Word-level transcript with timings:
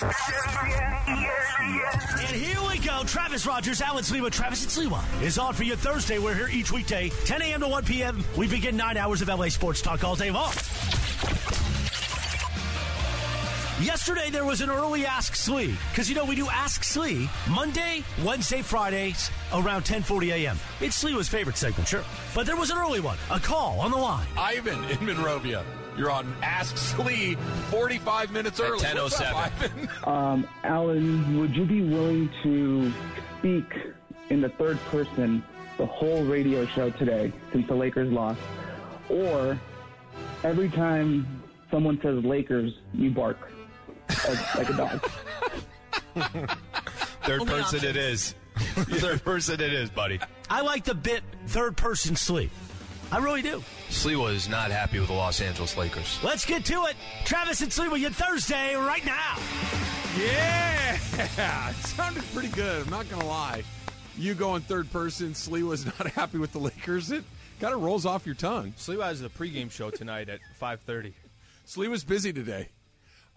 And 0.00 0.12
here 2.36 2.60
we 2.68 2.78
go. 2.78 3.02
Travis 3.04 3.46
Rogers, 3.46 3.80
Alan 3.80 4.04
Sliwa, 4.04 4.30
Travis 4.30 4.62
and 4.62 4.70
Sliwa 4.90 5.02
is 5.22 5.38
on 5.38 5.54
for 5.54 5.64
you 5.64 5.74
Thursday. 5.74 6.18
We're 6.18 6.34
here 6.34 6.48
each 6.48 6.70
weekday, 6.70 7.10
10 7.24 7.42
a.m. 7.42 7.60
to 7.60 7.68
1 7.68 7.84
p.m. 7.84 8.24
We 8.36 8.46
begin 8.46 8.76
nine 8.76 8.96
hours 8.96 9.22
of 9.22 9.28
LA 9.28 9.48
sports 9.48 9.82
talk 9.82 10.04
all 10.04 10.14
day 10.14 10.30
long. 10.30 10.52
Yesterday 13.80 14.30
there 14.30 14.44
was 14.44 14.60
an 14.60 14.70
early 14.70 15.06
Ask 15.06 15.36
Slee 15.36 15.76
because 15.90 16.08
you 16.08 16.14
know 16.14 16.24
we 16.24 16.34
do 16.34 16.48
Ask 16.48 16.82
Slee 16.84 17.28
Monday, 17.48 18.02
Wednesday, 18.24 18.62
Fridays 18.62 19.30
around 19.52 19.84
10:40 19.84 20.32
a.m. 20.32 20.58
It's 20.80 21.02
Sliwa's 21.02 21.28
favorite 21.28 21.56
segment, 21.56 21.88
sure, 21.88 22.04
but 22.34 22.46
there 22.46 22.56
was 22.56 22.70
an 22.70 22.78
early 22.78 23.00
one, 23.00 23.18
a 23.30 23.38
call 23.38 23.80
on 23.80 23.90
the 23.90 23.96
line. 23.96 24.26
Ivan 24.36 24.82
in 24.84 25.04
Monrovia. 25.06 25.64
You're 25.98 26.12
on 26.12 26.32
Ask 26.42 26.76
Slee 26.76 27.34
45 27.70 28.30
minutes 28.30 28.60
early. 28.60 28.84
At 28.86 28.94
What's 28.94 29.20
up, 29.20 29.50
10:07. 29.52 30.06
Um, 30.06 30.48
Alan, 30.62 31.40
would 31.40 31.56
you 31.56 31.64
be 31.64 31.82
willing 31.82 32.30
to 32.44 32.92
speak 33.38 33.64
in 34.30 34.40
the 34.40 34.48
third 34.50 34.78
person 34.90 35.42
the 35.76 35.86
whole 35.86 36.24
radio 36.24 36.64
show 36.66 36.90
today 36.90 37.32
since 37.52 37.66
the 37.66 37.74
Lakers 37.74 38.12
lost? 38.12 38.40
Or 39.08 39.58
every 40.44 40.68
time 40.68 41.42
someone 41.68 42.00
says 42.00 42.24
Lakers, 42.24 42.72
you 42.94 43.10
bark 43.10 43.50
like, 44.28 44.54
like 44.54 44.70
a 44.70 44.72
dog? 44.74 45.10
Third 47.22 47.46
person 47.46 47.84
it 47.84 47.96
is. 47.96 48.34
Third 48.56 49.24
person 49.24 49.60
it 49.60 49.72
is, 49.72 49.90
buddy. 49.90 50.20
I 50.48 50.62
like 50.62 50.84
the 50.84 50.94
bit 50.94 51.22
third 51.46 51.76
person 51.76 52.16
Slee. 52.16 52.50
I 53.10 53.18
really 53.18 53.42
do. 53.42 53.62
Sliwa 53.88 54.34
is 54.34 54.48
not 54.48 54.70
happy 54.70 54.98
with 54.98 55.08
the 55.08 55.14
Los 55.14 55.40
Angeles 55.40 55.76
Lakers. 55.76 56.18
Let's 56.22 56.44
get 56.44 56.64
to 56.66 56.84
it. 56.84 56.96
Travis 57.24 57.62
and 57.62 57.72
Slee 57.72 57.88
with 57.88 58.02
you 58.02 58.10
Thursday 58.10 58.74
right 58.74 59.04
now. 59.04 59.38
Yeah, 60.18 60.94
it 61.70 61.76
sounded 61.86 62.24
pretty 62.34 62.48
good. 62.48 62.84
I'm 62.84 62.90
not 62.90 63.08
gonna 63.08 63.26
lie. 63.26 63.62
You 64.18 64.34
going 64.34 64.62
third 64.62 64.90
person. 64.90 65.34
Slee 65.34 65.62
was 65.62 65.86
not 65.98 66.08
happy 66.08 66.38
with 66.38 66.52
the 66.52 66.58
Lakers. 66.58 67.10
It 67.10 67.24
kind 67.60 67.72
of 67.74 67.82
rolls 67.82 68.04
off 68.04 68.26
your 68.26 68.34
tongue. 68.34 68.72
Sliwa 68.76 69.04
has 69.04 69.22
a 69.22 69.28
pregame 69.28 69.70
show 69.70 69.90
tonight 69.90 70.28
at 70.28 70.40
5:30. 70.60 71.14
Slee 71.64 71.88
was 71.88 72.04
busy 72.04 72.32
today. 72.32 72.68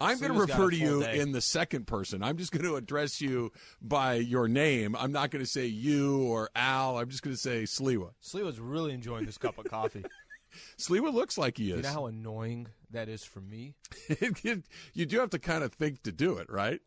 I'm 0.02 0.20
going 0.20 0.34
to 0.34 0.40
refer 0.40 0.70
to 0.70 0.76
you 0.76 1.04
day. 1.04 1.20
in 1.20 1.32
the 1.32 1.42
second 1.42 1.88
person. 1.88 2.24
I'm 2.24 2.38
just 2.38 2.52
going 2.52 2.66
to 2.66 2.76
address 2.76 3.22
you 3.22 3.52
by 3.82 4.16
your 4.16 4.48
name. 4.48 4.96
I'm 4.96 5.12
not 5.12 5.32
going 5.32 5.44
to 5.44 5.50
say 5.50 5.66
you 5.66 6.24
or 6.24 6.50
Al. 6.56 6.98
I'm 6.98 7.10
just 7.10 7.24
going 7.24 7.36
to 7.36 7.42
say 7.42 7.64
Sliwa. 7.64 8.12
Sliwa's 8.24 8.60
really 8.60 8.94
enjoying 8.94 9.26
this 9.26 9.38
cup 9.38 9.58
of 9.58 9.66
coffee. 9.66 10.04
Sliwa 10.78 11.14
looks 11.14 11.38
like 11.38 11.58
he 11.58 11.72
is. 11.72 11.78
You 11.78 11.84
know 11.84 11.90
how 11.90 12.06
annoying 12.08 12.68
that 12.92 13.08
is 13.08 13.24
for 13.24 13.40
me. 13.40 13.76
you 14.94 15.06
do 15.06 15.20
have 15.20 15.30
to 15.30 15.40
kind 15.40 15.64
of 15.64 15.74
think 15.74 16.04
to 16.04 16.12
do 16.12 16.38
it, 16.38 16.52
right? 16.52 16.82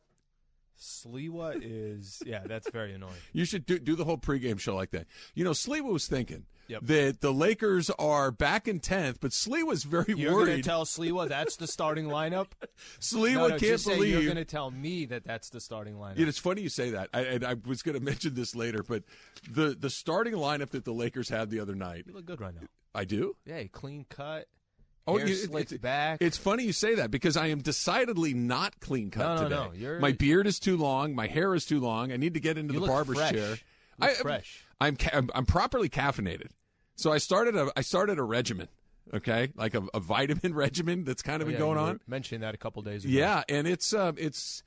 Sliwa 0.80 1.58
is 1.62 2.22
yeah, 2.26 2.40
that's 2.46 2.70
very 2.70 2.92
annoying. 2.94 3.14
You 3.32 3.44
should 3.44 3.66
do, 3.66 3.78
do 3.78 3.94
the 3.96 4.04
whole 4.04 4.18
pregame 4.18 4.58
show 4.60 4.74
like 4.74 4.90
that. 4.90 5.06
You 5.34 5.44
know, 5.44 5.50
Sliwa 5.52 5.92
was 5.92 6.06
thinking 6.06 6.44
Yep. 6.66 6.80
that 6.86 7.20
the 7.20 7.30
Lakers 7.30 7.90
are 7.90 8.30
back 8.30 8.66
in 8.66 8.80
10th, 8.80 9.16
but 9.20 9.32
Sliwa 9.32 9.66
was 9.66 9.84
very 9.84 10.06
You're 10.16 10.30
going 10.30 10.46
to 10.46 10.52
worried. 10.52 10.64
tell 10.64 10.86
Sliwa 10.86 11.28
that's 11.28 11.56
the 11.56 11.66
starting 11.66 12.06
lineup? 12.06 12.46
Sliwa 13.00 13.34
no, 13.34 13.48
no, 13.48 13.58
can't 13.58 13.78
say 13.80 13.98
you're 14.02 14.22
going 14.24 14.36
to 14.36 14.46
tell 14.46 14.70
me 14.70 15.04
that 15.06 15.24
that's 15.24 15.50
the 15.50 15.60
starting 15.60 15.96
lineup. 15.96 16.16
Know, 16.16 16.26
it's 16.26 16.38
funny 16.38 16.62
you 16.62 16.70
say 16.70 16.90
that. 16.90 17.10
I, 17.12 17.20
and 17.20 17.44
I 17.44 17.54
was 17.66 17.82
going 17.82 17.94
to 17.98 18.02
mention 18.02 18.32
this 18.34 18.54
later, 18.54 18.82
but 18.82 19.02
the 19.50 19.76
the 19.78 19.90
starting 19.90 20.32
lineup 20.34 20.70
that 20.70 20.84
the 20.86 20.92
Lakers 20.94 21.28
had 21.28 21.50
the 21.50 21.60
other 21.60 21.74
night, 21.74 22.04
you 22.06 22.14
look 22.14 22.24
good 22.24 22.40
right 22.40 22.54
now. 22.54 22.66
I 22.94 23.04
do. 23.04 23.36
Yeah, 23.44 23.62
clean 23.64 24.06
cut. 24.08 24.46
Oh, 25.06 25.18
hair 25.18 25.26
you- 25.28 25.34
slicked 25.34 25.72
it's, 25.72 25.82
back. 25.82 26.18
It's 26.22 26.36
funny 26.38 26.64
you 26.64 26.72
say 26.72 26.94
that 26.96 27.10
because 27.10 27.36
I 27.36 27.48
am 27.48 27.60
decidedly 27.60 28.32
not 28.34 28.80
clean 28.80 29.10
cut 29.10 29.22
No, 29.42 29.48
no, 29.48 29.70
today. 29.70 29.82
no, 29.86 29.98
My 30.00 30.12
beard 30.12 30.46
is 30.46 30.58
too 30.58 30.76
long. 30.76 31.14
My 31.14 31.26
hair 31.26 31.54
is 31.54 31.66
too 31.66 31.80
long. 31.80 32.12
I 32.12 32.16
need 32.16 32.34
to 32.34 32.40
get 32.40 32.56
into 32.56 32.74
You 32.74 32.80
the 32.80 32.86
barber's 32.86 33.18
fresh. 33.18 33.32
chair. 33.32 33.56
I, 34.00 34.14
fresh. 34.14 34.64
I'm, 34.80 34.96
I'm 35.12 35.30
I'm 35.34 35.46
properly 35.46 35.88
caffeinated. 35.88 36.48
So 36.96 37.12
I 37.12 37.18
started 37.18 37.54
a 37.56 37.70
I 37.76 37.82
started 37.82 38.18
a 38.18 38.22
regimen. 38.22 38.68
Okay, 39.12 39.50
like 39.54 39.74
a, 39.74 39.82
a 39.92 40.00
vitamin 40.00 40.54
regimen 40.54 41.04
that's 41.04 41.22
kind 41.22 41.42
of 41.42 41.48
Oh, 41.48 41.50
been 41.50 41.60
yeah, 41.60 41.66
going 41.66 41.78
on. 41.78 42.00
Mentioning 42.08 42.40
that 42.40 42.54
a 42.54 42.58
couple 42.58 42.80
days 42.82 43.04
ago. 43.04 43.12
Yeah, 43.12 43.42
and 43.48 43.68
it's 43.68 43.92
uh, 43.92 44.12
it's 44.16 44.62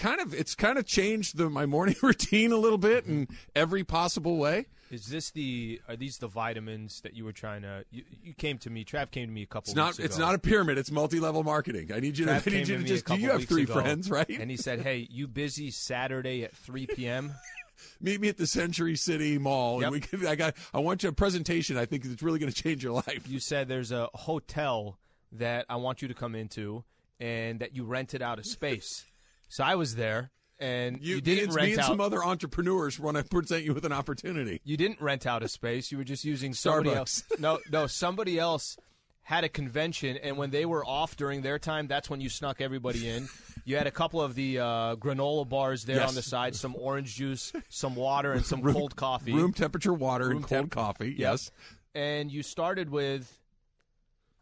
kind 0.00 0.20
of 0.20 0.34
it's 0.34 0.54
kind 0.54 0.78
of 0.78 0.86
changed 0.86 1.36
the 1.36 1.48
my 1.48 1.66
morning 1.66 1.94
routine 2.02 2.50
a 2.52 2.56
little 2.56 2.78
bit 2.78 3.06
in 3.06 3.28
every 3.54 3.84
possible 3.84 4.36
way. 4.38 4.66
Is 4.90 5.06
this 5.06 5.30
the 5.30 5.80
are 5.88 5.94
these 5.94 6.18
the 6.18 6.26
vitamins 6.26 7.02
that 7.02 7.14
you 7.14 7.24
were 7.24 7.32
trying 7.32 7.62
to 7.62 7.84
you, 7.92 8.02
you 8.24 8.34
came 8.34 8.58
to 8.58 8.70
me 8.70 8.84
Trav 8.84 9.10
came 9.12 9.28
to 9.28 9.32
me 9.32 9.42
a 9.42 9.46
couple 9.46 9.70
It's 9.70 9.76
not 9.76 9.86
weeks 9.92 9.98
it's 10.00 10.18
not 10.18 10.34
a 10.34 10.38
pyramid. 10.38 10.78
It's 10.78 10.90
multi-level 10.90 11.44
marketing. 11.44 11.92
I 11.94 12.00
need 12.00 12.18
you 12.18 12.26
to 12.26 12.32
Trav 12.32 12.36
I 12.36 12.40
came 12.40 12.52
need 12.54 12.68
you 12.68 12.74
to 12.76 12.78
me 12.82 12.84
a 12.84 12.88
just. 12.88 13.06
Do 13.06 13.16
you 13.16 13.30
have 13.30 13.44
three 13.44 13.62
ago, 13.64 13.74
friends, 13.74 14.10
right? 14.10 14.28
And 14.28 14.50
he 14.50 14.56
said, 14.56 14.80
"Hey, 14.80 15.06
you 15.10 15.28
busy 15.28 15.70
Saturday 15.70 16.42
at 16.42 16.56
3 16.56 16.86
p.m.?" 16.88 17.32
Meet 18.00 18.20
me 18.20 18.28
at 18.28 18.36
the 18.36 18.46
Century 18.46 18.94
City 18.96 19.38
Mall, 19.38 19.80
Yep. 19.80 19.84
and 19.84 19.92
we 19.92 20.00
can. 20.00 20.26
I 20.26 20.34
got. 20.34 20.54
I 20.74 20.80
want 20.80 21.02
you 21.02 21.08
a 21.08 21.12
presentation. 21.12 21.76
I 21.78 21.86
think 21.86 22.04
it's 22.04 22.22
really 22.22 22.38
going 22.38 22.52
to 22.52 22.62
change 22.62 22.82
your 22.82 22.92
life. 22.92 23.26
You 23.28 23.38
said 23.38 23.68
there's 23.68 23.92
a 23.92 24.08
hotel 24.14 24.98
that 25.32 25.66
I 25.68 25.76
want 25.76 26.02
you 26.02 26.08
to 26.08 26.14
come 26.14 26.34
into 26.34 26.84
and 27.20 27.60
that 27.60 27.76
you 27.76 27.84
rented 27.84 28.22
out 28.22 28.38
a 28.38 28.44
space. 28.44 29.06
So 29.50 29.62
I 29.64 29.74
was 29.74 29.96
there 29.96 30.30
and 30.58 30.98
you, 31.02 31.20
didn't 31.20 31.46
it's 31.48 31.54
rent 31.56 31.66
me 31.68 31.72
and 31.72 31.80
out 31.82 31.86
some 31.88 32.00
other 32.00 32.24
entrepreneurs 32.24 32.98
want 33.00 33.16
to 33.16 33.24
present 33.30 33.64
you 33.64 33.74
with 33.74 33.84
an 33.84 33.92
opportunity. 33.92 34.60
you 34.64 34.76
didn't 34.76 35.00
rent 35.00 35.26
out 35.26 35.42
a 35.42 35.48
space. 35.48 35.90
You 35.92 35.98
were 35.98 36.04
just 36.04 36.24
using 36.24 36.54
somebody 36.54 36.90
Starbucks. 36.90 36.96
else. 36.96 37.24
No, 37.38 37.58
no, 37.70 37.86
somebody 37.86 38.38
else 38.38 38.76
had 39.22 39.44
a 39.44 39.48
convention, 39.48 40.16
and 40.16 40.36
when 40.36 40.50
they 40.50 40.64
were 40.66 40.84
off 40.84 41.16
during 41.16 41.42
their 41.42 41.58
time, 41.58 41.86
that's 41.86 42.10
when 42.10 42.20
you 42.20 42.28
snuck 42.28 42.60
everybody 42.60 43.08
in. 43.08 43.28
You 43.64 43.76
had 43.76 43.86
a 43.86 43.90
couple 43.92 44.20
of 44.20 44.34
the 44.34 44.58
uh, 44.58 44.96
granola 44.96 45.48
bars 45.48 45.84
there 45.84 45.96
Yes. 45.96 46.08
on 46.08 46.14
the 46.16 46.22
side, 46.22 46.56
some 46.56 46.74
orange 46.76 47.14
juice, 47.14 47.52
some 47.68 47.94
water, 47.94 48.32
and 48.32 48.44
some 48.44 48.60
cold 48.62 48.96
coffee. 48.96 49.32
Room 49.32 49.52
temperature 49.52 49.92
water 49.94 50.28
Room 50.28 50.38
and 50.38 50.46
cold 50.46 50.60
temp- 50.62 50.72
coffee. 50.72 51.08
Yep. 51.10 51.18
Yes. 51.18 51.50
And 51.94 52.30
you 52.32 52.42
started 52.42 52.90
with, 52.90 53.32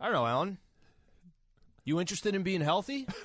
I 0.00 0.04
don't 0.06 0.14
know, 0.14 0.26
Alan. 0.26 0.58
You 1.84 2.00
interested 2.00 2.34
in 2.34 2.42
being 2.42 2.60
healthy? 2.62 3.06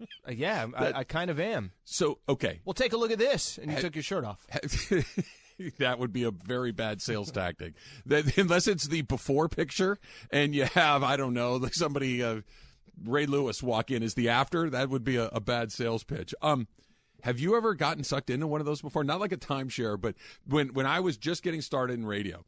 Uh, 0.00 0.32
yeah, 0.32 0.66
I, 0.76 0.92
I 0.92 1.04
kind 1.04 1.30
of 1.30 1.40
am. 1.40 1.72
So 1.84 2.18
okay, 2.28 2.60
Well, 2.64 2.74
take 2.74 2.92
a 2.92 2.96
look 2.96 3.10
at 3.10 3.18
this, 3.18 3.58
and 3.58 3.70
you 3.70 3.78
took 3.78 3.94
your 3.94 4.02
shirt 4.02 4.24
off. 4.24 4.46
that 5.78 5.98
would 5.98 6.12
be 6.12 6.24
a 6.24 6.30
very 6.30 6.72
bad 6.72 7.02
sales 7.02 7.30
tactic. 7.30 7.74
That 8.06 8.36
unless 8.38 8.66
it's 8.66 8.86
the 8.86 9.02
before 9.02 9.48
picture 9.48 9.98
and 10.30 10.54
you 10.54 10.64
have 10.64 11.02
I 11.02 11.16
don't 11.16 11.34
know 11.34 11.56
like 11.56 11.74
somebody 11.74 12.22
uh, 12.22 12.42
Ray 13.04 13.26
Lewis 13.26 13.62
walk 13.62 13.90
in 13.90 14.02
as 14.02 14.14
the 14.14 14.28
after, 14.28 14.70
that 14.70 14.88
would 14.88 15.04
be 15.04 15.16
a, 15.16 15.26
a 15.26 15.40
bad 15.40 15.72
sales 15.72 16.04
pitch. 16.04 16.34
Um, 16.42 16.68
have 17.22 17.40
you 17.40 17.56
ever 17.56 17.74
gotten 17.74 18.04
sucked 18.04 18.30
into 18.30 18.46
one 18.46 18.60
of 18.60 18.66
those 18.66 18.80
before? 18.80 19.02
Not 19.02 19.20
like 19.20 19.32
a 19.32 19.36
timeshare, 19.36 20.00
but 20.00 20.14
when 20.46 20.68
when 20.68 20.86
I 20.86 21.00
was 21.00 21.16
just 21.16 21.42
getting 21.42 21.60
started 21.60 21.94
in 21.94 22.06
radio, 22.06 22.44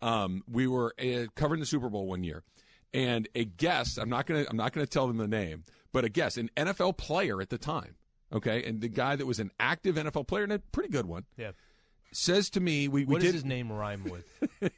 um, 0.00 0.42
we 0.48 0.66
were 0.66 0.94
uh, 1.00 1.26
covering 1.34 1.60
the 1.60 1.66
Super 1.66 1.88
Bowl 1.88 2.06
one 2.06 2.22
year, 2.22 2.44
and 2.94 3.28
a 3.34 3.44
guest. 3.44 3.98
I'm 3.98 4.08
not 4.08 4.26
gonna 4.26 4.44
I'm 4.50 4.56
not 4.56 4.72
gonna 4.72 4.86
tell 4.86 5.06
them 5.06 5.16
the 5.18 5.28
name, 5.28 5.64
but 5.92 6.04
a 6.04 6.08
guest, 6.08 6.36
an 6.38 6.50
NFL 6.56 6.96
player 6.96 7.40
at 7.40 7.50
the 7.50 7.58
time. 7.58 7.96
Okay, 8.32 8.64
and 8.64 8.80
the 8.80 8.88
guy 8.88 9.16
that 9.16 9.26
was 9.26 9.38
an 9.38 9.50
active 9.60 9.96
NFL 9.96 10.26
player 10.26 10.44
and 10.44 10.52
a 10.52 10.58
pretty 10.58 10.88
good 10.88 11.04
one 11.06 11.24
Yeah. 11.36 11.50
says 12.12 12.48
to 12.50 12.60
me, 12.60 12.88
we, 12.88 13.04
we 13.04 13.12
What 13.12 13.20
did 13.22 13.34
his 13.34 13.44
name 13.44 13.70
rhyme 13.70 14.04
with? 14.04 14.24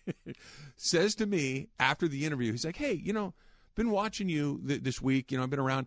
says 0.76 1.14
to 1.16 1.26
me 1.26 1.68
after 1.78 2.08
the 2.08 2.24
interview, 2.24 2.52
he's 2.52 2.64
like, 2.64 2.76
"Hey, 2.76 2.92
you 2.94 3.12
know, 3.12 3.34
been 3.74 3.90
watching 3.90 4.28
you 4.28 4.60
th- 4.66 4.82
this 4.82 5.00
week. 5.00 5.30
You 5.30 5.38
know, 5.38 5.44
I've 5.44 5.50
been 5.50 5.60
around. 5.60 5.86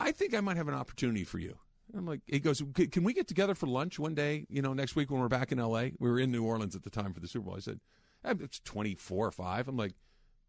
I 0.00 0.12
think 0.12 0.34
I 0.34 0.40
might 0.40 0.56
have 0.56 0.68
an 0.68 0.74
opportunity 0.74 1.24
for 1.24 1.38
you." 1.38 1.58
I'm 1.96 2.06
like, 2.06 2.20
he 2.26 2.38
goes, 2.38 2.62
"Can 2.92 3.02
we 3.02 3.12
get 3.14 3.26
together 3.28 3.54
for 3.54 3.66
lunch 3.66 3.98
one 3.98 4.14
day? 4.14 4.46
You 4.48 4.62
know, 4.62 4.72
next 4.74 4.94
week 4.94 5.10
when 5.10 5.20
we're 5.20 5.28
back 5.28 5.50
in 5.52 5.58
L.A. 5.58 5.94
We 5.98 6.10
were 6.10 6.18
in 6.20 6.30
New 6.30 6.44
Orleans 6.44 6.76
at 6.76 6.82
the 6.82 6.90
time 6.90 7.12
for 7.14 7.20
the 7.20 7.28
Super 7.28 7.46
Bowl." 7.46 7.56
I 7.56 7.60
said, 7.60 7.80
"Eh, 8.24 8.34
"It's 8.40 8.60
24 8.60 9.26
or 9.26 9.30
five." 9.32 9.68
I'm 9.68 9.76
like. 9.76 9.92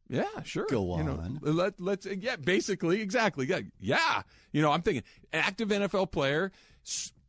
Yeah, 0.10 0.42
sure. 0.44 0.66
Go 0.70 0.98
You 0.98 1.04
know, 1.04 1.18
on. 1.20 1.40
let 1.44 1.80
let's 1.80 2.06
yeah, 2.08 2.36
basically, 2.36 3.02
exactly. 3.02 3.46
Yeah, 3.46 3.60
yeah. 3.80 4.24
You 4.52 4.62
know, 4.62 4.72
I'm 4.72 4.82
thinking 4.82 5.04
active 5.32 5.70
NFL 5.70 6.12
player, 6.12 6.52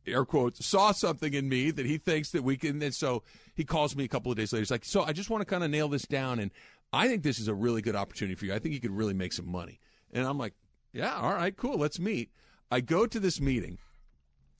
air 0.07 0.25
quotes, 0.25 0.65
saw 0.65 0.91
something 0.91 1.33
in 1.33 1.47
me 1.47 1.69
that 1.71 1.85
he 1.85 1.97
thinks 1.99 2.31
that 2.31 2.43
we 2.43 2.57
can. 2.57 2.81
And 2.81 2.93
so 2.95 3.21
he 3.55 3.63
calls 3.63 3.95
me 3.95 4.03
a 4.03 4.07
couple 4.07 4.31
of 4.31 4.37
days 4.37 4.51
later. 4.51 4.61
He's 4.61 4.71
like, 4.71 4.83
"So 4.85 5.03
I 5.03 5.13
just 5.13 5.29
want 5.29 5.41
to 5.41 5.45
kind 5.45 5.63
of 5.63 5.69
nail 5.69 5.89
this 5.89 6.03
down, 6.07 6.39
and 6.39 6.49
I 6.91 7.07
think 7.07 7.21
this 7.21 7.37
is 7.39 7.47
a 7.47 7.53
really 7.53 7.83
good 7.83 7.95
opportunity 7.95 8.33
for 8.35 8.45
you. 8.45 8.53
I 8.53 8.59
think 8.59 8.73
you 8.73 8.81
could 8.81 8.91
really 8.97 9.13
make 9.13 9.33
some 9.33 9.47
money." 9.47 9.79
And 10.11 10.25
I'm 10.25 10.39
like, 10.39 10.53
"Yeah, 10.91 11.13
all 11.15 11.33
right, 11.33 11.55
cool. 11.55 11.77
Let's 11.77 11.99
meet." 11.99 12.31
I 12.71 12.79
go 12.81 13.05
to 13.05 13.19
this 13.19 13.39
meeting. 13.39 13.77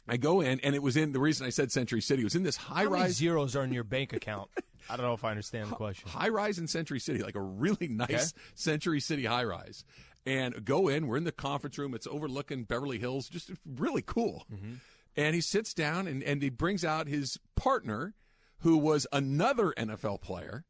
I 0.07 0.18
go 0.18 0.42
in, 0.42 0.60
and 0.60 0.75
it 0.75 0.84
was 0.84 0.98
in 0.98 1.12
the 1.13 1.19
reason 1.19 1.48
I 1.48 1.50
said 1.50 1.72
Century 1.72 2.01
City 2.01 2.22
it 2.22 2.25
was 2.25 2.36
in 2.36 2.44
this 2.44 2.57
high 2.57 2.84
How 2.84 2.90
rise. 2.90 3.16
zeros 3.16 3.56
are 3.56 3.63
in 3.63 3.72
your 3.74 3.84
bank 3.86 4.13
account? 4.13 4.50
I 4.89 4.98
don't 4.98 5.06
know 5.06 5.13
if 5.13 5.24
I 5.24 5.31
understand 5.31 5.69
the 5.69 5.75
question. 5.75 6.10
high 6.10 6.30
rise 6.30 6.60
in 6.60 6.68
Century 6.68 7.00
City, 7.00 7.22
like 7.24 7.36
a 7.36 7.42
really 7.42 7.88
nice 7.89 8.10
Okay. 8.10 8.42
Century 8.56 9.00
City 9.00 9.25
high 9.25 9.44
rise. 9.44 9.83
And 10.25 10.63
go 10.63 10.88
in, 10.88 11.07
we're 11.07 11.18
in 11.18 11.24
the 11.24 11.31
conference 11.31 11.78
room. 11.78 11.95
It's 11.95 12.06
overlooking 12.07 12.63
Beverly 12.63 13.00
Hills, 13.00 13.28
just 13.28 13.50
really 13.66 14.04
cool. 14.04 14.45
Mm-hmm. 14.54 14.74
And 15.16 15.36
he 15.36 15.42
sits 15.42 15.74
down 15.74 16.07
and, 16.07 16.22
and 16.24 16.42
he 16.44 16.50
brings 16.50 16.86
out 16.86 17.07
his 17.07 17.39
partner, 17.56 18.13
who 18.60 18.78
was 18.78 19.07
another 19.12 19.74
NFL 19.75 20.22
player. 20.22 20.63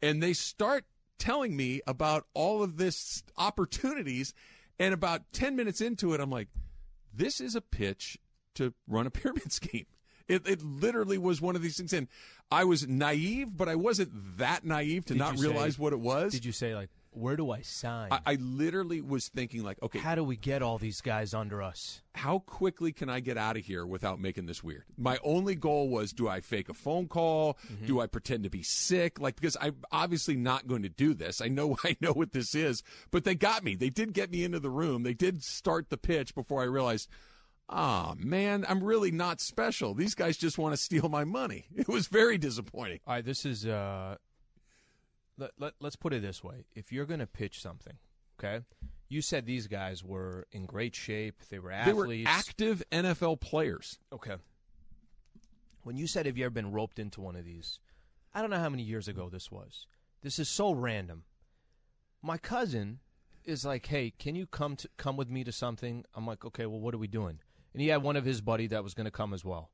And 0.00 0.22
they 0.22 0.32
start 0.32 0.84
telling 1.18 1.56
me 1.56 1.80
about 1.86 2.26
all 2.32 2.62
of 2.62 2.76
this 2.76 3.22
opportunities. 3.36 4.32
And 4.78 4.94
about 4.94 5.22
10 5.32 5.56
minutes 5.56 5.80
into 5.80 6.14
it, 6.14 6.20
I'm 6.20 6.30
like, 6.30 6.48
this 7.12 7.40
is 7.40 7.54
a 7.54 7.60
pitch 7.60 8.16
to 8.54 8.72
run 8.88 9.06
a 9.06 9.10
pyramid 9.10 9.52
scheme. 9.52 9.86
It, 10.30 10.46
it 10.46 10.62
literally 10.62 11.18
was 11.18 11.40
one 11.40 11.56
of 11.56 11.62
these 11.62 11.76
things. 11.76 11.92
And 11.92 12.08
I 12.50 12.64
was 12.64 12.86
naive, 12.86 13.56
but 13.56 13.68
I 13.68 13.74
wasn't 13.74 14.38
that 14.38 14.64
naive 14.64 15.04
to 15.06 15.14
Did 15.14 15.18
not 15.18 15.32
you 15.36 15.42
say- 15.42 15.48
realize 15.48 15.78
what 15.78 15.92
it 15.92 16.00
was. 16.00 16.32
Did 16.32 16.44
you 16.44 16.52
say 16.52 16.74
like, 16.74 16.88
where 17.12 17.34
do 17.34 17.50
I 17.50 17.62
sign? 17.62 18.06
I, 18.12 18.20
I 18.24 18.34
literally 18.36 19.00
was 19.00 19.26
thinking, 19.26 19.64
like, 19.64 19.82
okay, 19.82 19.98
How 19.98 20.14
do 20.14 20.22
we 20.22 20.36
get 20.36 20.62
all 20.62 20.78
these 20.78 21.00
guys 21.00 21.34
under 21.34 21.60
us? 21.60 22.02
how 22.14 22.40
quickly 22.40 22.92
can 22.92 23.08
I 23.08 23.20
get 23.20 23.36
out 23.38 23.56
of 23.56 23.64
here 23.64 23.84
without 23.86 24.20
making 24.20 24.46
this 24.46 24.62
weird? 24.62 24.84
My 24.98 25.18
only 25.24 25.54
goal 25.56 25.88
was 25.88 26.12
do 26.12 26.28
I 26.28 26.40
fake 26.40 26.68
a 26.68 26.74
phone 26.74 27.08
call? 27.08 27.56
Mm-hmm. 27.72 27.86
Do 27.86 28.00
I 28.00 28.06
pretend 28.06 28.44
to 28.44 28.50
be 28.50 28.62
sick? 28.62 29.18
Like 29.20 29.36
because 29.36 29.56
I'm 29.60 29.76
obviously 29.90 30.36
not 30.36 30.66
going 30.68 30.82
to 30.82 30.88
do 30.88 31.14
this. 31.14 31.40
I 31.40 31.48
know 31.48 31.76
I 31.84 31.96
know 32.00 32.12
what 32.12 32.30
this 32.32 32.54
is, 32.54 32.82
but 33.10 33.24
they 33.24 33.34
got 33.34 33.64
me. 33.64 33.74
They 33.74 33.90
did 33.90 34.12
get 34.12 34.30
me 34.30 34.44
into 34.44 34.60
the 34.60 34.70
room. 34.70 35.02
They 35.02 35.14
did 35.14 35.42
start 35.42 35.88
the 35.90 35.96
pitch 35.96 36.34
before 36.34 36.60
I 36.60 36.66
realized 36.66 37.08
Ah, 37.72 38.14
man, 38.18 38.66
I'm 38.68 38.82
really 38.82 39.12
not 39.12 39.40
special. 39.40 39.94
These 39.94 40.16
guys 40.16 40.36
just 40.36 40.58
want 40.58 40.72
to 40.74 40.76
steal 40.76 41.08
my 41.08 41.24
money. 41.24 41.66
It 41.76 41.88
was 41.88 42.08
very 42.08 42.36
disappointing. 42.36 42.98
All 43.06 43.14
right, 43.14 43.24
this 43.24 43.46
is. 43.46 43.64
Uh, 43.64 44.16
let, 45.38 45.52
let, 45.58 45.72
let's 45.80 45.96
put 45.96 46.12
it 46.12 46.20
this 46.20 46.42
way: 46.42 46.64
if 46.74 46.92
you're 46.92 47.06
going 47.06 47.20
to 47.20 47.28
pitch 47.28 47.62
something, 47.62 47.94
okay, 48.38 48.64
you 49.08 49.22
said 49.22 49.46
these 49.46 49.66
guys 49.68 50.04
were 50.04 50.46
in 50.52 50.66
great 50.66 50.94
shape. 50.96 51.36
They 51.48 51.58
were 51.58 51.72
athletes. 51.72 52.08
They 52.08 52.22
were 52.22 52.28
active 52.28 52.82
NFL 52.90 53.40
players. 53.40 53.98
Okay. 54.12 54.36
When 55.82 55.96
you 55.96 56.06
said, 56.06 56.26
have 56.26 56.36
you 56.36 56.44
ever 56.44 56.50
been 56.50 56.72
roped 56.72 56.98
into 56.98 57.20
one 57.20 57.36
of 57.36 57.44
these? 57.44 57.80
I 58.34 58.40
don't 58.40 58.50
know 58.50 58.58
how 58.58 58.68
many 58.68 58.82
years 58.82 59.08
ago 59.08 59.28
this 59.28 59.50
was. 59.50 59.86
This 60.22 60.38
is 60.38 60.48
so 60.48 60.72
random. 60.72 61.24
My 62.22 62.36
cousin 62.36 63.00
is 63.44 63.64
like, 63.64 63.86
hey, 63.86 64.12
can 64.18 64.36
you 64.36 64.46
come 64.46 64.76
to 64.76 64.88
come 64.96 65.16
with 65.16 65.30
me 65.30 65.42
to 65.44 65.52
something? 65.52 66.04
I'm 66.14 66.26
like, 66.26 66.44
okay, 66.44 66.66
well, 66.66 66.80
what 66.80 66.94
are 66.94 66.98
we 66.98 67.08
doing? 67.08 67.40
And 67.72 67.80
he 67.80 67.88
had 67.88 68.02
one 68.02 68.16
of 68.16 68.24
his 68.24 68.40
buddy 68.40 68.66
that 68.68 68.82
was 68.82 68.94
going 68.94 69.04
to 69.04 69.10
come 69.10 69.32
as 69.32 69.44
well. 69.44 69.70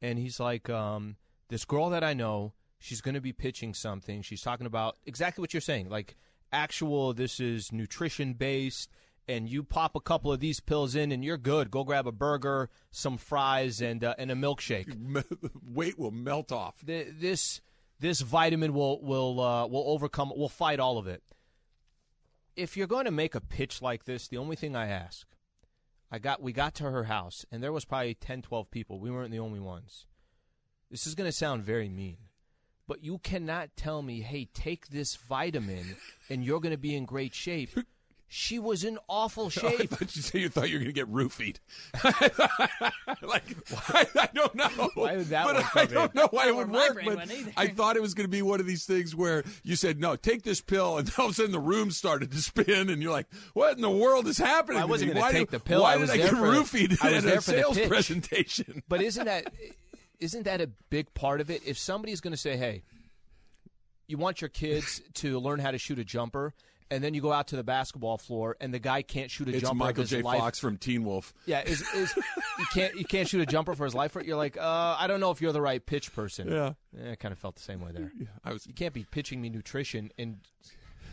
And 0.00 0.18
he's 0.18 0.40
like, 0.40 0.68
um, 0.70 1.16
this 1.48 1.64
girl 1.64 1.90
that 1.90 2.02
I 2.04 2.14
know, 2.14 2.52
she's 2.78 3.00
going 3.00 3.14
to 3.14 3.20
be 3.20 3.32
pitching 3.32 3.74
something. 3.74 4.22
She's 4.22 4.42
talking 4.42 4.66
about 4.66 4.96
exactly 5.06 5.42
what 5.42 5.52
you're 5.54 5.60
saying, 5.60 5.88
like 5.88 6.16
actual. 6.52 7.12
This 7.14 7.40
is 7.40 7.72
nutrition 7.72 8.34
based, 8.34 8.90
and 9.28 9.48
you 9.48 9.62
pop 9.62 9.96
a 9.96 10.00
couple 10.00 10.32
of 10.32 10.40
these 10.40 10.60
pills 10.60 10.94
in, 10.94 11.12
and 11.12 11.24
you're 11.24 11.36
good. 11.38 11.70
Go 11.70 11.84
grab 11.84 12.06
a 12.06 12.12
burger, 12.12 12.70
some 12.90 13.16
fries, 13.18 13.80
and 13.80 14.02
uh, 14.04 14.14
and 14.18 14.30
a 14.30 14.34
milkshake. 14.34 14.94
Weight 15.62 15.98
will 15.98 16.10
melt 16.12 16.52
off. 16.52 16.84
Th- 16.86 17.08
This 17.18 17.60
this 17.98 18.20
vitamin 18.20 18.72
will 18.74 19.02
will 19.02 19.40
uh, 19.40 19.66
will 19.66 19.84
overcome. 19.86 20.32
Will 20.36 20.48
fight 20.48 20.78
all 20.80 20.98
of 20.98 21.06
it. 21.06 21.22
If 22.54 22.76
you're 22.76 22.86
going 22.86 23.04
to 23.04 23.10
make 23.10 23.34
a 23.34 23.40
pitch 23.40 23.82
like 23.82 24.04
this, 24.04 24.28
the 24.28 24.38
only 24.38 24.56
thing 24.56 24.74
I 24.74 24.88
ask, 24.88 25.26
I 26.10 26.18
got 26.18 26.40
we 26.42 26.52
got 26.52 26.74
to 26.76 26.84
her 26.84 27.04
house 27.04 27.44
and 27.50 27.62
there 27.62 27.72
was 27.72 27.84
probably 27.84 28.14
10, 28.14 28.42
12 28.42 28.70
people. 28.70 29.00
We 29.00 29.10
weren't 29.10 29.32
the 29.32 29.38
only 29.38 29.60
ones. 29.60 30.06
This 30.90 31.06
is 31.06 31.14
going 31.14 31.28
to 31.28 31.32
sound 31.36 31.64
very 31.64 31.88
mean, 31.88 32.18
but 32.86 33.02
you 33.02 33.18
cannot 33.18 33.76
tell 33.76 34.02
me, 34.02 34.20
"Hey, 34.20 34.48
take 34.54 34.88
this 34.88 35.16
vitamin 35.16 35.96
and 36.30 36.44
you're 36.44 36.60
going 36.60 36.74
to 36.74 36.78
be 36.78 36.94
in 36.94 37.04
great 37.04 37.34
shape." 37.34 37.70
She 38.28 38.58
was 38.58 38.82
in 38.82 38.98
awful 39.08 39.46
I 39.46 39.50
shape. 39.50 39.90
thought 39.90 40.16
you 40.16 40.22
said 40.22 40.40
you 40.40 40.48
thought 40.48 40.68
you 40.68 40.74
were 40.78 40.84
going 40.84 40.92
to 40.92 41.00
get 41.00 41.10
roofied. 41.12 41.58
like 43.22 43.44
I, 43.88 44.06
I 44.18 44.28
don't 44.34 44.54
know. 44.54 44.68
Why 44.94 45.16
would 45.16 45.26
that 45.26 45.46
but 45.46 45.54
one 45.56 45.64
I 45.74 45.84
don't 45.86 46.14
know 46.14 46.28
why 46.30 46.48
it 46.48 46.56
would 46.56 46.70
work. 46.70 46.98
But. 47.04 47.30
I 47.56 47.68
thought 47.68 47.96
it 47.96 48.02
was 48.02 48.14
going 48.14 48.24
to 48.26 48.30
be 48.30 48.42
one 48.42 48.60
of 48.60 48.66
these 48.66 48.84
things 48.84 49.14
where 49.14 49.44
you 49.62 49.76
said 49.76 50.00
no, 50.00 50.16
take 50.16 50.42
this 50.42 50.60
pill, 50.60 50.98
and 50.98 51.10
all 51.18 51.26
of 51.26 51.30
a 51.32 51.34
sudden 51.34 51.52
the 51.52 51.60
room 51.60 51.90
started 51.90 52.30
to 52.32 52.38
spin, 52.38 52.90
and 52.90 53.02
you're 53.02 53.12
like, 53.12 53.26
"What 53.54 53.76
in 53.76 53.80
the 53.82 53.90
world 53.90 54.26
is 54.26 54.38
happening?" 54.38 54.82
I 54.82 54.84
wasn't 54.86 55.12
gonna 55.12 55.20
Why 55.20 55.32
take 55.32 55.50
do- 55.50 55.58
the 55.58 55.64
pill. 55.64 55.82
Why 55.82 55.90
I 55.92 55.94
did 55.94 56.00
was 56.00 56.10
I 56.10 56.16
there 56.16 56.26
get 56.30 56.36
for 56.36 56.50
the- 56.50 56.58
roofied 56.58 57.04
I 57.04 57.12
was 57.12 57.16
at 57.18 57.22
there 57.24 57.38
a 57.38 57.42
for 57.42 57.50
the 57.52 57.56
sales 57.74 57.78
presentation? 57.88 58.82
But 58.88 59.02
isn't 59.02 59.24
that 59.24 59.52
isn't 60.18 60.42
that 60.44 60.60
a 60.60 60.66
big 60.90 61.12
part 61.14 61.40
of 61.40 61.50
it? 61.50 61.62
If 61.64 61.78
somebody's 61.78 62.20
going 62.20 62.32
to 62.32 62.36
say, 62.38 62.56
"Hey, 62.56 62.82
you 64.08 64.18
want 64.18 64.40
your 64.40 64.48
kids 64.48 65.00
to 65.14 65.38
learn 65.38 65.58
how 65.60 65.70
to 65.70 65.78
shoot 65.78 65.98
a 65.98 66.04
jumper," 66.04 66.54
and 66.90 67.02
then 67.02 67.14
you 67.14 67.20
go 67.20 67.32
out 67.32 67.48
to 67.48 67.56
the 67.56 67.64
basketball 67.64 68.18
floor 68.18 68.56
and 68.60 68.72
the 68.72 68.78
guy 68.78 69.02
can't 69.02 69.30
shoot 69.30 69.48
a 69.48 69.52
It's 69.52 69.60
jumper 69.62 69.76
Michael 69.76 70.04
J. 70.04 70.22
life. 70.22 70.38
Fox 70.38 70.58
from 70.58 70.76
Teen 70.76 71.04
Wolf. 71.04 71.32
Yeah, 71.46 71.62
is, 71.62 71.82
is 71.94 72.14
you 72.58 72.66
can't 72.72 72.94
you 72.94 73.04
can't 73.04 73.28
shoot 73.28 73.40
a 73.40 73.46
jumper 73.46 73.74
for 73.74 73.84
his 73.84 73.94
life. 73.94 74.16
You're 74.24 74.36
like, 74.36 74.56
uh, 74.56 74.96
I 74.98 75.06
don't 75.06 75.20
know 75.20 75.30
if 75.30 75.40
you're 75.40 75.52
the 75.52 75.60
right 75.62 75.84
pitch 75.84 76.12
person. 76.14 76.48
Yeah. 76.50 76.72
Eh, 77.00 77.12
I 77.12 77.14
kind 77.16 77.32
of 77.32 77.38
felt 77.38 77.56
the 77.56 77.62
same 77.62 77.80
way 77.80 77.92
there. 77.92 78.12
I 78.44 78.52
was. 78.52 78.66
You 78.66 78.74
can't 78.74 78.94
be 78.94 79.04
pitching 79.04 79.40
me 79.40 79.48
nutrition 79.50 80.10
and 80.18 80.38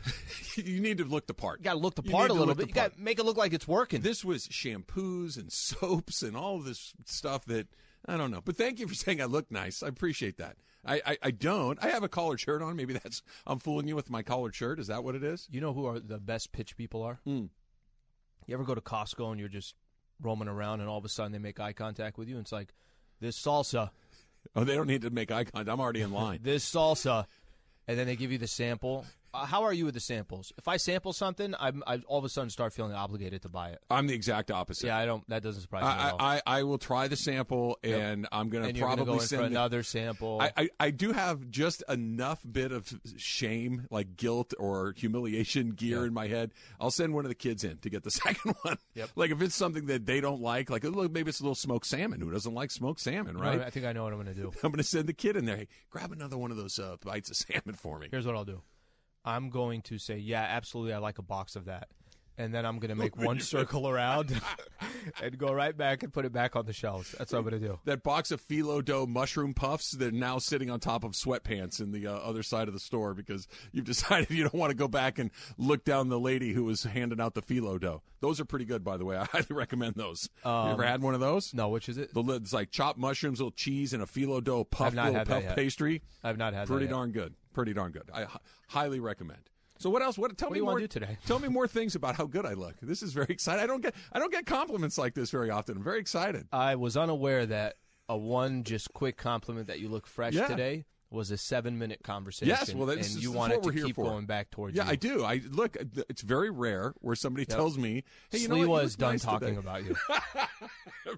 You 0.56 0.82
need 0.82 0.98
to 1.00 1.06
look 1.06 1.28
the 1.28 1.34
part. 1.34 1.60
you 1.60 1.64
got 1.64 1.74
to 1.74 1.80
look 1.80 1.96
the 1.96 2.04
part 2.04 2.30
a 2.30 2.34
little 2.34 2.54
bit. 2.56 2.68
You 2.68 2.74
got 2.74 2.96
to 2.96 3.02
make 3.02 3.20
it 3.20 3.24
look 3.26 3.38
like 3.38 3.54
it's 3.54 3.68
working. 3.68 4.02
This 4.02 4.24
was 4.24 4.48
shampoos 4.48 5.38
and 5.38 5.52
soaps 5.52 6.22
and 6.22 6.36
all 6.36 6.60
this 6.60 6.94
stuff 7.06 7.46
that 7.46 7.68
I 8.06 8.18
don't 8.18 8.32
know. 8.32 8.42
But 8.44 8.58
thank 8.58 8.80
you 8.80 8.88
for 8.88 8.96
saying 8.96 9.22
I 9.22 9.26
look 9.26 9.50
nice. 9.52 9.82
I 9.82 9.88
appreciate 9.88 10.38
that. 10.38 10.58
I, 10.86 11.02
I, 11.06 11.18
I 11.24 11.32
don't. 11.32 11.84
I 11.84 11.90
have 11.90 12.04
a 12.04 12.10
collared 12.10 12.40
shirt 12.40 12.62
on. 12.62 12.76
Maybe 12.76 12.94
that's 12.94 13.22
I'm 13.48 13.60
fooling 13.60 13.88
you 13.88 13.96
with 13.96 14.10
my 14.10 14.22
collared 14.22 14.56
shirt. 14.56 14.80
Is 14.80 14.88
that 14.88 15.04
what 15.04 15.16
it 15.16 15.24
is? 15.24 15.48
You 15.52 15.62
know 15.62 15.74
who 15.74 15.86
are 15.86 16.00
the 16.00 16.20
best 16.20 16.52
pitch 16.52 16.76
people 16.76 17.02
are? 17.04 17.20
Mm. 17.28 17.50
You 18.46 18.54
ever 18.54 18.64
go 18.64 18.76
to 18.76 18.82
Costco 18.82 19.32
and 19.32 19.40
you're 19.40 19.50
just 19.50 19.76
roaming 20.22 20.48
around 20.48 20.82
and 20.82 20.90
all 20.90 20.98
of 20.98 21.06
a 21.06 21.10
sudden 21.10 21.32
they 21.32 21.40
make 21.40 21.60
eye 21.60 21.74
contact 21.74 22.18
with 22.18 22.28
you 22.28 22.36
and 22.36 22.44
it's 22.44 22.52
like, 22.52 22.74
this 23.22 23.42
salsa, 23.42 23.92
Oh, 24.56 24.64
they 24.64 24.76
don't 24.76 24.88
need 24.88 25.02
to 25.04 25.10
make 25.10 25.32
eye 25.32 25.46
contact. 25.46 25.70
I'm 25.70 25.80
already 25.80 26.02
in 26.02 26.12
line. 26.12 26.40
this 26.44 26.70
salsa, 26.70 27.26
and 27.88 27.98
then 27.98 28.08
they 28.08 28.16
give 28.16 28.32
you 28.32 28.38
the 28.38 28.48
sample. 28.48 29.06
Uh, 29.34 29.46
how 29.46 29.64
are 29.64 29.74
you 29.74 29.86
with 29.86 29.94
the 29.94 30.00
samples? 30.00 30.54
If 30.58 30.68
I 30.68 30.78
sample 30.78 31.12
something, 31.12 31.56
I'm, 31.60 31.84
I 31.88 31.98
all 32.08 32.20
of 32.20 32.26
a 32.26 32.30
sudden 32.30 32.50
start 32.50 32.74
feeling 32.74 32.94
obligated 32.94 33.42
to 33.44 33.50
buy 33.50 33.70
it. 33.70 33.80
I'm 33.90 34.08
the 34.08 34.14
exact 34.14 34.52
opposite. 34.52 34.88
Yeah, 34.88 34.98
I 34.98 35.06
don't. 35.06 35.28
That 35.30 35.42
doesn't 35.42 35.62
surprise 35.62 35.84
me 35.84 35.90
at 35.90 35.98
I, 35.98 36.10
all. 36.12 36.18
I, 36.22 36.42
I 36.46 36.64
will 36.64 36.78
try 36.78 37.08
the 37.08 37.16
sample 37.16 37.80
and 37.84 38.28
I'm 38.32 38.50
going 38.50 38.64
and 38.66 38.74
to 38.74 38.80
you're 38.80 38.88
probably 38.88 39.06
gonna 39.06 39.18
go 39.18 39.22
in 39.22 39.28
send 39.28 39.40
for 39.40 39.46
it- 39.46 39.52
another 39.52 39.84
sample. 39.84 40.40
I, 40.42 40.52
I, 40.56 40.70
I 40.80 40.92
do 40.92 41.12
have 41.14 41.50
just 41.50 41.84
enough 41.90 42.42
bit 42.50 42.72
of 42.72 42.94
shame, 43.18 43.88
like 43.90 44.16
guilt 44.16 44.54
or 44.60 44.94
humiliation 44.98 45.72
gear 45.72 46.06
in 46.06 46.14
my 46.14 46.28
head. 46.28 46.52
I'll 46.80 46.92
send 46.92 47.14
one 47.14 47.26
of 47.26 47.30
the 47.30 47.36
kids 47.36 47.64
in 47.64 47.78
to 47.78 47.90
get 47.90 48.04
the 48.04 48.12
second 48.12 48.56
one. 48.62 48.78
Yep. 48.94 49.10
Like 49.16 49.32
if 49.32 49.42
it's 49.42 49.56
something 49.56 49.88
that 49.88 50.06
they 50.06 50.22
don't 50.22 50.42
like, 50.42 50.70
like 50.70 50.84
look, 50.84 51.12
maybe 51.12 51.30
it's 51.30 51.40
a 51.40 51.44
little 51.44 51.56
smoked 51.56 51.88
salmon. 51.88 52.22
Who 52.22 52.32
doesn't 52.32 52.54
like 52.54 52.72
smoked 52.72 53.00
salmon, 53.00 53.38
right? 53.38 53.62
I 53.62 53.70
think 53.70 53.86
I 53.86 53.94
know 53.94 54.04
what 54.04 54.14
I'm 54.14 54.22
going 54.22 54.36
to 54.36 54.40
do. 54.40 54.52
I'm 54.64 54.72
going 54.72 54.78
to 54.78 54.84
send 54.84 55.08
the 55.08 55.14
kid 55.14 55.36
in 55.36 55.46
there. 55.46 55.58
Hey, 55.58 55.68
grab 55.90 56.12
another 56.12 56.38
one 56.38 56.52
of 56.52 56.58
those 56.58 56.78
uh, 56.78 56.98
bites 57.04 57.30
of 57.30 57.36
salmon 57.36 57.76
for 57.76 57.98
me. 58.00 58.10
Here's 58.12 58.26
what 58.26 58.36
I'll 58.36 58.46
do. 58.46 58.62
I'm 59.26 59.50
going 59.50 59.82
to 59.84 59.98
say, 59.98 60.18
yeah, 60.18 60.46
absolutely, 60.50 60.94
I 60.94 60.98
like 60.98 61.18
a 61.18 61.24
box 61.24 61.56
of 61.56 61.66
that. 61.66 61.88
And 62.38 62.54
then 62.54 62.66
I'm 62.66 62.80
going 62.80 62.90
to 62.90 62.96
make 62.96 63.16
one 63.24 63.40
circle 63.40 63.88
around 63.88 64.40
and 65.22 65.38
go 65.38 65.54
right 65.54 65.76
back 65.76 66.04
and 66.04 66.12
put 66.12 66.26
it 66.26 66.34
back 66.34 66.56
on 66.56 66.66
the 66.66 66.74
shelves. 66.74 67.14
That's 67.18 67.32
what 67.32 67.40
I'm 67.40 67.46
going 67.50 67.62
to 67.62 67.68
do. 67.68 67.80
That 67.86 68.04
box 68.04 68.32
of 68.32 68.46
phyllo 68.46 68.84
dough 68.84 69.06
mushroom 69.06 69.54
puffs 69.54 69.92
that 69.92 70.08
are 70.08 70.12
now 70.12 70.40
sitting 70.40 70.70
on 70.70 70.80
top 70.80 71.04
of 71.04 71.12
sweatpants 71.12 71.80
in 71.80 71.92
the 71.92 72.08
uh, 72.08 72.14
other 72.14 72.44
side 72.44 72.68
of 72.68 72.74
the 72.74 72.80
store 72.80 73.14
because 73.14 73.48
you've 73.72 73.86
decided 73.94 74.32
you 74.32 74.44
don't 74.44 74.56
want 74.56 74.72
to 74.72 74.76
go 74.78 74.88
back 74.88 75.20
and 75.20 75.32
look 75.58 75.84
down 75.86 76.10
the 76.10 76.20
lady 76.20 76.54
who 76.54 76.64
was 76.64 76.84
handing 76.84 77.22
out 77.22 77.34
the 77.34 77.42
phyllo 77.42 77.80
dough. 77.80 78.02
Those 78.20 78.40
are 78.40 78.46
pretty 78.46 78.66
good, 78.66 78.84
by 78.84 78.98
the 78.98 79.06
way. 79.06 79.18
I 79.18 79.26
highly 79.26 79.48
recommend 79.52 79.96
those. 79.96 80.30
you 80.44 80.52
ever 80.52 80.84
had 80.84 81.02
one 81.02 81.14
of 81.14 81.20
those? 81.20 81.54
No, 81.54 81.70
which 81.70 81.90
is 81.90 81.98
it? 81.98 82.14
The 82.14 82.22
lid's 82.24 82.54
like 82.54 82.72
chopped 82.72 82.98
mushrooms, 82.98 83.40
little 83.40 83.52
cheese, 83.52 83.94
and 83.94 84.02
a 84.02 84.06
phyllo 84.06 84.44
dough 84.44 84.64
puff, 84.64 84.94
little 84.94 85.26
puff 85.26 85.56
pastry. 85.56 86.02
I've 86.24 86.38
not 86.38 86.54
had 86.54 86.68
Pretty 86.68 86.88
darn 86.88 87.12
good. 87.12 87.36
Pretty 87.54 87.74
darn 87.74 87.92
good. 87.92 88.10
I 88.14 88.26
highly 88.68 89.00
recommend. 89.00 89.50
So 89.84 89.90
what 89.90 90.02
else? 90.02 90.18
What 90.18 90.38
tell 90.38 90.48
What 90.48 90.54
me 90.54 90.60
do 90.60 90.64
you 90.64 90.70
more 90.72 90.80
do 90.80 90.88
today? 90.88 91.18
Tell 91.28 91.40
me 91.40 91.50
more 91.50 91.68
things 91.68 91.94
about 91.94 92.16
how 92.16 92.26
good 92.26 92.46
I 92.46 92.54
look. 92.54 92.76
This 92.82 93.04
is 93.04 93.12
very 93.12 93.28
exciting. 93.30 93.62
I 93.62 93.68
don't 93.68 93.82
get 93.82 93.94
I 94.14 94.20
don't 94.20 94.32
get 94.32 94.46
compliments 94.46 94.98
like 94.98 95.14
this 95.14 95.30
very 95.30 95.50
often. 95.50 95.76
I'm 95.76 95.84
very 95.84 96.00
excited. 96.00 96.48
I 96.54 96.76
was 96.76 96.96
unaware 96.96 97.46
that 97.48 97.76
a 98.08 98.18
one 98.18 98.64
just 98.64 98.94
quick 98.94 99.18
compliment 99.18 99.68
that 99.68 99.82
you 99.82 99.90
look 99.90 100.08
fresh 100.08 100.36
Yeah. 100.36 100.48
today 100.48 100.86
was 101.12 101.32
a 101.32 101.38
seven 101.38 101.78
minute 101.78 102.00
conversation. 102.02 102.48
Yes, 102.48 102.74
well, 102.74 102.88
that's 102.88 103.14
and 103.14 103.22
you 103.22 103.34
wanted 103.34 103.58
what 103.58 103.66
we're 103.66 103.72
to 103.74 103.78
here 103.80 103.86
keep 103.88 103.96
for. 103.98 104.06
going 104.06 104.26
back 104.26 104.52
towards 104.52 104.74
Yeah, 104.78 104.86
you. 104.86 104.90
I 104.92 104.96
do. 104.96 105.24
I 105.26 105.42
look. 105.52 105.76
It's 106.10 106.22
very 106.22 106.50
rare 106.50 106.94
where 107.02 107.16
somebody 107.18 107.46
tells 107.46 107.78
me, 107.78 108.06
"Hey, 108.32 108.38
you 108.40 108.48
know 108.48 108.56
what? 108.60 108.84
Was 108.84 108.94
look 108.94 109.00
done 109.00 109.12
nice 109.16 109.24
talking 109.24 109.48
today." 109.50 109.60
about 109.60 109.84
you. 109.84 109.96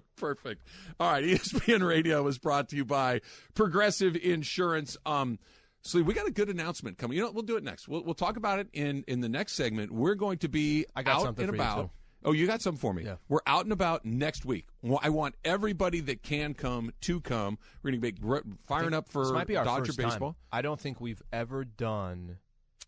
Perfect. 0.16 0.66
All 0.98 1.10
right, 1.10 1.24
ESPN 1.24 1.86
Radio 1.86 2.26
is 2.26 2.38
brought 2.38 2.68
to 2.70 2.76
you 2.76 2.84
by 2.84 3.20
Progressive 3.54 4.16
Insurance. 4.16 4.96
Um, 5.06 5.38
Slee, 5.86 6.02
we 6.02 6.14
got 6.14 6.26
a 6.26 6.32
good 6.32 6.48
announcement 6.48 6.98
coming. 6.98 7.16
You 7.16 7.24
know, 7.24 7.30
we'll 7.30 7.42
do 7.42 7.56
it 7.56 7.64
next. 7.64 7.88
We'll, 7.88 8.02
we'll 8.04 8.14
talk 8.14 8.36
about 8.36 8.58
it 8.58 8.68
in 8.72 9.04
in 9.06 9.20
the 9.20 9.28
next 9.28 9.52
segment. 9.52 9.92
We're 9.92 10.14
going 10.14 10.38
to 10.38 10.48
be 10.48 10.86
I 10.94 11.02
got 11.02 11.16
out 11.16 11.22
something 11.22 11.44
and 11.44 11.50
for 11.50 11.56
you, 11.56 11.62
about. 11.62 11.82
too. 11.82 11.90
Oh, 12.24 12.32
you 12.32 12.46
got 12.48 12.60
something 12.60 12.80
for 12.80 12.92
me? 12.92 13.04
Yeah. 13.04 13.16
We're 13.28 13.40
out 13.46 13.64
and 13.64 13.72
about 13.72 14.04
next 14.04 14.44
week. 14.44 14.66
I 15.00 15.10
want 15.10 15.36
everybody 15.44 16.00
that 16.00 16.24
can 16.24 16.54
come 16.54 16.90
to 17.02 17.20
come. 17.20 17.56
We're 17.82 17.92
going 17.92 18.00
to 18.00 18.12
be 18.12 18.50
firing 18.66 18.94
up 18.94 19.08
for 19.08 19.24
this 19.24 19.32
might 19.32 19.46
be 19.46 19.56
our 19.56 19.64
Dodger 19.64 19.86
first 19.86 19.98
baseball. 19.98 20.30
time. 20.30 20.36
I 20.50 20.62
don't 20.62 20.80
think 20.80 21.00
we've 21.00 21.22
ever 21.32 21.64
done. 21.64 22.38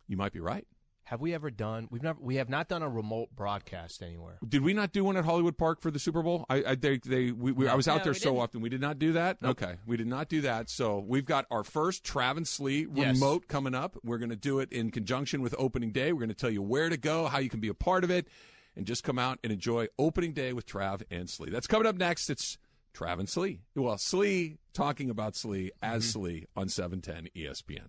You 0.08 0.16
might 0.16 0.32
be 0.32 0.40
right. 0.40 0.66
Have 1.08 1.20
we 1.22 1.32
ever 1.32 1.50
done? 1.50 1.88
We've 1.90 2.02
never. 2.02 2.18
We 2.20 2.36
have 2.36 2.48
not 2.50 2.68
done 2.68 2.82
a 2.82 2.88
remote 2.88 3.28
broadcast 3.34 4.02
anywhere. 4.02 4.38
Did 4.46 4.62
we 4.62 4.74
not 4.74 4.92
do 4.92 5.04
one 5.04 5.16
at 5.16 5.24
Hollywood 5.24 5.56
Park 5.56 5.80
for 5.80 5.90
the 5.90 5.98
Super 5.98 6.22
Bowl? 6.22 6.44
I, 6.50 6.62
I 6.66 6.74
they, 6.74 6.98
they 6.98 7.30
we, 7.32 7.50
we, 7.52 7.66
I 7.66 7.74
was 7.76 7.88
out 7.88 7.98
No, 7.98 8.04
there 8.04 8.14
so 8.14 8.30
didn't. 8.30 8.42
often. 8.42 8.60
We 8.60 8.68
did 8.68 8.80
not 8.82 8.98
do 8.98 9.12
that. 9.14 9.38
Okay, 9.42 9.76
we 9.86 9.96
did 9.96 10.06
not 10.06 10.28
do 10.28 10.42
that. 10.42 10.68
So 10.68 10.98
we've 10.98 11.24
got 11.24 11.46
our 11.50 11.64
first 11.64 12.04
Travis 12.04 12.50
Slee 12.50 12.86
Yes. 12.94 13.14
remote 13.14 13.48
coming 13.48 13.74
up. 13.74 13.96
We're 14.04 14.18
going 14.18 14.28
to 14.30 14.36
do 14.36 14.58
it 14.60 14.70
in 14.70 14.90
conjunction 14.90 15.40
with 15.40 15.54
opening 15.58 15.92
day. 15.92 16.12
We're 16.12 16.20
going 16.20 16.28
to 16.28 16.34
tell 16.34 16.50
you 16.50 16.60
where 16.62 16.88
to 16.90 16.96
go, 16.98 17.26
how 17.26 17.38
you 17.38 17.48
can 17.48 17.60
be 17.60 17.68
a 17.68 17.74
part 17.74 18.04
of 18.04 18.10
it. 18.10 18.28
and 18.76 18.84
just 18.86 19.02
come 19.02 19.18
out 19.18 19.38
and 19.42 19.52
enjoy 19.52 19.86
opening 19.98 20.32
day 20.34 20.52
with 20.52 20.66
Trav 20.66 21.02
and 21.10 21.28
Slee. 21.30 21.50
That's 21.50 21.66
coming 21.66 21.86
up 21.88 21.96
next. 21.96 22.28
It's 22.30 22.58
Trav 22.94 23.18
and 23.18 23.28
Slee. 23.28 23.60
Well, 23.74 23.96
Slee 23.98 24.58
talking 24.74 25.08
about 25.10 25.34
Slee 25.36 25.70
as 25.82 26.02
Mm-hmm. 26.04 26.10
Slee 26.20 26.46
on 26.54 26.68
710 26.68 27.30
ESPN. 27.34 27.88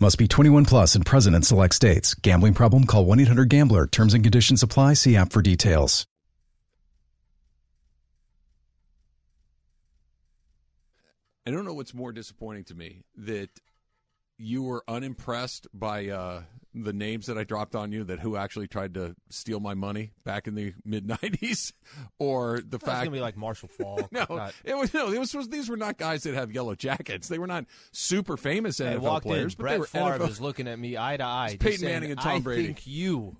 Must 0.00 0.18
be 0.18 0.26
21 0.26 0.64
plus 0.64 0.94
and 0.96 1.06
present 1.06 1.36
in 1.36 1.42
select 1.42 1.74
states. 1.74 2.14
Gambling 2.14 2.54
problem? 2.54 2.84
Call 2.84 3.04
1 3.06 3.20
800 3.20 3.48
Gambler. 3.48 3.86
Terms 3.86 4.12
and 4.14 4.24
conditions 4.24 4.62
apply. 4.62 4.94
See 4.94 5.16
app 5.16 5.32
for 5.32 5.40
details. 5.40 6.06
I 11.46 11.50
don't 11.50 11.64
know 11.64 11.74
what's 11.74 11.92
more 11.92 12.10
disappointing 12.10 12.64
to 12.64 12.74
me 12.74 13.02
that 13.16 13.50
you 14.38 14.62
were 14.62 14.82
unimpressed 14.88 15.66
by 15.74 16.08
uh, 16.08 16.42
the 16.74 16.92
names 16.92 17.26
that 17.26 17.38
I 17.38 17.44
dropped 17.44 17.76
on 17.76 17.92
you 17.92 18.04
that 18.04 18.20
who 18.20 18.36
actually 18.36 18.66
tried 18.66 18.94
to 18.94 19.14
steal 19.30 19.60
my 19.60 19.74
money 19.74 20.12
back 20.24 20.48
in 20.48 20.54
the 20.54 20.74
mid 20.84 21.06
'90s, 21.08 21.72
or 22.18 22.60
the 22.66 22.78
fact 22.78 23.00
gonna 23.00 23.10
be 23.10 23.20
like 23.20 23.36
Marshall 23.36 23.68
Faulk. 23.68 24.08
no, 24.12 24.26
Not- 24.28 24.54
it 24.64 24.76
was 24.76 24.92
no, 24.92 25.12
it 25.12 25.18
was, 25.18 25.34
was 25.34 25.48
these 25.48 25.68
were 25.68 25.76
not 25.76 25.98
guys 25.98 26.24
that 26.24 26.34
have 26.34 26.52
yellow 26.52 26.74
jackets. 26.74 27.28
They 27.28 27.38
were 27.38 27.46
not 27.46 27.66
super 27.92 28.36
famous 28.36 28.80
I 28.80 28.94
NFL 28.94 29.00
walked 29.00 29.26
players, 29.26 29.54
in. 29.54 29.56
but 29.58 29.62
Brett 29.62 29.72
they 29.72 29.78
were 29.78 29.86
Favre 29.86 30.18
NFL. 30.18 30.28
is 30.28 30.40
looking 30.40 30.68
at 30.68 30.78
me 30.78 30.98
eye 30.98 31.16
to 31.16 31.24
eye. 31.24 31.56
Peyton 31.60 31.78
saying, 31.80 31.92
Manning 31.92 32.10
and 32.10 32.20
Tom 32.20 32.36
I 32.36 32.40
Brady." 32.40 32.66
think 32.66 32.86
you 32.86 33.36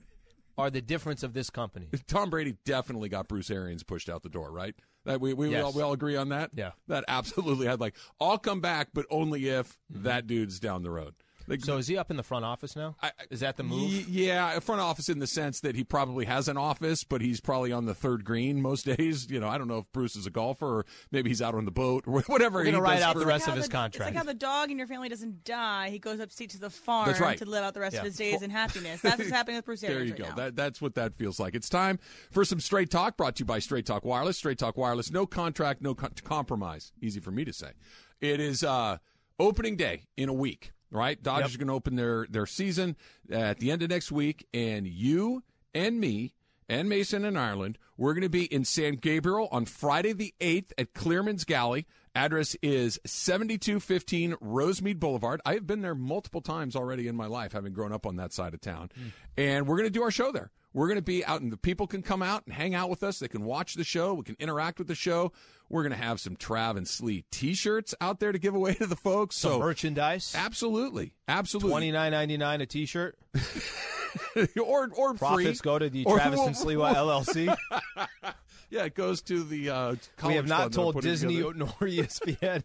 are 0.57 0.71
the 0.71 0.83
difference 0.83 1.23
of 1.23 1.33
this 1.33 1.50
company. 1.50 1.88
Tom 2.07 2.31
Brady 2.31 2.57
definitely 2.64 3.09
got 3.09 3.29
Bruce 3.29 3.50
Arians 3.50 3.83
pushed 3.83 4.09
out 4.09 4.23
the 4.23 4.29
door, 4.29 4.53
right? 4.53 4.75
That 5.05 5.21
we 5.21 5.35
we, 5.35 5.49
we, 5.49 5.57
all, 5.57 5.73
we 5.73 5.83
all 5.83 5.93
agree 5.93 6.17
on 6.17 6.31
that. 6.31 6.50
Yeah. 6.55 6.71
that 6.88 7.05
absolutely 7.09 7.67
had 7.67 7.81
like 7.81 7.97
I'll 8.21 8.38
come 8.38 8.61
back, 8.61 8.88
but 8.95 9.07
only 9.11 9.49
if 9.49 9.79
mm-hmm. 9.93 10.05
that 10.05 10.26
dude's 10.26 10.61
down 10.61 10.83
the 10.83 10.91
road. 10.91 11.14
Like, 11.47 11.65
So 11.65 11.77
is 11.79 11.87
he 11.87 11.97
up 11.97 12.11
in 12.11 12.17
the 12.17 12.23
front 12.23 12.45
office 12.45 12.75
now? 12.77 12.97
I- 13.03 13.13
is 13.31 13.41
that 13.41 13.57
the 13.57 13.63
move? 13.63 13.91
Y- 13.91 14.05
yeah, 14.09 14.59
front 14.61 14.81
office 14.81 15.09
in 15.09 15.19
the 15.19 15.27
sense 15.27 15.61
that 15.61 15.75
he 15.77 15.85
probably 15.85 16.25
has 16.25 16.49
an 16.49 16.57
office, 16.57 17.05
but 17.05 17.21
he's 17.21 17.41
probably 17.41 17.73
on 17.73 17.85
the 17.87 17.95
third 17.95 18.25
green 18.25 18.63
most 18.63 18.85
days. 18.97 19.31
You 19.31 19.41
know, 19.41 19.49
I 19.49 19.59
don't 19.59 19.69
know 19.69 19.79
if 19.79 19.93
Bruce 19.93 20.17
is 20.17 20.27
a 20.27 20.31
golfer 20.31 20.67
or 20.81 20.87
maybe 21.13 21.31
he's 21.31 21.43
out 21.43 21.55
on 21.55 21.65
the 21.65 21.71
boat 21.71 22.05
or 22.07 22.21
whatever. 22.27 22.59
We're 22.59 22.65
gonna 22.65 22.77
he 22.79 22.83
write 22.83 22.95
does 22.97 23.03
out 23.05 23.13
for- 23.15 23.19
the 23.21 23.27
rest 23.27 23.43
Like 23.43 23.49
of 23.49 23.55
how 23.55 23.57
his 23.57 23.67
the- 23.69 23.73
contract. 23.73 24.09
It's 24.11 24.15
like 24.17 24.27
how 24.27 24.31
the 24.31 24.39
dog 24.39 24.71
in 24.71 24.79
your 24.79 24.87
family 24.87 25.09
doesn't 25.09 25.45
die. 25.45 25.91
He 25.91 25.99
goes 25.99 26.21
upstate 26.21 26.51
to 26.51 26.59
the 26.61 26.71
farm 26.71 27.15
right. 27.21 27.39
to 27.39 27.45
live 27.45 27.65
out 27.65 27.75
the 27.75 27.81
rest 27.81 27.95
Yeah. 27.95 28.01
of 28.01 28.07
his 28.07 28.17
days 28.17 28.43
in 28.43 28.51
happiness. 28.51 29.01
That's 29.03 29.19
what's 29.19 29.31
happening 29.33 29.57
with 29.57 29.65
Bruce 29.67 29.81
There 29.81 30.03
you 30.03 30.13
right 30.13 30.17
go. 30.19 30.29
now. 30.29 30.35
That, 30.37 30.57
that's 30.57 30.81
what 30.81 30.95
that 30.95 31.15
feels 31.15 31.39
like. 31.39 31.55
It's 31.55 31.69
time 31.69 31.99
for 32.31 32.45
some 32.45 32.61
Straight 32.61 32.91
Talk 32.91 33.17
brought 33.17 33.37
to 33.37 33.41
you 33.41 33.45
by 33.47 33.59
Straight 33.59 33.87
Talk 33.87 34.05
Wireless. 34.05 34.39
Straight 34.39 34.59
Talk 34.59 34.77
Wireless, 34.77 35.11
no 35.11 35.27
contract, 35.27 35.83
no 35.83 35.95
co- 35.95 36.09
compromise. 36.25 36.93
Easy 37.03 37.21
for 37.21 37.31
me 37.31 37.45
to 37.45 37.53
say. 37.53 37.73
It 38.21 38.41
is 38.41 38.63
uh, 38.65 38.99
opening 39.39 39.77
day 39.77 40.05
in 40.17 40.29
a 40.29 40.33
week, 40.33 40.73
right? 40.95 41.23
Dodgers 41.23 41.51
Yep. 41.51 41.55
are 41.57 41.59
going 41.59 41.69
to 41.69 41.75
open 41.75 41.97
their, 41.97 42.27
their 42.31 42.47
season 42.47 42.97
uh, 43.31 43.35
at 43.35 43.59
the 43.59 43.71
end 43.71 43.83
of 43.83 43.91
next 43.91 44.11
week, 44.11 44.47
and 44.55 44.87
you 44.87 45.43
and 45.75 46.01
me 46.01 46.33
and 46.69 46.89
Mason 46.89 47.25
and 47.27 47.39
Ireland, 47.39 47.77
we're 47.99 48.15
going 48.15 48.23
to 48.23 48.31
be 48.31 48.45
in 48.45 48.65
San 48.65 48.95
Gabriel 48.95 49.49
on 49.53 49.67
Friday 49.67 50.13
the 50.15 50.33
8th 50.41 50.73
at 50.79 50.95
Clearman's 50.95 51.45
Galley. 51.45 51.87
Address 52.15 52.57
is 52.63 52.99
7215 53.05 54.35
Rosemead 54.41 55.01
Boulevard. 55.01 55.41
I 55.45 55.55
have 55.55 55.67
been 55.67 55.83
there 55.83 55.95
multiple 55.95 56.41
times 56.41 56.77
already 56.77 57.09
in 57.09 57.17
my 57.17 57.27
life, 57.27 57.53
having 57.53 57.73
grown 57.73 57.93
up 57.93 58.07
on 58.07 58.17
that 58.17 58.33
side 58.33 58.55
of 58.55 58.61
town. 58.61 58.91
Hmm. 58.97 59.09
And 59.37 59.67
we're 59.67 59.77
going 59.77 59.89
to 59.89 59.93
do 59.93 60.03
our 60.03 60.11
show 60.11 60.31
there. 60.33 60.51
We're 60.75 60.88
going 60.88 60.97
to 60.99 61.02
be 61.02 61.25
out, 61.25 61.40
and 61.40 61.50
the 61.52 61.57
people 61.57 61.87
can 61.87 62.02
come 62.02 62.21
out 62.21 62.43
and 62.45 62.54
hang 62.54 62.75
out 62.75 62.90
with 62.90 63.02
us. 63.02 63.21
They 63.21 63.28
can 63.28 63.45
watch 63.45 63.75
the 63.75 63.85
show. 63.85 64.12
We 64.12 64.25
can 64.25 64.37
interact 64.38 64.78
with 64.78 64.88
the 64.88 64.95
show. 64.97 65.33
We're 65.71 65.83
going 65.85 65.93
to 65.99 66.04
have 66.04 66.19
some 66.21 66.37
Trav 66.37 66.76
and 66.76 66.87
Slee 66.87 67.25
T-shirts 67.31 67.95
out 68.00 68.19
there 68.21 68.33
to 68.33 68.38
give 68.38 68.54
away 68.54 68.75
to 68.81 68.87
the 68.87 68.97
folks. 68.97 69.37
Some 69.37 69.52
so 69.52 69.59
merchandise. 69.61 70.35
absolutely, 70.37 71.14
absolutely, 71.28 71.71
Twenty 71.71 71.93
nine 71.93 72.11
ninety 72.12 72.37
nine 72.37 72.61
a 72.61 72.66
T 72.66 72.85
shirt. 72.87 73.16
or 74.61 74.90
or 74.95 75.14
Profits 75.14 75.61
free. 75.61 75.64
go 75.64 75.78
to 75.78 75.88
the 75.88 76.04
Or- 76.04 76.16
Travis 76.19 76.40
and 76.40 76.54
Sliwa 76.57 76.95
LLC. 76.95 77.57
Yeah, 78.71 78.85
it 78.87 78.95
goes 78.97 79.23
to 79.25 79.45
the. 79.45 79.71
Uh, 79.71 79.95
we 80.26 80.35
have 80.35 80.49
not 80.49 80.73
told 80.73 81.00
Disney 81.00 81.37
together. 81.37 81.54
nor 81.54 81.69
ESPN. 81.81 82.64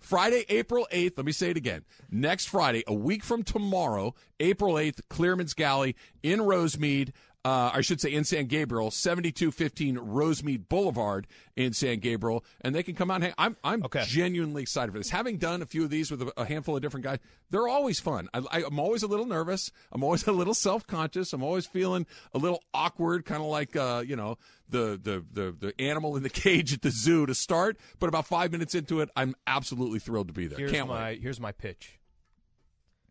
Friday, 0.00 0.46
April 0.48 0.86
8th. 0.90 1.12
Let 1.18 1.26
me 1.26 1.32
say 1.32 1.50
it 1.50 1.58
again. 1.58 1.84
Next 2.10 2.46
Friday, 2.46 2.84
a 2.86 2.94
week 2.94 3.22
from 3.22 3.42
tomorrow, 3.42 4.14
April 4.40 4.74
8th, 4.74 5.00
Clearman's 5.10 5.52
Galley 5.52 5.94
in 6.22 6.40
Rosemead. 6.40 7.10
Uh, 7.44 7.72
I 7.74 7.80
should 7.80 8.00
say 8.00 8.12
in 8.12 8.22
San 8.22 8.46
Gabriel, 8.46 8.92
7215 8.92 9.96
Rosemead 9.96 10.68
Boulevard 10.68 11.26
in 11.56 11.72
San 11.72 11.98
Gabriel. 11.98 12.44
And 12.60 12.72
they 12.72 12.84
can 12.84 12.94
come 12.94 13.10
out 13.10 13.16
and 13.16 13.24
hang. 13.24 13.34
I'm, 13.36 13.56
I'm 13.64 13.82
Okay. 13.84 14.04
genuinely 14.06 14.62
excited 14.62 14.92
for 14.92 14.98
this. 14.98 15.10
Having 15.10 15.38
done 15.38 15.60
a 15.60 15.66
few 15.66 15.82
of 15.82 15.90
these 15.90 16.08
with 16.12 16.22
a, 16.22 16.32
a 16.40 16.44
handful 16.44 16.76
of 16.76 16.82
different 16.82 17.02
guys, 17.02 17.18
they're 17.50 17.66
always 17.66 17.98
fun. 17.98 18.28
I, 18.32 18.62
I'm 18.64 18.78
always 18.78 19.02
a 19.02 19.08
little 19.08 19.26
nervous. 19.26 19.72
I'm 19.90 20.04
always 20.04 20.24
a 20.28 20.30
little 20.32 20.54
self 20.54 20.86
conscious. 20.86 21.32
I'm 21.32 21.42
always 21.42 21.66
feeling 21.66 22.06
a 22.32 22.38
little 22.38 22.62
awkward, 22.72 23.24
kind 23.24 23.42
of 23.42 23.48
like, 23.48 23.74
uh, 23.74 24.04
you 24.06 24.14
know, 24.14 24.38
the, 24.68 25.00
the, 25.02 25.24
the, 25.32 25.50
the 25.58 25.80
animal 25.80 26.16
in 26.16 26.22
the 26.22 26.30
cage 26.44 26.72
at 26.72 26.82
the 26.82 26.90
zoo 26.90 27.26
to 27.26 27.34
start. 27.34 27.76
But 27.98 28.06
about 28.08 28.26
five 28.26 28.52
minutes 28.52 28.76
into 28.76 29.00
it, 29.00 29.08
I'm 29.16 29.34
absolutely 29.48 29.98
thrilled 29.98 30.28
to 30.28 30.32
be 30.32 30.46
there. 30.46 30.58
Here's 30.58 30.70
Can't 30.70 30.88
my 30.88 31.06
wait. 31.10 31.20
here's 31.22 31.40
my 31.40 31.50
pitch 31.50 31.98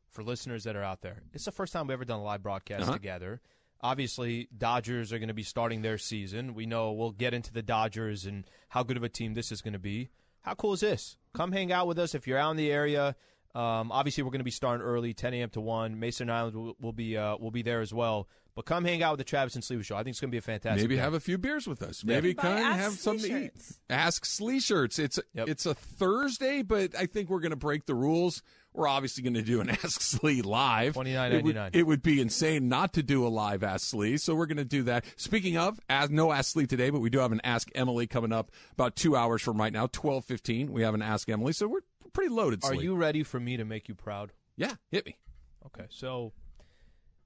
for 0.09 0.23
listeners 0.23 0.63
that 0.63 0.77
are 0.77 0.83
out 0.83 1.01
there. 1.01 1.21
It's 1.33 1.43
the 1.45 1.51
first 1.51 1.73
time 1.73 1.87
we've 1.87 1.93
ever 1.93 2.05
done 2.05 2.19
a 2.19 2.23
live 2.23 2.43
broadcast 2.43 2.83
Uh-huh. 2.83 2.93
together. 2.93 3.41
Obviously, 3.83 4.47
Dodgers 4.55 5.11
are 5.11 5.17
going 5.19 5.27
to 5.29 5.33
be 5.33 5.43
starting 5.43 5.81
their 5.81 5.97
season. 5.97 6.53
We 6.53 6.65
know 6.65 6.91
we'll 6.91 7.11
get 7.11 7.33
into 7.33 7.51
the 7.51 7.61
Dodgers 7.63 8.25
and 8.25 8.45
how 8.69 8.83
good 8.83 8.97
of 8.97 9.03
a 9.03 9.09
team 9.09 9.33
this 9.33 9.51
is 9.51 9.61
going 9.61 9.73
to 9.73 9.79
be. 9.79 10.09
How 10.41 10.53
cool 10.53 10.73
is 10.73 10.79
this? 10.81 11.17
Come 11.33 11.51
hang 11.51 11.71
out 11.71 11.87
with 11.87 11.99
us 11.99 12.15
if 12.15 12.27
you're 12.27 12.37
out 12.37 12.51
in 12.51 12.57
the 12.57 12.71
area. 12.71 13.15
Um, 13.53 13.91
obviously, 13.91 14.23
we're 14.23 14.31
going 14.31 14.39
to 14.39 14.45
be 14.45 14.51
starting 14.51 14.85
early, 14.85 15.13
10 15.13 15.33
a.m. 15.33 15.49
to 15.51 15.61
one. 15.61 15.99
Mason 15.99 16.29
Ireland 16.29 16.55
will, 16.55 16.75
will 16.79 16.93
be 16.93 17.17
uh, 17.17 17.35
will 17.37 17.51
be 17.51 17.63
there 17.63 17.81
as 17.81 17.93
well. 17.93 18.27
But 18.55 18.65
come 18.65 18.83
hang 18.83 19.01
out 19.01 19.13
with 19.13 19.19
the 19.19 19.23
Travis 19.23 19.55
and 19.55 19.63
Sleeve 19.63 19.85
Show. 19.85 19.95
I 19.95 20.03
think 20.03 20.13
it's 20.13 20.19
going 20.19 20.29
to 20.29 20.33
be 20.33 20.37
a 20.37 20.41
fantastic. 20.41 20.81
Maybe 20.83 20.95
day. 20.95 21.01
have 21.01 21.13
a 21.13 21.19
few 21.19 21.37
beers 21.37 21.67
with 21.67 21.81
us. 21.81 22.03
Maybe 22.03 22.33
Buy 22.33 22.41
come 22.43 22.51
and 22.57 22.81
have 22.81 22.93
Slee 22.93 22.97
something 22.99 23.31
to 23.31 23.45
eat. 23.45 23.51
Ask 23.89 24.25
Slee 24.25 24.59
shirts. 24.59 24.99
It's 24.99 25.19
Yep. 25.33 25.47
it's 25.49 25.65
a 25.65 25.73
Thursday, 25.73 26.61
but 26.61 26.95
I 26.95 27.05
think 27.05 27.29
we're 27.29 27.39
going 27.39 27.51
to 27.51 27.55
break 27.57 27.85
the 27.85 27.95
rules. 27.95 28.41
We're 28.73 28.87
obviously 28.87 29.23
going 29.23 29.33
to 29.33 29.41
do 29.41 29.59
an 29.61 29.69
Ask 29.83 30.01
Slee 30.01 30.41
live. 30.41 30.95
It 30.95 31.43
would, 31.43 31.55
$29.99. 31.55 31.69
it 31.75 31.83
would 31.83 32.01
be 32.01 32.21
insane 32.21 32.69
not 32.69 32.93
to 32.93 33.03
do 33.03 33.25
a 33.25 33.29
live 33.29 33.63
Ask 33.63 33.87
Slee, 33.87 34.17
so 34.17 34.33
we're 34.33 34.45
going 34.45 34.57
to 34.57 34.65
do 34.65 34.83
that. 34.83 35.05
Speaking 35.17 35.57
of, 35.57 35.79
as, 35.89 36.09
no 36.09 36.31
Ask 36.31 36.53
Slee 36.53 36.67
today, 36.67 36.89
but 36.89 36.99
we 36.99 37.09
do 37.09 37.19
have 37.19 37.31
an 37.31 37.41
Ask 37.43 37.69
Emily 37.75 38.07
coming 38.07 38.31
up 38.31 38.51
about 38.73 38.95
two 38.95 39.15
hours 39.15 39.41
from 39.41 39.57
right 39.57 39.73
now, 39.73 39.87
twelve 39.87 40.25
fifteen. 40.25 40.71
We 40.71 40.83
have 40.83 40.93
an 40.93 41.01
Ask 41.01 41.29
Emily, 41.29 41.53
so 41.53 41.67
we're 41.67 41.81
pretty 42.13 42.33
loaded. 42.33 42.63
Are 42.63 42.73
Slee. 42.73 42.83
you 42.83 42.95
ready 42.95 43.23
for 43.23 43.39
me 43.39 43.57
to 43.57 43.65
make 43.65 43.89
you 43.89 43.95
proud? 43.95 44.31
Yeah, 44.55 44.75
hit 44.89 45.05
me. 45.05 45.17
Okay, 45.65 45.87
so 45.89 46.33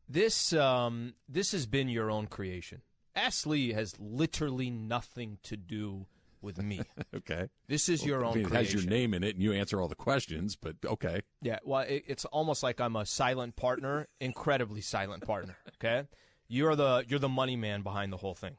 this 0.10 0.54
um, 0.54 1.14
this 1.30 1.52
has 1.52 1.66
been 1.66 1.90
your 1.90 2.10
own 2.12 2.28
creation. 2.28 2.82
Ashley 3.16 3.72
has 3.74 3.96
literally 4.00 4.70
nothing 4.70 5.38
to 5.44 5.56
do 5.56 6.06
with 6.42 6.62
me. 6.62 6.82
Okay. 7.16 7.48
This 7.68 7.88
is 7.90 8.06
your 8.06 8.24
I 8.26 8.28
own 8.30 8.36
mean, 8.36 8.46
it 8.46 8.52
has 8.52 8.74
your 8.74 8.84
name 8.84 9.14
in 9.14 9.24
it, 9.24 9.36
and 9.36 9.42
you 9.44 9.54
answer 9.54 9.80
all 9.82 9.88
the 9.88 9.96
questions. 9.96 10.56
But 10.56 10.76
okay. 10.86 11.22
Yeah, 11.42 11.60
well, 11.64 11.82
it, 11.82 12.04
it's 12.08 12.26
almost 12.26 12.62
like 12.62 12.80
I'm 12.82 12.96
a 12.96 13.06
silent 13.06 13.56
partner, 13.56 14.08
incredibly 14.20 14.82
silent 14.82 15.26
partner. 15.26 15.56
Okay, 15.76 16.08
you're 16.48 16.76
the 16.76 17.06
you're 17.08 17.20
the 17.20 17.30
money 17.30 17.56
man 17.56 17.82
behind 17.84 18.12
the 18.12 18.18
whole 18.18 18.36
thing. 18.36 18.58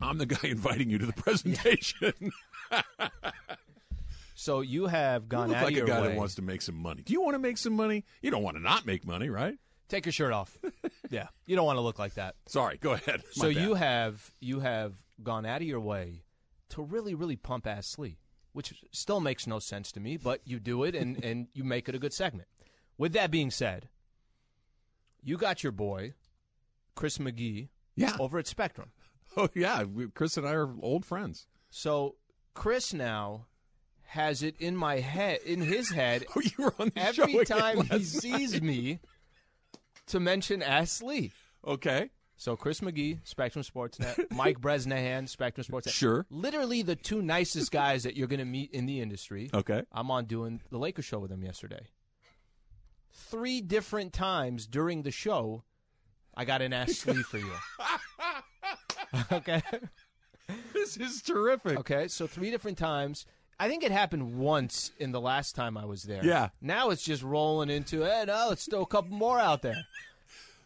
I'm 0.00 0.18
the 0.18 0.26
guy 0.26 0.38
inviting 0.48 0.90
you 0.90 0.98
to 0.98 1.06
the 1.06 1.12
presentation. 1.14 2.12
So 4.34 4.62
you 4.62 4.86
have 4.86 5.24
You 5.24 5.28
gone 5.28 5.48
look 5.48 5.58
out 5.58 5.64
like 5.64 5.72
of 5.72 5.76
your 5.76 5.84
a 5.84 5.88
guy 5.88 6.00
way. 6.00 6.08
that 6.08 6.16
wants 6.16 6.36
to 6.36 6.42
make 6.42 6.62
some 6.62 6.76
money. 6.76 7.02
Do 7.02 7.12
you 7.12 7.20
want 7.20 7.34
to 7.34 7.38
make 7.38 7.58
some 7.58 7.74
money? 7.74 8.04
You 8.22 8.30
don't 8.30 8.42
want 8.42 8.56
to 8.56 8.62
not 8.62 8.86
make 8.86 9.06
money, 9.06 9.28
right? 9.28 9.58
Take 9.90 10.06
your 10.06 10.14
shirt 10.14 10.32
off. 10.32 10.56
yeah, 11.10 11.28
you 11.44 11.56
don't 11.56 11.66
want 11.66 11.76
to 11.76 11.82
look 11.82 11.98
like 11.98 12.14
that. 12.14 12.36
Sorry, 12.48 12.78
go 12.78 12.92
ahead. 12.92 13.22
So 13.32 13.52
bad. 13.52 13.62
you 13.62 13.74
have 13.74 14.30
you 14.40 14.60
have 14.60 14.94
gone 15.22 15.44
out 15.44 15.60
of 15.60 15.66
your 15.66 15.80
way 15.80 16.22
to 16.70 16.82
really 16.82 17.14
really 17.14 17.36
pump 17.36 17.66
ass 17.66 17.98
Lee, 17.98 18.18
which 18.52 18.84
still 18.92 19.20
makes 19.20 19.46
no 19.46 19.58
sense 19.58 19.92
to 19.92 20.00
me, 20.00 20.16
but 20.16 20.40
you 20.44 20.58
do 20.58 20.84
it 20.84 20.94
and 20.94 21.22
and 21.24 21.48
you 21.52 21.64
make 21.64 21.88
it 21.88 21.94
a 21.94 21.98
good 21.98 22.12
segment. 22.12 22.48
With 22.98 23.12
that 23.14 23.30
being 23.30 23.50
said, 23.50 23.88
you 25.22 25.36
got 25.36 25.62
your 25.62 25.72
boy 25.72 26.14
Chris 26.94 27.18
McGee 27.18 27.68
yeah. 27.96 28.16
over 28.18 28.38
at 28.38 28.46
Spectrum. 28.46 28.90
Oh 29.36 29.48
yeah, 29.54 29.84
we, 29.84 30.08
Chris 30.08 30.36
and 30.36 30.44
I 30.44 30.54
are 30.54 30.74
old 30.82 31.06
friends. 31.06 31.46
So 31.70 32.16
Chris 32.52 32.92
now 32.92 33.46
has 34.06 34.42
it 34.42 34.56
in 34.58 34.74
my 34.74 34.98
head 34.98 35.38
in 35.46 35.60
his 35.60 35.88
head 35.88 36.24
Oh, 36.36 36.40
you 36.40 36.64
were 36.64 36.74
on 36.80 36.90
the 36.92 37.12
show 37.12 37.22
every 37.22 37.38
again 37.38 37.44
time 37.44 37.82
he 37.82 38.02
sees 38.02 38.54
night. 38.54 38.62
me 38.64 38.98
to 40.06 40.18
mention 40.18 40.64
Ass 40.64 41.00
Lee. 41.00 41.30
Okay. 41.64 42.10
So 42.40 42.56
Chris 42.56 42.80
McGee, 42.80 43.18
Spectrum 43.22 43.62
Sportsnet, 43.62 44.30
Mike 44.34 44.62
Bresnahan, 44.62 45.26
Spectrum 45.26 45.62
Sportsnet. 45.62 45.90
Sure. 45.90 46.24
Literally 46.30 46.80
the 46.80 46.96
two 46.96 47.20
nicest 47.20 47.70
guys 47.70 48.04
that 48.04 48.16
you're 48.16 48.28
going 48.28 48.38
to 48.38 48.46
meet 48.46 48.70
in 48.70 48.86
the 48.86 49.02
industry. 49.02 49.50
Okay. 49.52 49.82
I'm 49.92 50.10
on 50.10 50.24
doing 50.24 50.62
the 50.70 50.78
Lakers 50.78 51.04
show 51.04 51.18
with 51.18 51.28
them 51.30 51.42
yesterday. 51.42 51.82
Three 53.12 53.60
different 53.60 54.14
times 54.14 54.66
during 54.66 55.02
the 55.02 55.10
show, 55.10 55.64
I 56.34 56.46
got 56.46 56.62
an 56.62 56.72
ass 56.72 56.92
sleeve 56.92 57.26
for 57.26 57.36
you. 57.36 57.52
okay. 59.32 59.60
This 60.72 60.96
is 60.96 61.20
terrific. 61.20 61.78
Okay. 61.80 62.08
So 62.08 62.26
three 62.26 62.50
different 62.50 62.78
times. 62.78 63.26
I 63.58 63.68
think 63.68 63.84
it 63.84 63.92
happened 63.92 64.38
once 64.38 64.92
in 64.98 65.12
the 65.12 65.20
last 65.20 65.54
time 65.54 65.76
I 65.76 65.84
was 65.84 66.04
there. 66.04 66.24
Yeah. 66.24 66.48
Now 66.62 66.88
it's 66.88 67.04
just 67.04 67.22
rolling 67.22 67.68
into, 67.68 68.00
hey, 68.00 68.24
no, 68.26 68.46
let's 68.48 68.64
throw 68.64 68.80
a 68.80 68.86
couple 68.86 69.14
more 69.14 69.38
out 69.38 69.60
there. 69.60 69.76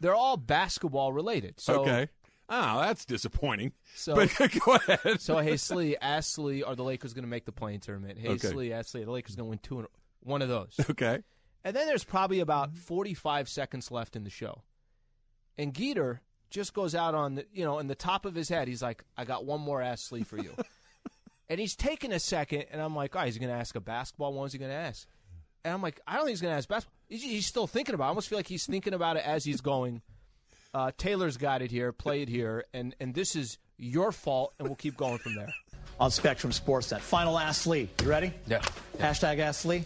They're 0.04 0.14
all 0.14 0.36
basketball 0.36 1.14
related. 1.14 1.58
So, 1.60 1.80
okay. 1.80 2.08
Oh, 2.50 2.80
that's 2.82 3.06
disappointing. 3.06 3.72
So- 3.94 4.14
but 4.14 4.30
go 4.66 4.74
ahead. 4.74 5.18
So, 5.22 5.38
hey, 5.38 5.56
Slee, 5.56 5.96
ask 5.96 6.34
Slee, 6.34 6.62
are 6.62 6.76
the 6.76 6.84
Lakers 6.84 7.14
going 7.14 7.24
to 7.24 7.28
make 7.30 7.46
the 7.46 7.52
play-in 7.52 7.80
tournament? 7.80 8.18
Hey, 8.18 8.28
Okay. 8.28 8.48
Slee, 8.48 8.72
ask 8.74 8.90
Slee, 8.90 9.00
are 9.00 9.06
the 9.06 9.12
Lakers 9.12 9.34
going 9.34 9.46
to 9.46 9.50
win 9.50 9.58
two 9.62 9.80
in, 9.80 9.86
one 10.22 10.42
of 10.42 10.50
those? 10.50 10.78
okay. 10.90 11.20
And 11.64 11.74
then 11.74 11.86
there's 11.86 12.04
probably 12.04 12.40
about 12.40 12.76
45 12.76 13.48
seconds 13.48 13.90
left 13.90 14.14
in 14.14 14.24
the 14.24 14.30
show. 14.30 14.60
And 15.56 15.72
Geeter 15.72 16.18
just 16.50 16.74
goes 16.74 16.94
out 16.94 17.14
on 17.14 17.36
the, 17.36 17.46
you 17.50 17.64
know, 17.64 17.78
in 17.78 17.86
the 17.86 17.94
top 17.94 18.26
of 18.26 18.34
his 18.34 18.50
head, 18.50 18.68
he's 18.68 18.82
like, 18.82 19.04
I 19.16 19.24
got 19.24 19.46
one 19.46 19.62
more 19.62 19.82
sleeve 19.96 20.26
for 20.26 20.36
you. 20.36 20.54
and 21.48 21.58
he's 21.58 21.74
taking 21.74 22.12
a 22.12 22.20
second, 22.20 22.66
and 22.70 22.82
I'm 22.82 22.94
like, 22.94 23.16
oh, 23.16 23.20
is 23.20 23.36
he 23.36 23.40
going 23.40 23.50
to 23.52 23.58
ask 23.58 23.74
a 23.74 23.80
basketball 23.80 24.34
one? 24.34 24.44
Is 24.48 24.52
he 24.52 24.58
going 24.58 24.70
to 24.70 24.76
ask? 24.76 25.08
And 25.64 25.72
I'm 25.74 25.82
like, 25.82 26.00
I 26.06 26.14
don't 26.16 26.24
think 26.24 26.32
he's 26.32 26.40
going 26.42 26.52
to 26.52 26.58
ask 26.58 26.68
basketball. 26.68 26.94
He's, 27.08 27.22
he's 27.22 27.46
still 27.46 27.66
thinking 27.66 27.94
about 27.94 28.04
it. 28.04 28.06
I 28.06 28.10
almost 28.10 28.28
feel 28.28 28.38
like 28.38 28.46
he's 28.46 28.66
thinking 28.66 28.92
about 28.94 29.16
it 29.16 29.24
as 29.26 29.44
he's 29.44 29.60
going. 29.60 30.02
Uh, 30.72 30.90
Taylor's 30.98 31.36
got 31.36 31.62
it 31.62 31.70
here, 31.70 31.92
play 31.92 32.22
it 32.22 32.28
here, 32.28 32.64
and, 32.74 32.94
and 33.00 33.14
this 33.14 33.36
is 33.36 33.58
your 33.78 34.12
fault, 34.12 34.52
and 34.58 34.68
we'll 34.68 34.76
keep 34.76 34.96
going 34.96 35.18
from 35.18 35.34
there. 35.36 35.52
on 36.00 36.10
Spectrum 36.10 36.52
Sportsnet. 36.52 37.00
Final 37.00 37.38
Ask 37.38 37.66
Lee. 37.66 37.88
You 38.02 38.08
ready? 38.08 38.32
Yeah. 38.46 38.60
Hashtag 38.98 39.38
Ask 39.38 39.64
Lee. 39.64 39.84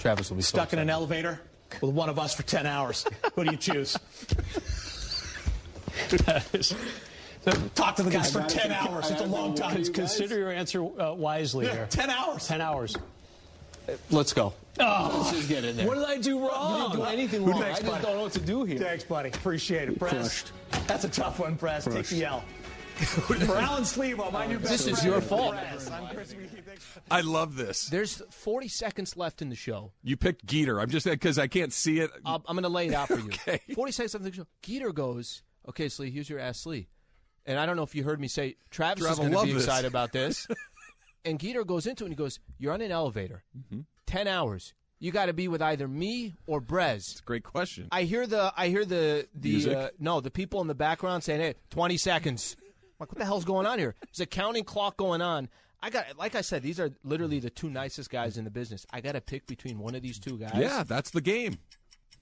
Travis 0.00 0.28
will 0.30 0.36
be 0.36 0.42
Stuck 0.42 0.72
in 0.72 0.78
an 0.78 0.90
elevator 0.90 1.40
with 1.80 1.92
one 1.92 2.08
of 2.08 2.18
us 2.18 2.34
for 2.34 2.42
10 2.42 2.66
hours. 2.66 3.06
Who 3.34 3.44
do 3.44 3.52
you 3.52 3.56
choose? 3.56 3.96
Talk 7.74 7.94
to 7.96 8.02
the 8.02 8.10
guys 8.10 8.32
for 8.32 8.42
10 8.42 8.72
hours. 8.72 9.10
It's 9.10 9.20
a 9.20 9.26
long 9.26 9.54
time. 9.54 9.84
Consider 9.84 10.36
your 10.38 10.50
answer 10.50 10.82
uh, 11.00 11.14
wisely 11.14 11.68
here. 11.68 11.86
10 11.88 12.10
hours. 12.10 12.48
10 12.48 12.60
hours. 12.60 12.96
Let's 14.10 14.32
go. 14.32 14.52
Oh, 14.78 15.18
let's 15.18 15.36
just 15.36 15.48
get 15.48 15.64
in 15.64 15.76
there. 15.76 15.86
What 15.86 15.94
did 15.94 16.04
I 16.04 16.18
do 16.18 16.38
wrong? 16.46 16.82
You 16.82 16.88
didn't 16.88 16.96
do 16.96 17.04
anything 17.04 17.44
wrong. 17.46 17.60
thanks, 17.60 17.78
I 17.78 17.82
just 17.82 17.92
buddy? 17.92 18.04
don't 18.04 18.16
know 18.16 18.22
what 18.22 18.32
to 18.32 18.40
do 18.40 18.64
here. 18.64 18.78
Thanks, 18.78 19.04
buddy. 19.04 19.30
Appreciate 19.30 19.88
it. 19.88 19.98
Press. 19.98 20.12
Crushed. 20.12 20.52
That's 20.86 21.04
a 21.04 21.08
tough 21.08 21.38
one, 21.38 21.56
Press. 21.56 21.84
Take 21.84 22.06
the 22.08 22.24
L. 22.24 22.44
for 22.96 23.56
Alan 23.56 23.82
Slevo, 23.82 24.32
my 24.32 24.46
new 24.46 24.58
best 24.58 24.86
This 24.86 24.98
is 24.98 25.04
your 25.04 25.20
fault. 25.20 25.54
I'm 25.54 26.08
Chris 26.14 26.32
McGee. 26.32 26.64
Thanks. 26.64 26.98
I 27.10 27.20
love 27.20 27.54
this. 27.54 27.88
There's 27.88 28.22
40 28.30 28.68
seconds 28.68 29.18
left 29.18 29.42
in 29.42 29.50
the 29.50 29.54
show. 29.54 29.92
You 30.02 30.16
picked 30.16 30.46
Geeter. 30.46 30.80
I'm 30.80 30.88
just 30.88 31.04
because 31.04 31.38
I 31.38 31.46
can't 31.46 31.74
see 31.74 32.00
it. 32.00 32.10
I'm, 32.24 32.42
I'm 32.46 32.56
going 32.56 32.62
to 32.62 32.70
lay 32.70 32.88
it 32.88 32.94
out 32.94 33.08
for 33.08 33.18
you. 33.18 33.26
Okay. 33.26 33.60
40 33.74 33.92
seconds 33.92 34.14
left 34.14 34.24
in 34.24 34.30
the 34.30 34.36
show. 34.36 34.46
Geeter 34.62 34.94
goes, 34.94 35.42
okay, 35.68 35.90
Slee, 35.90 36.10
here's 36.10 36.30
your 36.30 36.38
ass 36.38 36.60
Slee. 36.60 36.88
And 37.44 37.58
I 37.58 37.66
don't 37.66 37.76
know 37.76 37.82
if 37.82 37.94
you 37.94 38.02
heard 38.02 38.18
me 38.18 38.28
say, 38.28 38.56
Travis 38.70 39.04
Travis 39.04 39.18
is 39.18 39.18
going 39.18 39.30
to 39.30 39.36
love 39.36 39.46
be 39.46 39.52
this. 39.52 39.64
excited 39.64 39.86
about 39.88 40.12
this. 40.12 40.48
and 41.26 41.38
Geeter 41.38 41.66
goes 41.66 41.86
into 41.86 42.04
it 42.04 42.06
and 42.06 42.12
he 42.12 42.16
goes, 42.16 42.38
you're 42.58 42.72
on 42.72 42.80
an 42.80 42.90
elevator, 42.92 43.42
Mm-hmm. 43.56 43.80
10 44.06 44.28
hours. 44.28 44.72
You 44.98 45.10
got 45.12 45.26
to 45.26 45.32
be 45.34 45.46
with 45.48 45.60
either 45.60 45.86
me 45.86 46.36
or 46.46 46.60
Brez. 46.62 47.22
Great 47.24 47.42
question. 47.42 47.88
I 47.92 48.04
hear 48.04 48.26
the 48.26 48.50
I 48.56 48.68
hear 48.68 48.84
the 48.86 49.26
the 49.34 49.74
uh, 49.74 49.88
no 49.98 50.20
the 50.22 50.30
people 50.30 50.62
in 50.62 50.68
the 50.68 50.74
background 50.74 51.22
saying, 51.22 51.40
"Hey, 51.42 51.54
20 51.70 51.98
seconds." 51.98 52.56
I'm 52.58 52.66
like, 53.00 53.12
what 53.12 53.18
the 53.18 53.26
hell's 53.26 53.44
going 53.44 53.66
on 53.66 53.78
here? 53.78 53.94
There's 54.00 54.20
a 54.20 54.26
counting 54.26 54.64
clock 54.64 54.96
going 54.96 55.20
on. 55.20 55.50
I 55.82 55.90
got 55.90 56.16
like 56.16 56.34
I 56.34 56.40
said, 56.40 56.62
these 56.62 56.80
are 56.80 56.90
literally 57.04 57.40
the 57.40 57.50
two 57.50 57.68
nicest 57.68 58.08
guys 58.10 58.38
in 58.38 58.44
the 58.44 58.50
business. 58.50 58.86
I 58.90 59.02
got 59.02 59.12
to 59.12 59.20
pick 59.20 59.46
between 59.46 59.78
one 59.78 59.94
of 59.94 60.00
these 60.00 60.18
two 60.18 60.38
guys. 60.38 60.52
yeah, 60.56 60.82
that's 60.82 61.10
the 61.10 61.20
game. 61.20 61.58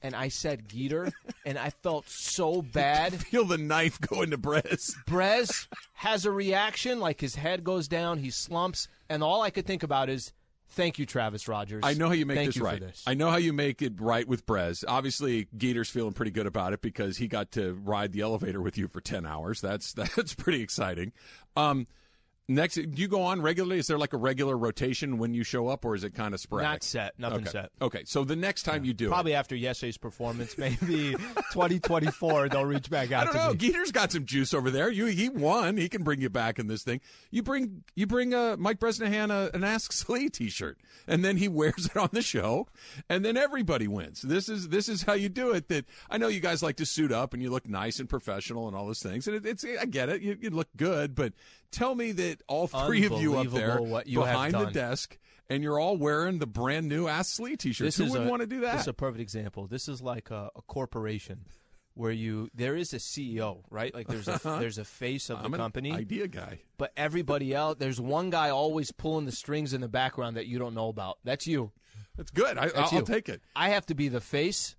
And 0.04 0.14
I 0.14 0.28
said 0.28 0.68
Geeter, 0.68 1.10
and 1.46 1.58
I 1.58 1.70
felt 1.70 2.06
so 2.08 2.60
bad. 2.60 3.14
Feel 3.14 3.46
the 3.46 3.56
knife 3.56 3.98
go 4.00 4.20
into 4.20 4.36
Brez. 4.36 4.92
Brez 5.06 5.66
has 5.94 6.26
a 6.26 6.30
reaction, 6.30 7.00
like 7.00 7.22
his 7.22 7.34
head 7.34 7.64
goes 7.64 7.88
down, 7.88 8.18
he 8.18 8.28
slumps, 8.28 8.86
and 9.08 9.22
all 9.22 9.40
I 9.40 9.48
could 9.48 9.66
think 9.66 9.82
about 9.82 10.10
is, 10.10 10.34
"Thank 10.68 10.98
you, 10.98 11.06
Travis 11.06 11.48
Rogers. 11.48 11.80
I 11.84 11.94
know 11.94 12.08
how 12.08 12.12
you 12.12 12.26
make 12.26 12.36
Thank 12.36 12.48
this 12.50 12.56
you 12.56 12.64
right. 12.64 12.78
For 12.78 12.84
this. 12.84 13.02
I 13.06 13.14
know 13.14 13.30
how 13.30 13.38
you 13.38 13.54
make 13.54 13.80
it 13.80 13.94
right 13.98 14.28
with 14.28 14.44
Brez. 14.44 14.84
Obviously, 14.86 15.46
Geeter's 15.56 15.88
feeling 15.88 16.12
pretty 16.12 16.32
good 16.32 16.46
about 16.46 16.74
it 16.74 16.82
because 16.82 17.16
he 17.16 17.26
got 17.26 17.50
to 17.52 17.72
ride 17.72 18.12
the 18.12 18.20
elevator 18.20 18.60
with 18.60 18.76
you 18.76 18.88
for 18.88 19.00
ten 19.00 19.24
hours. 19.24 19.62
That's 19.62 19.92
that's 19.94 20.34
pretty 20.34 20.60
exciting. 20.60 21.12
Um, 21.56 21.86
next, 22.48 22.74
do 22.74 23.02
you 23.02 23.08
go 23.08 23.22
on 23.22 23.42
regularly? 23.42 23.78
Is 23.78 23.86
there 23.86 23.98
like 23.98 24.12
a 24.12 24.16
regular 24.16 24.56
rotation 24.56 25.18
when 25.18 25.34
you 25.34 25.44
show 25.44 25.68
up, 25.68 25.84
or 25.84 25.94
is 25.94 26.04
it 26.04 26.14
kind 26.14 26.34
of 26.34 26.40
sporadic? 26.40 26.70
Not 26.70 26.82
set, 26.82 27.18
nothing 27.18 27.42
okay. 27.42 27.50
set. 27.50 27.70
Okay, 27.80 28.02
so 28.04 28.24
the 28.24 28.36
next 28.36 28.64
time 28.64 28.84
you 28.84 28.92
do 28.92 29.06
it. 29.06 29.08
Probably 29.08 29.32
it, 29.32 29.36
after 29.36 29.56
yesterday's 29.56 29.98
performance, 29.98 30.58
maybe 30.58 31.12
2024, 31.52 32.48
they'll 32.48 32.64
reach 32.64 32.90
back 32.90 33.12
out 33.12 33.22
I 33.22 33.24
don't 33.24 33.32
to 33.32 33.38
know. 33.38 33.52
me. 33.52 33.58
Geeter's 33.58 33.92
got 33.92 34.12
some 34.12 34.24
juice 34.24 34.52
over 34.52 34.70
there. 34.70 34.90
You 34.90 35.06
he 35.06 35.28
won. 35.28 35.76
He 35.76 35.88
can 35.88 36.02
bring 36.02 36.20
you 36.20 36.30
back 36.30 36.58
in 36.58 36.66
this 36.66 36.82
thing. 36.82 37.00
You 37.30 37.42
bring 37.42 37.84
you 37.94 38.06
bring 38.06 38.34
uh, 38.34 38.56
Mike 38.58 38.78
Bresnahan 38.78 39.30
a, 39.30 39.50
an 39.54 39.64
Ask 39.64 39.92
Slee 39.92 40.28
T-shirt, 40.28 40.78
and 41.06 41.24
then 41.24 41.36
he 41.36 41.48
wears 41.54 41.86
it 41.86 41.96
on 41.96 42.10
the 42.12 42.22
show, 42.22 42.68
and 43.08 43.24
then 43.24 43.36
everybody 43.36 43.88
wins. 43.88 44.22
This 44.22 44.48
is 44.48 44.68
this 44.68 44.88
is 44.88 45.02
how 45.02 45.14
you 45.14 45.28
do 45.28 45.52
it. 45.52 45.68
That 45.68 45.86
I 46.10 46.18
know 46.18 46.28
you 46.28 46.40
guys 46.40 46.62
like 46.62 46.76
to 46.76 46.86
suit 46.86 47.12
up 47.12 47.32
and 47.32 47.42
you 47.42 47.50
look 47.50 47.68
nice 47.68 47.98
and 47.98 48.08
professional 48.08 48.68
and 48.68 48.76
all 48.76 48.86
those 48.86 49.02
things, 49.02 49.26
and 49.26 49.36
it, 49.36 49.46
it's 49.46 49.64
I 49.64 49.86
get 49.86 50.08
it. 50.08 50.20
You, 50.22 50.36
you 50.40 50.50
look 50.50 50.68
good, 50.76 51.14
but 51.14 51.32
tell 51.74 51.94
me 51.94 52.12
that 52.12 52.33
all 52.48 52.66
three 52.66 53.04
of 53.06 53.20
you 53.20 53.36
up 53.36 53.48
there 53.48 53.80
you 54.06 54.20
behind 54.20 54.54
the 54.54 54.66
desk. 54.66 55.18
And 55.50 55.62
you're 55.62 55.78
all 55.78 55.98
wearing 55.98 56.38
the 56.38 56.46
brand 56.46 56.88
new 56.88 57.06
Ask 57.06 57.36
Slee 57.36 57.54
T-shirts. 57.56 57.98
Who 57.98 58.10
wouldn't 58.10 58.30
want 58.30 58.40
to 58.40 58.46
do 58.46 58.60
that? 58.60 58.72
This 58.72 58.82
is 58.82 58.88
a 58.88 58.94
perfect 58.94 59.20
example. 59.20 59.66
This 59.66 59.88
is 59.88 60.00
like 60.00 60.30
a, 60.30 60.50
a 60.56 60.62
corporation 60.62 61.44
where 61.94 62.10
you 62.10 62.48
there 62.54 62.76
is 62.76 62.92
a 62.92 62.96
CEO, 62.96 63.62
right? 63.70 63.94
Like 63.94 64.08
there's 64.08 64.28
a 64.28 64.32
uh-huh. 64.34 64.58
there's 64.58 64.78
a 64.78 64.84
face 64.84 65.30
of 65.30 65.38
I'm 65.38 65.50
the 65.50 65.56
an 65.56 65.60
company, 65.60 65.92
idea 65.92 66.28
guy. 66.28 66.60
but 66.76 66.92
everybody 66.96 67.54
else 67.54 67.76
there's 67.78 68.00
one 68.00 68.30
guy 68.30 68.50
always 68.50 68.90
pulling 68.92 69.26
the 69.26 69.32
strings 69.32 69.72
in 69.72 69.80
the 69.80 69.88
background 69.88 70.36
that 70.36 70.46
you 70.46 70.58
don't 70.58 70.74
know 70.74 70.88
about. 70.88 71.18
That's 71.24 71.46
you. 71.46 71.72
That's 72.16 72.30
good. 72.30 72.58
I, 72.58 72.68
That's 72.68 72.92
I'll, 72.92 72.98
I'll 72.98 73.04
take 73.04 73.28
it. 73.28 73.42
I 73.56 73.70
have 73.70 73.86
to 73.86 73.94
be 73.94 74.08
the 74.08 74.20
face. 74.20 74.76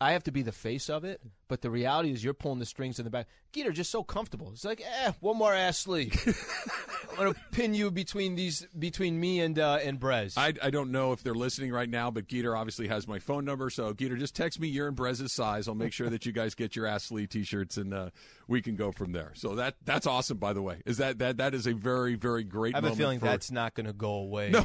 I 0.00 0.12
have 0.12 0.24
to 0.24 0.32
be 0.32 0.40
the 0.40 0.52
face 0.52 0.88
of 0.88 1.04
it, 1.04 1.20
but 1.46 1.60
the 1.60 1.68
reality 1.70 2.10
is 2.10 2.24
you're 2.24 2.32
pulling 2.32 2.58
the 2.58 2.64
strings 2.64 2.98
in 2.98 3.04
the 3.04 3.10
back. 3.10 3.26
Geeter 3.52 3.72
just 3.72 3.90
so 3.90 4.02
comfortable. 4.02 4.50
It's 4.50 4.64
like, 4.64 4.80
eh, 4.80 5.12
one 5.20 5.36
more 5.36 5.52
ass 5.52 5.76
sleeve. 5.76 6.14
I'm 7.10 7.16
gonna 7.16 7.34
pin 7.52 7.74
you 7.74 7.90
between 7.90 8.34
these 8.34 8.66
between 8.78 9.20
me 9.20 9.40
and 9.40 9.58
uh, 9.58 9.78
and 9.82 10.00
Brez. 10.00 10.34
I, 10.38 10.54
I 10.62 10.70
don't 10.70 10.90
know 10.90 11.12
if 11.12 11.22
they're 11.22 11.34
listening 11.34 11.70
right 11.70 11.88
now, 11.88 12.10
but 12.10 12.28
Geeter 12.28 12.56
obviously 12.56 12.88
has 12.88 13.06
my 13.06 13.18
phone 13.18 13.44
number. 13.44 13.68
So, 13.68 13.92
Geeter, 13.92 14.18
just 14.18 14.34
text 14.34 14.58
me 14.58 14.68
your 14.68 14.88
and 14.88 14.96
Brez's 14.96 15.32
size. 15.34 15.68
I'll 15.68 15.74
make 15.74 15.92
sure 15.92 16.08
that 16.08 16.24
you 16.24 16.32
guys 16.32 16.54
get 16.54 16.74
your 16.76 16.86
ass 16.86 17.10
Lee 17.10 17.26
t-shirts, 17.26 17.76
and 17.76 17.92
uh, 17.92 18.10
we 18.48 18.62
can 18.62 18.76
go 18.76 18.92
from 18.92 19.12
there. 19.12 19.32
So 19.34 19.54
that 19.56 19.74
that's 19.84 20.06
awesome. 20.06 20.38
By 20.38 20.54
the 20.54 20.62
way, 20.62 20.80
is 20.86 20.96
that 20.96 21.18
that 21.18 21.36
that 21.36 21.54
is 21.54 21.66
a 21.66 21.74
very 21.74 22.14
very 22.14 22.44
great. 22.44 22.74
I 22.74 22.78
have 22.78 22.84
a 22.84 22.96
feeling 22.96 23.18
for- 23.18 23.26
that's 23.26 23.50
not 23.50 23.74
going 23.74 23.86
to 23.86 23.92
go 23.92 24.12
away. 24.12 24.50
no. 24.50 24.64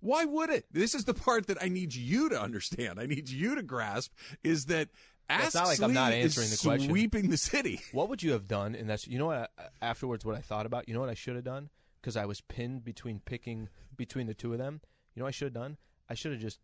Why 0.00 0.24
would 0.24 0.50
it? 0.50 0.66
This 0.70 0.94
is 0.94 1.04
the 1.04 1.14
part 1.14 1.46
that 1.46 1.62
I 1.62 1.68
need 1.68 1.94
you 1.94 2.28
to 2.28 2.40
understand. 2.40 3.00
I 3.00 3.06
need 3.06 3.28
you 3.28 3.54
to 3.54 3.62
grasp 3.62 4.12
is 4.44 4.66
that 4.66 4.88
Ask 5.28 5.46
It's 5.46 5.54
not 5.56 5.66
like 5.66 5.80
I'm 5.82 5.92
not 5.92 6.12
answering 6.12 6.50
the 6.50 6.56
question. 6.56 6.88
sweeping 6.88 7.30
the 7.30 7.36
city. 7.36 7.80
What 7.92 8.08
would 8.10 8.22
you 8.22 8.30
have 8.32 8.46
done? 8.46 8.76
And 8.76 8.88
that's 8.88 9.08
you 9.08 9.18
know 9.18 9.26
what 9.26 9.50
I, 9.58 9.64
afterwards 9.82 10.24
what 10.24 10.36
I 10.36 10.40
thought 10.40 10.66
about. 10.66 10.88
You 10.88 10.94
know 10.94 11.00
what 11.00 11.08
I 11.08 11.14
should 11.14 11.34
have 11.34 11.44
done 11.44 11.68
because 12.00 12.16
I 12.16 12.26
was 12.26 12.40
pinned 12.42 12.84
between 12.84 13.20
picking 13.24 13.68
between 13.96 14.28
the 14.28 14.34
two 14.34 14.52
of 14.52 14.58
them. 14.58 14.80
You 15.14 15.20
know 15.20 15.24
what 15.24 15.28
I 15.28 15.32
should 15.32 15.46
have 15.46 15.54
done? 15.54 15.78
I 16.08 16.14
should 16.14 16.30
have 16.32 16.40
just 16.40 16.60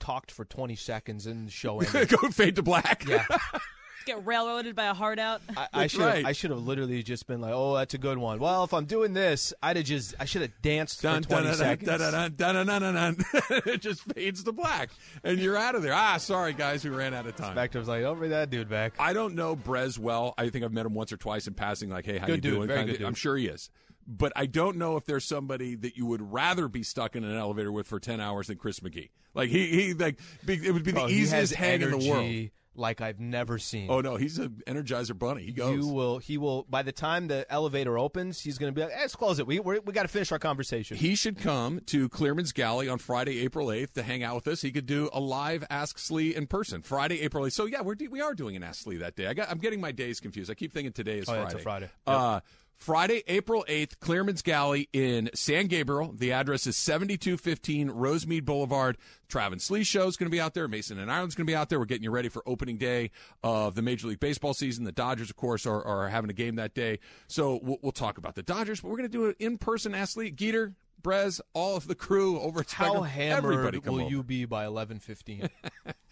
talked 0.00 0.30
for 0.30 0.46
20 0.46 0.76
seconds 0.76 1.26
and 1.26 1.52
show 1.52 1.80
ended. 1.80 2.08
go 2.08 2.28
fade 2.30 2.56
to 2.56 2.62
black. 2.62 3.04
yeah, 3.06 3.26
Get 4.04 4.24
railroaded 4.24 4.76
by 4.76 4.84
a 4.84 4.94
heart 4.94 5.18
out. 5.18 5.40
I, 5.56 5.68
I 5.72 5.86
should 5.88 6.00
right. 6.00 6.24
I 6.24 6.32
should 6.32 6.50
have 6.50 6.60
literally 6.60 7.02
just 7.02 7.26
been 7.26 7.40
like, 7.40 7.52
oh, 7.54 7.74
that's 7.74 7.94
a 7.94 7.98
good 7.98 8.18
one. 8.18 8.38
Well, 8.38 8.62
if 8.62 8.72
I'm 8.72 8.84
doing 8.84 9.14
this, 9.14 9.52
I'd 9.62 9.76
have 9.76 9.84
just 9.84 10.14
I 10.20 10.26
should 10.26 10.42
have 10.42 10.52
danced 10.62 11.02
Dun, 11.02 11.22
for 11.24 11.30
20 11.30 11.42
dun, 11.42 11.50
dun, 11.50 11.58
seconds. 11.58 11.88
dun, 11.88 11.98
dun, 11.98 12.12
dun, 12.36 12.54
dun, 12.54 12.66
dun, 12.66 12.94
dun, 12.94 12.94
dun. 12.94 13.24
it 13.66 13.80
just 13.80 14.02
fades 14.12 14.44
to 14.44 14.52
black, 14.52 14.90
and 15.24 15.38
you're 15.40 15.56
out 15.56 15.74
of 15.74 15.82
there. 15.82 15.92
Ah, 15.94 16.18
sorry 16.18 16.52
guys, 16.52 16.84
we 16.84 16.90
ran 16.90 17.14
out 17.14 17.26
of 17.26 17.34
time. 17.36 17.52
Spectre's 17.54 17.88
like, 17.88 18.04
oh, 18.04 18.14
bring 18.14 18.30
that 18.30 18.50
dude 18.50 18.68
back. 18.68 18.94
I 18.98 19.12
don't 19.12 19.34
know 19.34 19.56
Brez 19.56 19.98
well. 19.98 20.34
I 20.38 20.50
think 20.50 20.64
I've 20.64 20.72
met 20.72 20.86
him 20.86 20.94
once 20.94 21.12
or 21.12 21.16
twice 21.16 21.46
in 21.48 21.54
passing. 21.54 21.90
Like, 21.90 22.06
hey, 22.06 22.18
how 22.18 22.26
Good 22.26 22.36
you 22.36 22.40
dude, 22.42 22.54
doing? 22.54 22.68
very 22.68 22.78
Kinda- 22.80 22.92
good 22.92 22.98
dude. 22.98 23.06
I'm 23.08 23.14
sure 23.14 23.36
he 23.36 23.46
is, 23.48 23.70
but 24.06 24.32
I 24.36 24.46
don't 24.46 24.76
know 24.76 24.96
if 24.96 25.04
there's 25.04 25.24
somebody 25.24 25.74
that 25.74 25.96
you 25.96 26.06
would 26.06 26.32
rather 26.32 26.68
be 26.68 26.84
stuck 26.84 27.16
in 27.16 27.24
an 27.24 27.36
elevator 27.36 27.72
with 27.72 27.88
for 27.88 27.98
ten 27.98 28.20
hours 28.20 28.46
than 28.46 28.56
Chris 28.56 28.78
McGee. 28.80 29.10
Like 29.34 29.50
he, 29.50 29.66
he 29.68 29.94
like 29.94 30.18
be, 30.44 30.54
it 30.64 30.70
would 30.70 30.84
be 30.84 30.92
the 30.92 31.00
Bro, 31.00 31.06
he 31.08 31.14
easiest 31.16 31.32
has 31.32 31.50
hang 31.52 31.82
in 31.82 31.90
the 31.90 32.08
world. 32.08 32.50
Like 32.78 33.00
I've 33.00 33.18
never 33.20 33.58
seen. 33.58 33.88
Oh 33.90 34.00
no, 34.00 34.16
he's 34.16 34.38
an 34.38 34.62
Energizer 34.66 35.18
bunny. 35.18 35.42
He 35.44 35.52
goes. 35.52 35.74
You 35.76 35.86
will. 35.92 36.18
He 36.18 36.38
will. 36.38 36.64
By 36.68 36.82
the 36.82 36.92
time 36.92 37.28
the 37.28 37.46
elevator 37.50 37.98
opens, 37.98 38.40
he's 38.40 38.58
going 38.58 38.72
to 38.72 38.74
be 38.78 38.82
like, 38.84 38.92
eh, 38.94 39.00
"Let's 39.00 39.16
close 39.16 39.38
it. 39.38 39.46
We 39.46 39.60
we 39.60 39.80
got 39.92 40.02
to 40.02 40.08
finish 40.08 40.30
our 40.32 40.38
conversation." 40.38 40.96
He 40.96 41.14
should 41.14 41.38
come 41.38 41.80
to 41.86 42.08
Clearman's 42.08 42.52
Galley 42.52 42.88
on 42.88 42.98
Friday, 42.98 43.40
April 43.40 43.68
8th 43.68 43.92
to 43.94 44.02
hang 44.02 44.22
out 44.22 44.34
with 44.36 44.48
us. 44.48 44.62
He 44.62 44.70
could 44.72 44.86
do 44.86 45.08
a 45.12 45.20
live 45.20 45.64
Ask 45.70 45.98
Slee 45.98 46.34
in 46.34 46.46
person 46.46 46.82
Friday, 46.82 47.20
April 47.22 47.44
8th. 47.44 47.52
So, 47.52 47.66
yeah, 47.66 47.80
we're, 47.80 47.96
we 48.10 48.20
are 48.20 48.34
doing 48.34 48.56
an 48.56 48.62
Ask 48.62 48.82
Slee 48.82 48.96
that 48.98 49.16
day. 49.16 49.26
I 49.26 49.34
got, 49.34 49.50
I'm 49.50 49.58
getting 49.58 49.80
my 49.80 49.92
days 49.92 50.20
confused. 50.20 50.50
I 50.50 50.54
keep 50.54 50.72
thinking 50.72 50.92
today 50.92 51.18
is 51.18 51.28
Oh, 51.28 51.32
yeah, 51.34 51.40
Friday. 51.42 51.54
it's 51.54 51.60
a 51.60 51.62
Friday. 51.62 51.90
Uh, 52.06 52.40
Friday, 52.76 53.22
April 53.26 53.64
8th, 53.68 53.98
Clearman's 53.98 54.42
Galley 54.42 54.88
in 54.92 55.30
San 55.34 55.66
Gabriel. 55.66 56.12
The 56.16 56.32
address 56.32 56.66
is 56.66 56.76
7215 56.76 57.88
Rosemead 57.90 58.44
Boulevard. 58.44 58.96
Travis 59.28 59.64
Slee 59.64 59.82
show 59.82 60.06
is 60.06 60.16
going 60.16 60.30
to 60.30 60.34
be 60.34 60.40
out 60.40 60.54
there. 60.54 60.68
Mason 60.68 60.98
and 60.98 61.10
Ireland's 61.10 61.34
going 61.34 61.46
to 61.46 61.50
be 61.50 61.56
out 61.56 61.68
there. 61.68 61.78
We're 61.78 61.86
getting 61.86 62.04
you 62.04 62.10
ready 62.10 62.28
for 62.28 62.42
opening 62.46 62.76
day 62.76 63.10
of 63.42 63.74
the 63.74 63.82
Major 63.82 64.08
League 64.08 64.20
Baseball 64.20 64.54
season. 64.54 64.84
The 64.84 64.92
Dodgers, 64.92 65.30
of 65.30 65.36
course, 65.36 65.66
are, 65.66 65.82
are 65.82 66.08
having 66.08 66.30
a 66.30 66.34
game 66.34 66.56
that 66.56 66.74
day. 66.74 67.00
So 67.26 67.58
we'll, 67.62 67.78
we'll 67.82 67.92
talk 67.92 68.18
about 68.18 68.34
the 68.34 68.42
Dodgers, 68.42 68.80
but 68.82 68.88
we're 68.90 68.98
going 68.98 69.10
to 69.10 69.18
do 69.18 69.26
an 69.26 69.34
in-person 69.40 69.94
athlete. 69.94 70.36
Geeter, 70.36 70.74
Brez, 71.02 71.40
all 71.54 71.76
of 71.76 71.88
the 71.88 71.94
crew 71.94 72.38
over 72.38 72.60
at 72.60 72.70
How 72.70 73.04
Spectrum, 73.04 73.04
everybody 73.42 73.78
hammered 73.78 73.86
will 73.86 74.00
over. 74.02 74.10
you 74.10 74.22
be 74.22 74.44
by 74.44 74.64
eleven 74.64 74.98
fifteen? 74.98 75.48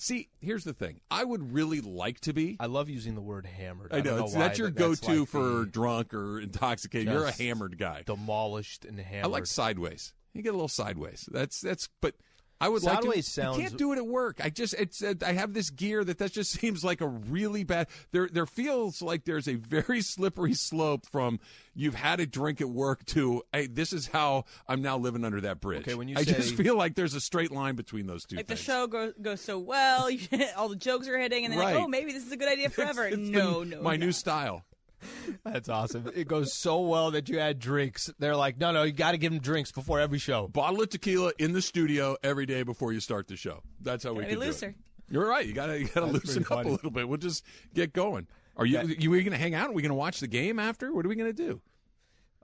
See, 0.00 0.30
here's 0.40 0.64
the 0.64 0.72
thing. 0.72 1.00
I 1.10 1.24
would 1.24 1.52
really 1.52 1.82
like 1.82 2.20
to 2.20 2.32
be. 2.32 2.56
I 2.58 2.66
love 2.66 2.88
using 2.88 3.14
the 3.14 3.20
word 3.20 3.44
hammered. 3.44 3.92
I 3.92 4.00
don't 4.00 4.16
know, 4.16 4.24
why, 4.24 4.38
that's 4.38 4.58
your 4.58 4.70
go-to 4.70 5.20
like 5.20 5.28
for 5.28 5.66
drunk 5.66 6.14
or 6.14 6.40
intoxicated. 6.40 7.12
You're 7.12 7.26
a 7.26 7.30
hammered 7.30 7.76
guy. 7.76 8.04
demolished 8.06 8.86
and 8.86 8.98
hammered. 8.98 9.26
I 9.26 9.28
like 9.28 9.44
sideways. 9.44 10.14
You 10.32 10.40
get 10.40 10.50
a 10.50 10.52
little 10.52 10.68
sideways. 10.68 11.28
That's 11.30 11.60
that's. 11.60 11.90
But 12.00 12.14
I 12.60 12.68
would 12.68 12.82
Sideways 12.82 13.06
like 13.06 13.14
to. 13.16 13.22
sounds- 13.30 13.58
I 13.58 13.60
can't 13.62 13.76
do 13.78 13.92
it 13.92 13.96
at 13.98 14.06
work. 14.06 14.40
I 14.44 14.50
just 14.50 14.74
it's. 14.74 15.02
Uh, 15.02 15.14
I 15.24 15.32
have 15.32 15.54
this 15.54 15.70
gear 15.70 16.04
that 16.04 16.18
that 16.18 16.32
just 16.32 16.50
seems 16.60 16.84
like 16.84 17.00
a 17.00 17.06
really 17.08 17.64
bad. 17.64 17.88
There 18.12 18.28
there 18.30 18.46
feels 18.46 19.00
like 19.00 19.24
there's 19.24 19.48
a 19.48 19.54
very 19.54 20.00
slippery 20.02 20.52
slope 20.54 21.06
from 21.06 21.40
you've 21.74 21.94
had 21.94 22.20
a 22.20 22.26
drink 22.26 22.60
at 22.60 22.68
work 22.68 23.04
to 23.06 23.42
hey, 23.52 23.66
this 23.66 23.92
is 23.92 24.08
how 24.08 24.44
I'm 24.68 24.82
now 24.82 24.98
living 24.98 25.24
under 25.24 25.40
that 25.42 25.60
bridge. 25.60 25.82
Okay, 25.82 25.94
when 25.94 26.08
you 26.08 26.16
I 26.18 26.24
just 26.24 26.54
feel 26.54 26.76
like 26.76 26.94
there's 26.96 27.14
a 27.14 27.20
straight 27.20 27.50
line 27.50 27.76
between 27.76 28.06
those 28.06 28.24
two. 28.24 28.36
Like 28.36 28.46
the 28.48 28.56
show 28.56 28.86
goes 28.86 29.14
goes 29.22 29.40
so 29.40 29.58
well, 29.58 30.10
all 30.56 30.68
the 30.68 30.76
jokes 30.76 31.08
are 31.08 31.18
hitting, 31.18 31.44
and 31.44 31.52
then 31.52 31.60
Right. 31.60 31.74
like, 31.76 31.84
oh, 31.84 31.88
maybe 31.88 32.12
this 32.12 32.26
is 32.26 32.32
a 32.32 32.36
good 32.36 32.48
idea 32.52 32.68
forever. 32.70 33.06
It's- 33.06 33.18
it's 33.20 33.28
no, 33.30 33.60
the- 33.64 33.76
no, 33.76 33.82
my 33.82 33.96
no. 33.96 34.06
new 34.06 34.12
style. 34.12 34.64
That's 35.44 35.68
awesome. 35.68 36.10
It 36.14 36.28
goes 36.28 36.52
so 36.52 36.80
well 36.80 37.10
that 37.12 37.28
you 37.28 37.38
add 37.38 37.58
drinks. 37.58 38.10
They're 38.18 38.36
like, 38.36 38.58
no, 38.58 38.72
no, 38.72 38.82
you 38.82 38.92
got 38.92 39.12
to 39.12 39.18
give 39.18 39.32
them 39.32 39.40
drinks 39.40 39.72
before 39.72 40.00
every 40.00 40.18
show. 40.18 40.48
Bottle 40.48 40.82
of 40.82 40.88
tequila 40.90 41.32
in 41.38 41.52
the 41.52 41.62
studio 41.62 42.16
every 42.22 42.46
day 42.46 42.62
before 42.62 42.92
you 42.92 43.00
start 43.00 43.28
the 43.28 43.36
show. 43.36 43.62
That's 43.80 44.04
how 44.04 44.10
we 44.12 44.22
Gotta 44.24 44.30
can 44.36 44.40
be 44.40 44.46
do 44.52 44.66
it. 44.66 44.74
You're 45.10 45.26
right. 45.26 45.44
You 45.46 45.52
gotta 45.52 45.78
you 45.80 45.86
gotta 45.88 46.12
That's 46.12 46.24
loosen 46.24 46.44
pretty 46.44 46.60
up 46.60 46.66
a 46.66 46.68
little 46.70 46.90
bit. 46.90 47.08
We'll 47.08 47.18
just 47.18 47.44
get 47.74 47.92
going. 47.92 48.26
Are 48.56 48.64
you 48.66 48.78
That- 48.86 49.00
you 49.00 49.12
are 49.12 49.16
going 49.18 49.30
to 49.32 49.36
hang 49.38 49.54
out? 49.54 49.68
Are 49.70 49.72
we 49.72 49.82
going 49.82 49.90
to 49.90 49.94
watch 49.96 50.20
the 50.20 50.26
game 50.28 50.58
after? 50.58 50.92
What 50.92 51.04
are 51.06 51.08
we 51.08 51.14
going 51.16 51.34
to 51.34 51.42
do? 51.46 51.60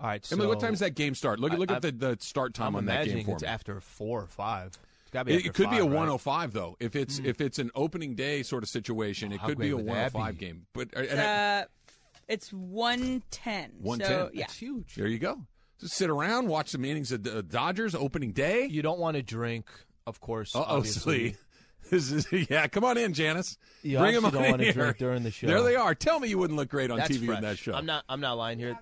All 0.01 0.07
right. 0.07 0.25
So 0.25 0.35
Emily, 0.35 0.49
what 0.49 0.61
time 0.61 0.71
does 0.73 0.81
that 0.81 0.95
game 0.95 1.15
start? 1.15 1.39
Look 1.41 1.53
at 1.53 1.57
I- 1.57 1.59
look 1.59 1.71
I- 1.71 1.77
at 1.77 1.83
the, 1.83 1.93
the 1.93 2.17
start 2.21 2.55
time 2.55 2.69
I'm 2.69 2.77
on 2.77 2.85
that 2.87 3.05
game 3.07 3.25
for 3.25 3.33
it's 3.33 3.43
me. 3.43 3.49
after 3.49 3.81
four 3.81 4.23
or 4.23 4.27
five. 4.27 4.69
It's 5.03 5.11
got 5.13 5.21
to 5.21 5.25
be. 5.27 5.35
It, 5.35 5.37
after 5.39 5.49
it 5.51 5.55
could 5.55 5.71
be 5.71 5.77
a 5.79 5.83
right? 5.83 5.91
105 5.91 6.53
though. 6.53 6.77
If 6.81 6.97
it's 6.97 7.19
if 7.21 7.41
it's 7.41 7.59
an 7.61 7.71
opening 7.75 8.15
day 8.17 8.43
sort 8.43 8.63
of 8.65 8.69
situation, 8.69 9.31
it 9.33 9.41
could 9.43 9.59
be 9.59 9.71
a 9.71 9.77
would 9.77 9.87
that 9.87 10.13
105 10.15 10.39
be? 10.39 10.47
game. 10.47 10.67
But 10.73 10.89
uh, 10.97 11.01
I- 11.01 11.05
uh, 11.19 11.65
it's 12.29 12.53
one 12.53 13.23
ten. 13.31 13.73
110. 13.81 14.09
So, 14.09 14.31
yeah. 14.33 14.41
That's 14.43 14.59
huge. 14.59 14.95
there 14.95 15.07
you 15.07 15.19
go. 15.19 15.43
Just 15.81 15.95
sit 15.95 16.09
around, 16.11 16.49
watch 16.49 16.73
the 16.73 16.79
meetings 16.79 17.13
of 17.13 17.23
the 17.23 17.43
Dodgers 17.43 17.95
opening 17.95 18.33
day. 18.33 18.67
You 18.67 18.81
don't 18.83 18.99
want 18.99 19.17
to 19.17 19.23
drink, 19.23 19.67
of 20.07 20.21
course. 20.21 20.55
Uh 20.57 20.61
oh, 20.61 20.65
obviously. 20.77 21.31
Slee. 21.31 21.37
This 21.89 22.11
is 22.11 22.27
yeah. 22.51 22.67
Come 22.67 22.83
on 22.83 22.99
in, 22.99 23.13
Janice. 23.13 23.57
You 23.85 23.99
Bring 23.99 24.17
'em 24.17 24.25
also 24.25 24.39
on 24.39 24.43
don't 24.43 24.51
want 24.51 24.61
to 24.63 24.65
here. 24.65 24.73
drink 24.73 24.99
during 24.99 25.23
the 25.23 25.31
show. 25.31 25.47
There 25.47 25.63
they 25.63 25.77
are. 25.77 25.95
Tell 25.95 26.19
me 26.19 26.27
you 26.27 26.37
wouldn't 26.37 26.57
look 26.59 26.69
great 26.69 26.91
on 26.91 26.97
That's 26.99 27.17
TV 27.17 27.27
fresh. 27.27 27.39
in 27.39 27.45
that 27.45 27.59
show. 27.59 27.75
I'm 27.75 27.87
not. 27.87 28.03
I'm 28.09 28.21
not 28.21 28.37
lying 28.37 28.59
here. 28.59 28.77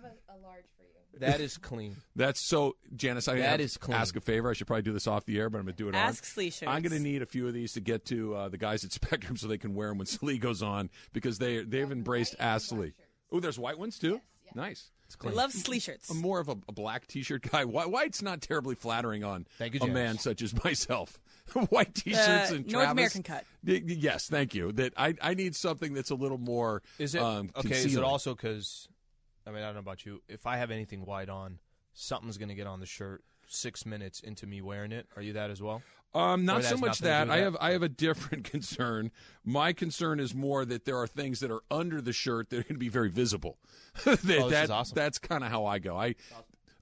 That 1.21 1.41
is 1.41 1.59
clean. 1.59 1.97
That's 2.17 2.41
so, 2.49 2.77
Janice. 2.97 3.29
I 3.29 3.37
That 3.37 3.51
have 3.51 3.61
is 3.61 3.75
to 3.75 3.79
clean. 3.79 3.97
ask 3.97 4.17
a 4.17 4.21
favor. 4.21 4.51
I 4.51 4.53
should 4.55 4.67
probably 4.67 4.83
do 4.83 4.93
this 4.93 5.07
off 5.07 5.25
the 5.27 5.39
air, 5.39 5.49
but 5.49 5.59
I'm 5.59 5.65
going 5.65 5.77
to 5.77 5.83
do 5.83 5.89
it 5.89 5.95
Ask 5.95 6.25
on. 6.25 6.27
Slee 6.29 6.51
shirts. 6.51 6.65
I'm 6.67 6.83
going 6.83 6.93
to 6.93 6.99
need 6.99 7.23
a 7.23 7.27
few 7.27 7.47
of 7.47 7.55
these 7.55 7.73
to 7.75 7.81
get 7.81 8.05
to 8.07 8.35
uh, 8.35 8.49
the 8.49 8.59
guys 8.59 8.85
at 8.85 8.93
Spectrum 8.93 9.37
so 9.37 9.47
they 9.47 9.59
can 9.59 9.75
wear 9.75 9.89
them 9.91 9.99
when 9.99 10.07
Slee 10.07 10.39
goes 10.39 10.63
on 10.63 10.89
because 11.13 11.39
they 11.39 11.63
they've 11.63 11.93
embraced 11.93 12.35
Ask 12.41 12.69
Slee. 12.71 12.95
Oh, 13.35 13.41
there's 13.41 13.59
white 13.59 13.79
ones 13.79 13.99
too. 13.99 14.21
Nice. 14.55 14.91
I 15.25 15.31
love 15.31 15.53
Slee 15.53 15.81
shirts. 15.81 16.09
I'm 16.11 16.21
more 16.21 16.39
of 16.41 16.49
a, 16.49 16.57
a 16.69 16.73
black 16.73 17.07
T-shirt 17.09 17.43
guy. 17.51 17.65
Whi- 17.65 17.87
White's 17.87 18.23
not 18.23 18.41
terribly 18.41 18.75
flattering 18.75 19.25
on 19.25 19.47
Thank 19.59 19.75
you, 19.75 19.81
a 19.81 19.87
man 19.89 20.19
such 20.19 20.41
as 20.43 20.55
myself. 20.65 21.19
White 21.69 21.95
T-shirts 21.95 22.53
Uh, 22.53 22.55
and 22.55 22.67
North 22.67 22.71
Travis. 22.85 22.93
American 22.93 23.23
cut. 23.23 23.45
Y- 23.67 23.83
y- 23.87 23.97
Yes, 23.99 24.29
thank 24.29 24.55
you. 24.55 24.73
That 24.73 24.93
I 24.97 25.15
I 25.21 25.35
need 25.35 25.55
something 25.57 25.93
that's 25.95 26.11
a 26.11 26.15
little 26.15 26.39
more. 26.39 26.83
Is 26.99 27.15
it 27.15 27.21
um, 27.23 27.51
okay? 27.57 27.77
Is 27.77 27.97
it 27.97 28.03
also 28.05 28.35
because? 28.35 28.89
I 29.47 29.51
mean, 29.51 29.63
I 29.63 29.67
don't 29.67 29.75
know 29.75 29.81
about 29.81 30.07
you. 30.07 30.23
If 30.29 30.47
I 30.47 30.57
have 30.57 30.71
anything 30.71 31.05
white 31.05 31.29
on, 31.29 31.59
something's 31.93 32.39
going 32.39 32.49
to 32.49 32.55
get 32.55 32.67
on 32.67 32.81
the 32.81 32.87
shirt 32.87 33.23
six 33.55 33.87
minutes 33.87 34.21
into 34.21 34.47
me 34.47 34.61
wearing 34.61 34.93
it. 34.93 35.07
Are 35.17 35.23
you 35.23 35.33
that 35.35 35.51
as 35.51 35.63
well? 35.63 35.83
Um, 36.15 36.45
not 36.45 36.63
so 36.63 36.77
much 36.77 37.01
that. 37.01 37.29
I 37.29 37.39
that? 37.39 37.43
have 37.43 37.57
I 37.61 37.73
have 37.73 37.83
a 37.83 37.89
different 37.89 38.45
concern. 38.51 39.11
My 39.45 39.73
concern 39.73 40.21
is 40.21 40.35
more 40.35 40.65
that 40.65 40.85
there 40.85 40.97
are 40.99 41.07
things 41.09 41.41
that 41.41 41.51
are 41.51 41.63
under 41.71 42.01
the 42.01 42.13
shirt 42.13 42.51
that 42.51 42.59
are 42.61 42.63
going 42.63 42.75
to 42.77 42.79
be 42.79 42.89
very 42.89 43.11
visible. 43.11 43.59
that, 44.05 44.13
Oh, 44.13 44.15
this 44.17 44.51
that- 44.51 44.65
is 44.65 44.71
awesome. 44.71 44.95
That's 44.95 45.19
kind 45.19 45.43
of 45.43 45.51
how 45.51 45.67
I 45.67 45.79
go. 45.81 45.97
I 45.99 46.15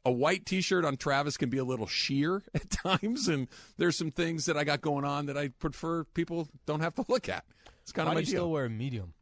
a 0.04 0.10
white 0.10 0.44
T-shirt 0.44 0.84
on 0.84 0.96
Travis 0.96 1.36
can 1.36 1.48
be 1.48 1.58
a 1.58 1.64
little 1.64 1.86
sheer 1.86 2.42
at 2.54 2.68
times, 2.70 3.28
and 3.28 3.46
there's 3.78 3.96
some 3.96 4.10
things 4.10 4.46
that 4.46 4.56
I 4.56 4.64
got 4.64 4.80
going 4.80 5.04
on 5.04 5.26
that 5.26 5.38
I 5.38 5.48
prefer 5.48 6.04
people 6.04 6.48
don't 6.66 6.80
have 6.80 6.94
to 6.96 7.04
look 7.08 7.28
at. 7.28 7.44
It's 7.82 7.92
kind 7.92 8.08
of 8.08 8.12
do 8.12 8.16
my 8.16 8.20
you 8.20 8.26
deal. 8.26 8.32
still 8.32 8.50
wear 8.50 8.64
a 8.66 8.70
medium? 8.70 9.14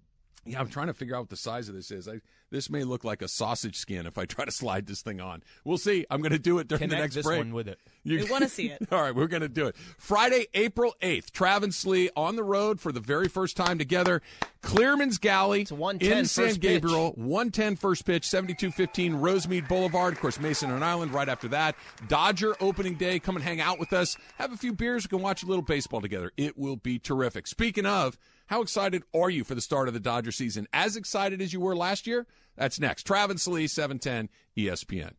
Yeah, 0.45 0.59
I'm 0.59 0.69
trying 0.69 0.87
to 0.87 0.95
figure 0.95 1.15
out 1.15 1.21
what 1.21 1.29
the 1.29 1.37
size 1.37 1.69
of 1.69 1.75
this 1.75 1.91
is. 1.91 2.09
I, 2.09 2.21
this 2.51 2.71
may 2.71 2.83
look 2.83 3.05
like 3.05 3.21
a 3.21 3.29
sausage 3.29 3.77
skin 3.77 4.07
if 4.07 4.17
I 4.17 4.25
try 4.25 4.45
to 4.47 4.51
slide 4.51 4.87
this 4.87 5.03
thing 5.03 5.21
on. 5.21 5.43
We'll 5.65 5.77
see. 5.79 6.07
I'm 6.11 6.23
going 6.23 6.33
to 6.33 6.39
do 6.39 6.59
it 6.59 6.67
during 6.69 6.81
Connect 6.81 6.99
the 6.99 7.03
next 7.05 7.15
this 7.17 7.27
break. 7.27 7.39
one 7.39 7.53
with 7.53 7.69
it. 7.69 7.79
You- 8.05 8.27
wanna 8.31 8.49
see 8.49 8.71
it. 8.71 8.89
All 8.93 9.03
right, 9.03 9.15
we're 9.15 9.27
going 9.27 9.43
to 9.43 9.49
do 9.49 9.67
it. 9.67 9.77
Friday, 9.99 10.47
April 10.55 10.95
8th, 11.03 11.31
Travis 11.31 11.85
Lee 11.85 12.09
on 12.17 12.37
the 12.37 12.43
road 12.43 12.81
for 12.81 12.91
the 12.91 13.01
very 13.01 13.29
first 13.29 13.57
time 13.57 13.77
together. 13.79 14.23
Clearman's 14.63 15.19
Galley 15.19 15.63
It's 15.63 15.73
110 15.73 16.19
in 16.19 16.25
San 16.27 16.49
first 16.49 16.61
Gabriel. 16.61 17.13
110 17.17 17.77
first 17.77 18.05
pitch, 18.07 18.25
7215 18.27 19.15
Rosemead 19.21 19.69
Boulevard. 19.69 20.15
Of 20.15 20.21
course, 20.21 20.41
Mason 20.41 20.71
and 20.71 20.83
Ireland 20.85 21.13
right 21.13 21.29
after 21.29 21.49
that. 21.49 21.77
Dodger 22.09 22.55
opening 22.61 22.95
day. 22.95 23.19
Come 23.19 23.37
and 23.37 23.45
hang 23.45 23.61
out 23.61 23.79
with 23.79 23.93
us. 23.93 24.17
Have 24.39 24.53
a 24.53 24.57
few 24.57 24.73
beers. 24.73 25.05
We 25.05 25.09
can 25.17 25.23
watch 25.23 25.43
a 25.43 25.47
little 25.47 25.63
baseball 25.63 26.01
together. 26.01 26.31
It 26.37 26.57
will 26.59 26.77
be 26.77 26.99
terrific. 26.99 27.47
Speaking 27.47 27.87
of, 27.87 28.19
how 28.51 28.63
excited 28.63 29.05
are 29.15 29.31
you 29.31 29.45
for 29.45 29.55
the 29.55 29.61
start 29.61 29.87
of 29.87 29.95
the 29.95 30.01
Dodger 30.01 30.33
season? 30.33 30.67
As 30.73 30.97
excited 30.97 31.41
as 31.41 31.53
you 31.53 31.61
were 31.61 31.77
last 31.77 32.05
year? 32.05 32.27
That's 32.57 32.81
next. 32.81 33.05
Travis 33.05 33.47
Lee, 33.47 33.63
E 33.63 33.67
710 33.69 34.29
ESPN. 34.59 35.13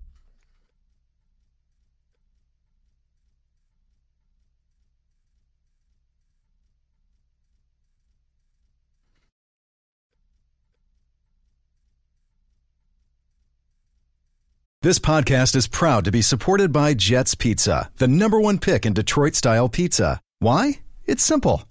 This 14.81 14.99
podcast 14.99 15.55
is 15.55 15.67
proud 15.67 16.03
to 16.03 16.11
be 16.11 16.21
supported 16.21 16.73
by 16.73 16.95
Jets 16.95 17.35
Pizza, 17.35 17.91
the 17.95 18.09
number 18.09 18.41
one 18.41 18.57
pick 18.57 18.85
in 18.85 18.91
Detroit 18.93 19.35
style 19.35 19.69
pizza. 19.69 20.19
Why? 20.39 20.81
It's 21.05 21.23
simple. 21.23 21.70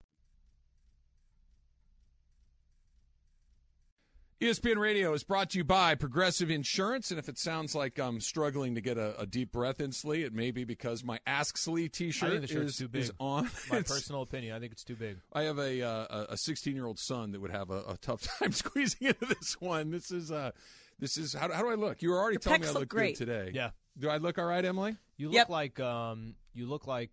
ESPN 4.41 4.77
Radio 4.77 5.13
is 5.13 5.23
brought 5.23 5.51
to 5.51 5.59
you 5.59 5.63
by 5.63 5.93
Progressive 5.93 6.49
Insurance, 6.49 7.11
and 7.11 7.19
if 7.19 7.29
it 7.29 7.37
sounds 7.37 7.75
like 7.75 7.99
I'm 7.99 8.19
struggling 8.19 8.73
to 8.73 8.81
get 8.81 8.97
a, 8.97 9.19
a 9.21 9.27
deep 9.27 9.51
breath 9.51 9.79
in 9.79 9.91
Slee, 9.91 10.23
it 10.23 10.33
may 10.33 10.49
be 10.49 10.63
because 10.63 11.03
my 11.03 11.19
Ask 11.27 11.59
Slee 11.59 11.83
I 11.85 11.87
T-shirt 11.89 12.29
think 12.31 12.41
the 12.41 12.47
shirt's 12.47 12.71
is, 12.71 12.77
too 12.77 12.87
big. 12.87 13.01
is 13.03 13.11
on. 13.19 13.43
My 13.69 13.77
It's- 13.77 13.87
personal 13.91 14.23
opinion, 14.23 14.55
I 14.55 14.59
think 14.59 14.71
it's 14.71 14.83
too 14.83 14.95
big. 14.95 15.17
I 15.31 15.43
have 15.43 15.59
a 15.59 15.83
uh, 15.83 16.25
a 16.29 16.37
16 16.37 16.75
year 16.75 16.87
old 16.87 16.97
son 16.97 17.33
that 17.33 17.39
would 17.39 17.51
have 17.51 17.69
a, 17.69 17.81
a 17.89 17.97
tough 18.01 18.23
time 18.39 18.51
squeezing 18.51 19.09
into 19.09 19.27
this 19.27 19.61
one. 19.61 19.91
This 19.91 20.09
is 20.09 20.31
uh, 20.31 20.49
this 20.97 21.17
is 21.17 21.33
how, 21.33 21.51
how 21.51 21.61
do 21.61 21.69
I 21.69 21.75
look? 21.75 22.01
You 22.01 22.09
were 22.09 22.17
already 22.19 22.35
Your 22.35 22.39
telling 22.39 22.61
me 22.61 22.67
I 22.67 22.71
look 22.71 22.79
look 22.79 22.89
great. 22.89 23.19
good 23.19 23.27
today. 23.27 23.51
Yeah. 23.53 23.69
Do 23.99 24.09
I 24.09 24.17
look 24.17 24.39
all 24.39 24.45
right, 24.45 24.65
Emily? 24.65 24.95
You 25.17 25.27
look 25.27 25.35
Yep. 25.35 25.49
like 25.49 25.79
um, 25.79 26.33
you 26.55 26.65
look 26.65 26.87
like 26.87 27.11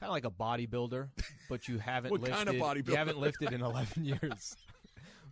kind 0.00 0.08
of 0.08 0.12
like 0.14 0.24
a 0.24 0.30
bodybuilder, 0.30 1.08
but 1.50 1.68
you 1.68 1.76
haven't 1.78 2.10
What 2.12 2.22
lifted. 2.22 2.34
kind 2.36 2.48
of 2.48 2.54
bodybuilder? 2.56 2.88
You 2.88 2.96
haven't 2.96 3.18
lifted 3.18 3.52
in 3.52 3.60
11 3.60 4.04
years. 4.06 4.56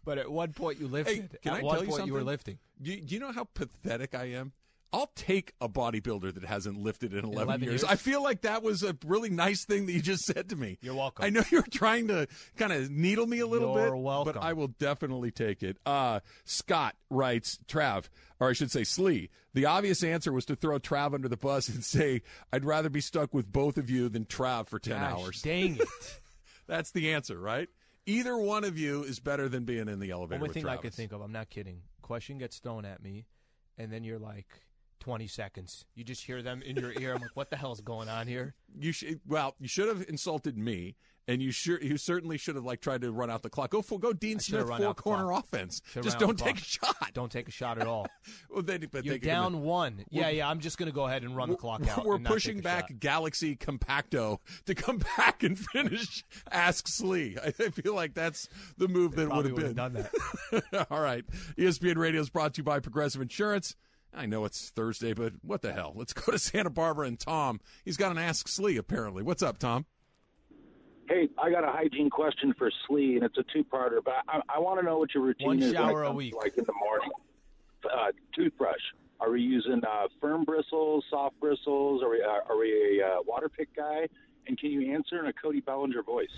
But 0.05 0.19
at 0.19 0.31
one 0.31 0.53
point 0.53 0.79
you 0.81 0.87
Hey, 0.87 0.93
lifted. 0.93 1.39
can 1.43 1.53
at 1.55 1.61
I 1.61 1.63
one 1.63 1.75
tell 1.75 1.85
you 1.85 1.89
point 1.91 1.97
something? 2.01 2.07
you 2.09 2.13
were 2.15 2.23
lifting. 2.25 2.59
Do 2.83 2.91
you, 2.93 3.01
do 3.01 3.15
you 3.15 3.21
know 3.21 3.33
how 3.33 3.45
pathetic 3.45 4.15
I 4.15 4.25
am? 4.33 4.53
I'll 4.93 5.11
take 5.17 5.55
a 5.61 5.69
bodybuilder 5.69 6.35
that 6.35 6.45
hasn't 6.45 6.79
lifted 6.79 7.13
in 7.15 7.25
11, 7.25 7.33
11 7.43 7.61
years. 7.63 7.73
years? 7.83 7.85
I 7.85 7.97
feel 7.97 8.23
like 8.23 8.43
that 8.43 8.63
was 8.63 8.85
a 8.85 8.97
really 9.05 9.29
nice 9.29 9.65
thing 9.65 9.87
that 9.87 9.93
you 9.93 10.01
just 10.01 10.23
said 10.25 10.51
to 10.51 10.57
me. 10.57 10.79
You're 10.83 10.95
welcome. 10.95 11.25
I 11.25 11.31
know 11.31 11.43
you're 11.51 11.63
trying 11.69 12.07
to 12.09 12.29
kind 12.57 12.73
of 12.73 12.91
needle 12.93 13.27
me 13.27 13.41
a 13.41 13.47
little 13.47 13.75
You're 13.75 13.91
bit, 13.91 13.99
welcome. 14.01 14.35
but 14.35 14.41
I 14.41 14.53
will 14.53 14.69
definitely 14.69 15.33
take 15.33 15.65
it. 15.65 15.79
Uh, 15.85 16.21
Scott 16.45 16.95
writes, 17.11 17.59
Trav, 17.67 18.05
or 18.39 18.51
I 18.51 18.53
should 18.53 18.71
say 18.71 18.85
Slee, 18.85 19.31
the 19.53 19.67
obvious 19.67 20.05
answer 20.05 20.33
was 20.33 20.45
to 20.45 20.55
throw 20.55 20.79
Trav 20.79 21.13
under 21.13 21.27
the 21.29 21.37
bus 21.37 21.69
and 21.69 21.83
say, 21.85 22.23
I'd 22.53 22.65
rather 22.65 22.89
be 22.89 23.01
stuck 23.01 23.35
with 23.35 23.51
both 23.51 23.79
of 23.79 23.91
you 23.91 24.09
than 24.09 24.27
Trav 24.27 24.69
for 24.69 24.79
10 24.79 25.01
Gosh, 25.01 25.13
hours. 25.13 25.43
Dang 25.43 25.77
it. 25.79 25.89
That's 26.69 26.93
the 26.93 27.13
answer, 27.15 27.37
right? 27.37 27.69
Either 28.07 28.37
one 28.37 28.65
of 28.65 28.79
you 28.79 29.03
is 29.03 29.19
better 29.19 29.49
than 29.49 29.65
being 29.65 29.89
in 29.89 29.99
the 29.99 30.11
elevator 30.11 30.43
Only 30.43 30.53
thing 30.53 30.67
I 30.67 30.77
could 30.77 30.93
think 30.93 31.13
of, 31.13 31.21
I'm 31.21 31.33
not 31.33 31.51
kidding. 31.51 31.81
Question 32.03 32.39
gets 32.39 32.59
thrown 32.59 32.85
at 32.85 33.03
me, 33.03 33.27
and 33.79 33.91
then 33.91 34.05
you're 34.05 34.19
like, 34.19 34.47
20 35.01 35.27
seconds. 35.27 35.85
You 35.95 36.03
just 36.03 36.25
hear 36.25 36.41
them 36.41 36.63
in 36.63 36.77
your 36.77 36.93
ear. 36.99 37.15
I'm 37.15 37.21
like, 37.21 37.35
what 37.35 37.51
the 37.51 37.57
hell's 37.57 37.83
going 37.83 38.09
on 38.09 38.27
here? 38.27 38.55
You 38.75 38.91
should 38.91 39.21
well, 39.27 39.55
you 39.59 39.69
should 39.69 39.89
have 39.89 40.03
insulted 40.09 40.57
me, 40.57 40.97
and 41.27 41.43
you 41.43 41.51
sure 41.53 41.81
you 41.83 41.97
certainly 41.97 42.37
should 42.39 42.55
have 42.55 42.65
like 42.65 42.81
tried 42.81 43.01
to 43.03 43.11
run 43.13 43.31
out 43.31 43.43
the 43.43 43.51
clock. 43.51 43.71
Go 43.71 43.83
for 43.83 43.99
go 43.99 44.13
Dean 44.13 44.39
I 44.39 44.43
should 44.43 44.55
have 44.59 44.67
Smith 44.67 44.79
four 44.81 44.95
corner 44.95 45.25
clock. 45.29 45.45
offense. 45.45 45.81
Just 46.03 46.19
don't 46.19 46.39
take 46.39 46.59
a 46.59 46.65
shot. 46.65 46.97
Don't 47.15 47.31
take 47.33 47.49
a 47.49 47.51
shot 47.53 47.79
at 47.79 47.87
all. 47.87 48.07
Well, 48.51 48.63
then, 48.63 48.87
but 48.93 49.05
You're 49.05 49.15
they 49.15 49.19
down 49.19 49.63
one. 49.63 50.05
Yeah, 50.11 50.25
We're- 50.27 50.37
yeah. 50.39 50.49
I'm 50.49 50.61
just 50.61 50.79
going 50.79 50.89
to 50.89 50.95
go 50.95 51.07
ahead 51.07 51.23
and 51.25 51.37
run 51.37 51.51
the 51.51 51.57
clock 51.57 51.87
out. 51.89 52.05
We're 52.05 52.15
and 52.17 52.25
not 52.25 52.31
take 52.31 52.35
pushing 52.37 52.61
back 52.61 52.89
shot. 52.89 53.01
Galaxy 53.01 53.57
Compacto 53.57 54.39
to 54.67 54.75
come 54.75 54.99
back 55.17 55.43
and 55.43 55.59
finish 55.59 56.25
Ask 56.53 56.87
Slee. 56.89 57.37
I 57.45 57.51
feel 57.51 57.95
like 57.95 58.15
that's 58.15 58.49
the 58.79 58.87
move 58.89 59.17
that 59.17 59.29
would 59.31 59.47
have 59.47 59.57
been. 59.57 59.75
done 59.75 59.93
that. 59.95 60.87
All 60.91 61.01
right. 61.01 61.25
ESPN 61.59 61.97
Radio 61.97 62.21
is 62.21 62.31
brought 62.31 62.55
to 62.55 62.59
you 62.61 62.65
by 62.65 62.79
Progressive 62.81 63.21
Insurance. 63.21 63.75
I 64.17 64.27
know 64.27 64.45
it's 64.45 64.71
Thursday, 64.71 65.13
but 65.15 65.33
what 65.43 65.63
the 65.63 65.73
hell? 65.73 65.93
Let's 65.97 66.13
go 66.13 66.31
to 66.31 66.39
Santa 66.39 66.71
Barbara 66.71 67.09
and 67.09 67.19
Tom. 67.19 67.61
He's 67.85 67.97
got 67.97 68.13
an 68.13 68.19
Ask 68.19 68.47
Slee, 68.47 68.77
apparently. 68.77 69.25
What's 69.25 69.43
up, 69.43 69.59
Tom? 69.59 69.87
Hey, 71.09 71.29
I 71.39 71.51
got 71.51 71.65
a 71.65 71.71
hygiene 71.71 72.09
question 72.11 72.55
for 72.57 72.71
Slee, 72.87 73.17
and 73.17 73.25
it's 73.25 73.37
a 73.37 73.45
two-parter. 73.53 73.99
But 74.05 74.15
I, 74.29 74.41
I 74.49 74.59
want 74.59 74.81
to 74.81 74.87
know 74.87 74.99
what 74.99 75.13
your 75.15 75.23
routine 75.23 75.47
One 75.49 75.63
is 75.63 75.73
shower 75.73 76.05
a 76.05 76.13
week. 76.13 76.35
like 76.35 76.57
in 76.57 76.65
the 76.65 76.73
morning. 76.73 77.11
Uh, 77.85 78.13
toothbrush. 78.35 78.81
Are 79.21 79.31
we 79.31 79.43
using 79.43 79.83
uh, 79.85 80.09
firm 80.21 80.45
bristles, 80.45 81.05
soft 81.11 81.39
bristles? 81.41 82.03
Are 82.03 82.11
we 82.11 82.23
uh, 82.23 82.51
are 82.53 82.59
we 82.59 83.01
a 83.01 83.07
uh, 83.07 83.17
water 83.27 83.49
pick 83.49 83.75
guy? 83.77 84.09
And 84.47 84.59
can 84.59 84.71
you 84.71 84.95
answer 84.95 85.19
in 85.21 85.27
a 85.27 85.33
Cody 85.33 85.61
Bellinger 85.61 86.03
voice? 86.03 86.29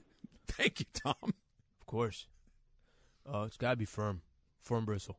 Thank 0.48 0.80
you, 0.80 0.86
Tom. 0.92 1.14
Of 1.22 1.86
course. 1.86 2.26
Oh, 3.24 3.44
it's 3.44 3.56
got 3.56 3.70
to 3.70 3.76
be 3.76 3.84
firm. 3.84 4.22
Firm 4.60 4.84
bristle. 4.84 5.18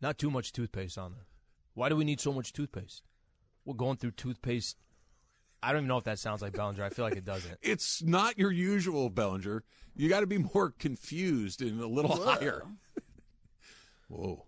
Not 0.00 0.18
too 0.18 0.30
much 0.30 0.52
toothpaste 0.52 0.96
on 0.98 1.12
there. 1.12 1.26
Why 1.74 1.88
do 1.88 1.96
we 1.96 2.04
need 2.04 2.20
so 2.20 2.32
much 2.32 2.52
toothpaste? 2.52 3.02
We're 3.64 3.74
going 3.74 3.96
through 3.98 4.12
toothpaste. 4.12 4.76
I 5.62 5.72
don't 5.72 5.80
even 5.80 5.88
know 5.88 5.96
if 5.96 6.04
that 6.04 6.18
sounds 6.18 6.40
like 6.40 6.52
Bellinger. 6.52 6.84
I 6.84 6.88
feel 6.90 7.04
like 7.04 7.16
it 7.16 7.24
doesn't. 7.24 7.58
It's 7.62 8.02
not 8.02 8.38
your 8.38 8.52
usual 8.52 9.10
Bellinger. 9.10 9.64
You 9.96 10.08
got 10.08 10.20
to 10.20 10.26
be 10.26 10.38
more 10.38 10.70
confused 10.78 11.60
and 11.62 11.80
a 11.80 11.86
little 11.86 12.16
higher. 12.24 12.62
Whoa. 14.08 14.44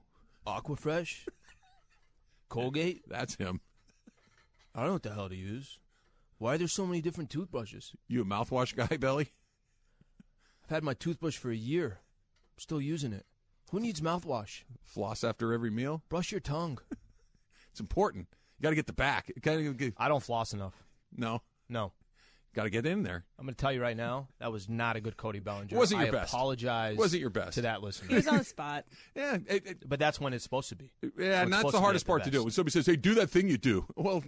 Aquafresh? 0.46 1.26
Colgate? 2.48 3.02
That's 3.08 3.34
him. 3.34 3.60
I 4.74 4.80
don't 4.80 4.88
know 4.88 4.92
what 4.94 5.02
the 5.02 5.14
hell 5.14 5.28
to 5.28 5.36
use. 5.36 5.78
Why 6.38 6.54
are 6.54 6.58
there 6.58 6.68
so 6.68 6.86
many 6.86 7.00
different 7.00 7.28
toothbrushes? 7.28 7.92
You 8.08 8.22
a 8.22 8.24
mouthwash 8.24 8.74
guy, 8.74 8.96
Belly? 8.96 9.28
I've 10.64 10.70
had 10.70 10.84
my 10.84 10.94
toothbrush 10.94 11.36
for 11.36 11.50
a 11.50 11.56
year. 11.56 11.98
I'm 12.56 12.60
still 12.60 12.80
using 12.80 13.12
it. 13.12 13.26
Who 13.72 13.80
needs 13.80 14.00
mouthwash? 14.00 14.62
Floss 14.84 15.22
after 15.24 15.52
every 15.52 15.70
meal? 15.70 16.02
Brush 16.08 16.30
your 16.30 16.40
tongue. 16.40 16.78
It's 17.70 17.80
important. 17.80 18.28
You 18.58 18.64
got 18.64 18.70
to 18.70 18.76
get 18.76 18.86
the 18.86 18.92
back. 18.92 19.30
Get, 19.40 19.94
I 19.96 20.08
don't 20.08 20.22
floss 20.22 20.52
enough. 20.52 20.74
No, 21.16 21.42
No. 21.68 21.92
got 22.54 22.64
to 22.64 22.70
get 22.70 22.84
in 22.86 23.02
there. 23.02 23.24
I'm 23.38 23.44
going 23.46 23.54
to 23.54 23.60
tell 23.60 23.72
you 23.72 23.80
right 23.80 23.96
now, 23.96 24.28
that 24.38 24.50
was 24.52 24.68
not 24.68 24.96
a 24.96 25.00
good 25.00 25.16
Cody 25.16 25.38
Bellinger. 25.40 25.76
Wasn't 25.76 26.00
your 26.00 26.08
I 26.08 26.10
best. 26.12 26.32
apologize. 26.32 26.96
Wasn't 26.96 27.20
your 27.20 27.30
best. 27.30 27.54
to 27.54 27.62
that 27.62 27.82
listener. 27.82 28.08
He 28.08 28.14
was 28.16 28.26
on 28.28 28.38
the 28.38 28.44
spot. 28.44 28.84
Yeah, 29.14 29.38
it, 29.48 29.66
it- 29.66 29.88
but 29.88 29.98
that's 29.98 30.20
when 30.20 30.32
it's 30.32 30.44
supposed 30.44 30.68
to 30.70 30.76
be. 30.76 30.90
yeah, 31.02 31.08
It's 31.08 31.18
and 31.18 31.52
that's 31.52 31.60
supposed 31.60 31.74
the 31.74 31.78
to 31.78 31.80
be 31.80 31.84
hardest 31.84 32.02
at 32.02 32.06
the 32.06 32.10
part 32.10 32.24
to 32.24 32.30
do. 32.30 32.42
When 32.44 32.50
somebody 32.52 32.72
says, 32.72 32.86
"Hey, 32.86 32.96
do 32.96 33.14
that 33.14 33.28
thing 33.30 33.48
you 33.48 33.58
do," 33.58 33.86
well, 33.96 34.22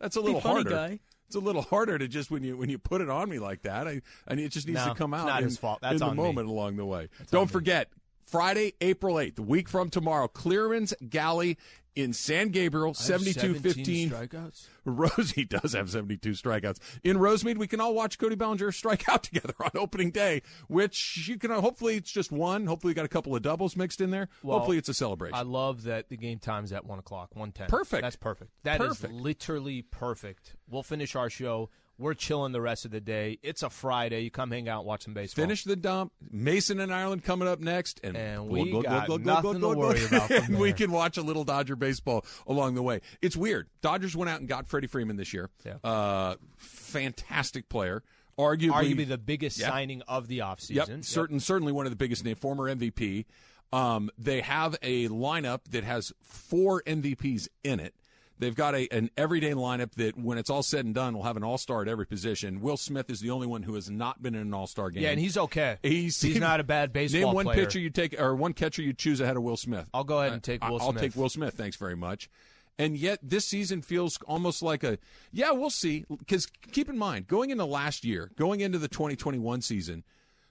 that's 0.00 0.16
a 0.16 0.20
little 0.20 0.40
funny 0.40 0.54
harder. 0.64 0.70
guy. 0.70 1.00
It's 1.26 1.36
a 1.36 1.40
little 1.40 1.60
harder 1.62 1.98
to 1.98 2.08
just 2.08 2.30
when 2.30 2.42
you 2.42 2.56
when 2.56 2.70
you 2.70 2.78
put 2.78 3.00
it 3.00 3.10
on 3.10 3.28
me 3.28 3.38
like 3.38 3.62
that. 3.62 3.86
I, 3.86 4.00
I 4.26 4.34
mean, 4.34 4.46
it 4.46 4.50
just 4.52 4.66
needs 4.66 4.78
No, 4.78 4.88
to 4.88 4.94
come 4.94 5.12
it's 5.14 5.22
out 5.22 5.26
not 5.26 5.38
in, 5.42 5.44
his 5.48 5.58
fault. 5.58 5.80
That's 5.82 5.92
in 5.94 5.98
the 5.98 6.06
on 6.06 6.16
me. 6.16 6.22
moment 6.22 6.48
along 6.48 6.76
the 6.76 6.86
way. 6.86 7.08
Don't 7.30 7.50
forget, 7.50 7.90
Friday, 8.24 8.72
April 8.80 9.16
8th, 9.16 9.38
a 9.38 9.42
week 9.42 9.68
from 9.68 9.90
tomorrow, 9.90 10.26
Clearman's 10.28 10.94
Galley 11.08 11.58
in 11.98 12.12
San 12.12 12.50
Gabriel, 12.50 12.86
I 12.86 12.88
have 12.90 13.22
7215. 13.22 14.10
strikeouts. 14.10 14.66
Rosie 14.84 15.44
does 15.44 15.72
have 15.72 15.90
72 15.90 16.30
strikeouts. 16.30 16.78
In 17.02 17.16
Rosemead, 17.18 17.58
we 17.58 17.66
can 17.66 17.80
all 17.80 17.92
watch 17.94 18.18
Cody 18.18 18.36
Bellinger 18.36 18.70
strike 18.72 19.08
out 19.08 19.24
together 19.24 19.54
on 19.60 19.70
opening 19.74 20.10
day, 20.12 20.42
which 20.68 21.26
you 21.28 21.36
can, 21.36 21.50
uh, 21.50 21.60
hopefully 21.60 21.96
it's 21.96 22.10
just 22.12 22.30
one. 22.30 22.66
Hopefully 22.66 22.92
you 22.92 22.94
got 22.94 23.04
a 23.04 23.08
couple 23.08 23.34
of 23.34 23.42
doubles 23.42 23.76
mixed 23.76 24.00
in 24.00 24.10
there. 24.10 24.28
Well, 24.44 24.58
hopefully 24.58 24.78
it's 24.78 24.88
a 24.88 24.94
celebration. 24.94 25.34
I 25.36 25.42
love 25.42 25.82
that 25.82 26.08
the 26.08 26.16
game 26.16 26.38
time's 26.38 26.72
at 26.72 26.84
one 26.86 27.00
o'clock, 27.00 27.30
one 27.34 27.50
ten. 27.50 27.66
Perfect. 27.68 28.02
That's 28.02 28.16
perfect. 28.16 28.52
That 28.62 28.80
is 28.80 28.88
Perfect. 28.98 29.14
literally 29.14 29.82
perfect. 29.82 30.54
We'll 30.70 30.84
finish 30.84 31.16
our 31.16 31.28
show. 31.28 31.68
We're 31.98 32.14
chilling 32.14 32.52
the 32.52 32.60
rest 32.60 32.84
of 32.84 32.92
the 32.92 33.00
day. 33.00 33.38
It's 33.42 33.64
a 33.64 33.70
Friday. 33.70 34.20
You 34.20 34.30
come 34.30 34.52
hang 34.52 34.68
out, 34.68 34.80
and 34.80 34.86
watch 34.86 35.02
some 35.04 35.14
baseball. 35.14 35.42
Finish 35.42 35.64
the 35.64 35.74
dump. 35.74 36.12
Mason 36.30 36.78
and 36.78 36.94
Ireland 36.94 37.24
coming 37.24 37.48
up 37.48 37.58
next, 37.58 38.00
and, 38.04 38.16
And 38.16 38.48
we 38.48 38.70
glug, 38.70 38.84
got 38.84 39.06
glug, 39.06 39.24
glug, 39.24 39.44
nothing 39.44 39.60
to 39.60 39.68
worry 39.76 40.04
about 40.04 40.30
and 40.30 40.58
we 40.58 40.72
can 40.72 40.92
watch 40.92 41.16
a 41.16 41.22
little 41.22 41.42
Dodger 41.42 41.74
baseball 41.74 42.24
along 42.46 42.76
the 42.76 42.82
way. 42.82 43.00
It's 43.20 43.36
weird. 43.36 43.68
Dodgers 43.82 44.14
went 44.14 44.30
out 44.30 44.38
and 44.38 44.48
got 44.48 44.68
Freddie 44.68 44.86
Freeman 44.86 45.16
this 45.16 45.34
year. 45.34 45.50
Yeah. 45.66 45.74
Uh, 45.82 46.36
fantastic 46.56 47.68
player. 47.68 48.02
Arguably, 48.38 48.70
Arguably 48.70 49.08
the 49.08 49.18
biggest 49.18 49.58
Yeah. 49.58 49.68
signing 49.68 50.02
of 50.02 50.28
the 50.28 50.38
offseason. 50.38 50.88
Yep, 50.88 51.04
certain, 51.04 51.40
certainly 51.40 51.72
one 51.72 51.86
of 51.86 51.90
the 51.90 51.96
biggest 51.96 52.24
name, 52.24 52.36
former 52.36 52.68
MVP. 52.68 53.26
Um, 53.72 54.10
they 54.16 54.40
have 54.40 54.76
a 54.82 55.08
lineup 55.08 55.60
that 55.70 55.82
has 55.84 56.12
four 56.22 56.82
MVPs 56.86 57.48
in 57.64 57.80
it. 57.80 57.94
They've 58.38 58.54
got 58.54 58.74
a 58.74 58.88
an 58.92 59.10
everyday 59.16 59.52
lineup 59.52 59.92
that, 59.92 60.16
when 60.18 60.38
it's 60.38 60.50
all 60.50 60.62
said 60.62 60.84
and 60.84 60.94
done, 60.94 61.14
will 61.14 61.24
have 61.24 61.36
an 61.36 61.44
all 61.44 61.58
star 61.58 61.82
at 61.82 61.88
every 61.88 62.06
position. 62.06 62.60
Will 62.60 62.76
Smith 62.76 63.10
is 63.10 63.20
the 63.20 63.30
only 63.30 63.46
one 63.46 63.62
who 63.62 63.74
has 63.74 63.90
not 63.90 64.22
been 64.22 64.34
in 64.34 64.42
an 64.42 64.54
all 64.54 64.66
star 64.66 64.90
game. 64.90 65.02
Yeah, 65.02 65.10
and 65.10 65.20
he's 65.20 65.36
okay. 65.36 65.78
He's, 65.82 66.20
He's 66.20 66.38
not 66.38 66.60
a 66.60 66.64
bad 66.64 66.92
baseball 66.92 67.20
Name 67.20 67.34
one 67.34 67.44
player. 67.46 67.64
pitcher 67.64 67.78
you 67.80 67.90
take, 67.90 68.18
or 68.20 68.34
one 68.34 68.52
catcher 68.52 68.82
you 68.82 68.92
choose 68.92 69.20
ahead 69.20 69.36
of 69.36 69.42
Will 69.42 69.56
Smith. 69.56 69.88
I'll 69.92 70.04
go 70.04 70.20
ahead 70.20 70.32
and 70.32 70.42
take 70.42 70.62
Will 70.62 70.78
Smith. 70.78 70.82
I'll 70.82 71.00
take 71.00 71.16
Will 71.16 71.28
Smith. 71.28 71.54
Thanks 71.54 71.76
very 71.76 71.96
much. 71.96 72.30
And 72.78 72.96
yet, 72.96 73.18
this 73.22 73.44
season 73.44 73.82
feels 73.82 74.18
almost 74.28 74.62
like 74.62 74.84
a 74.84 74.98
yeah. 75.32 75.50
We'll 75.50 75.70
see. 75.70 76.04
Because 76.08 76.46
keep 76.46 76.88
in 76.88 76.96
mind, 76.96 77.26
going 77.26 77.50
into 77.50 77.64
last 77.64 78.04
year, 78.04 78.30
going 78.36 78.60
into 78.60 78.78
the 78.78 78.86
2021 78.86 79.62
season, 79.62 80.04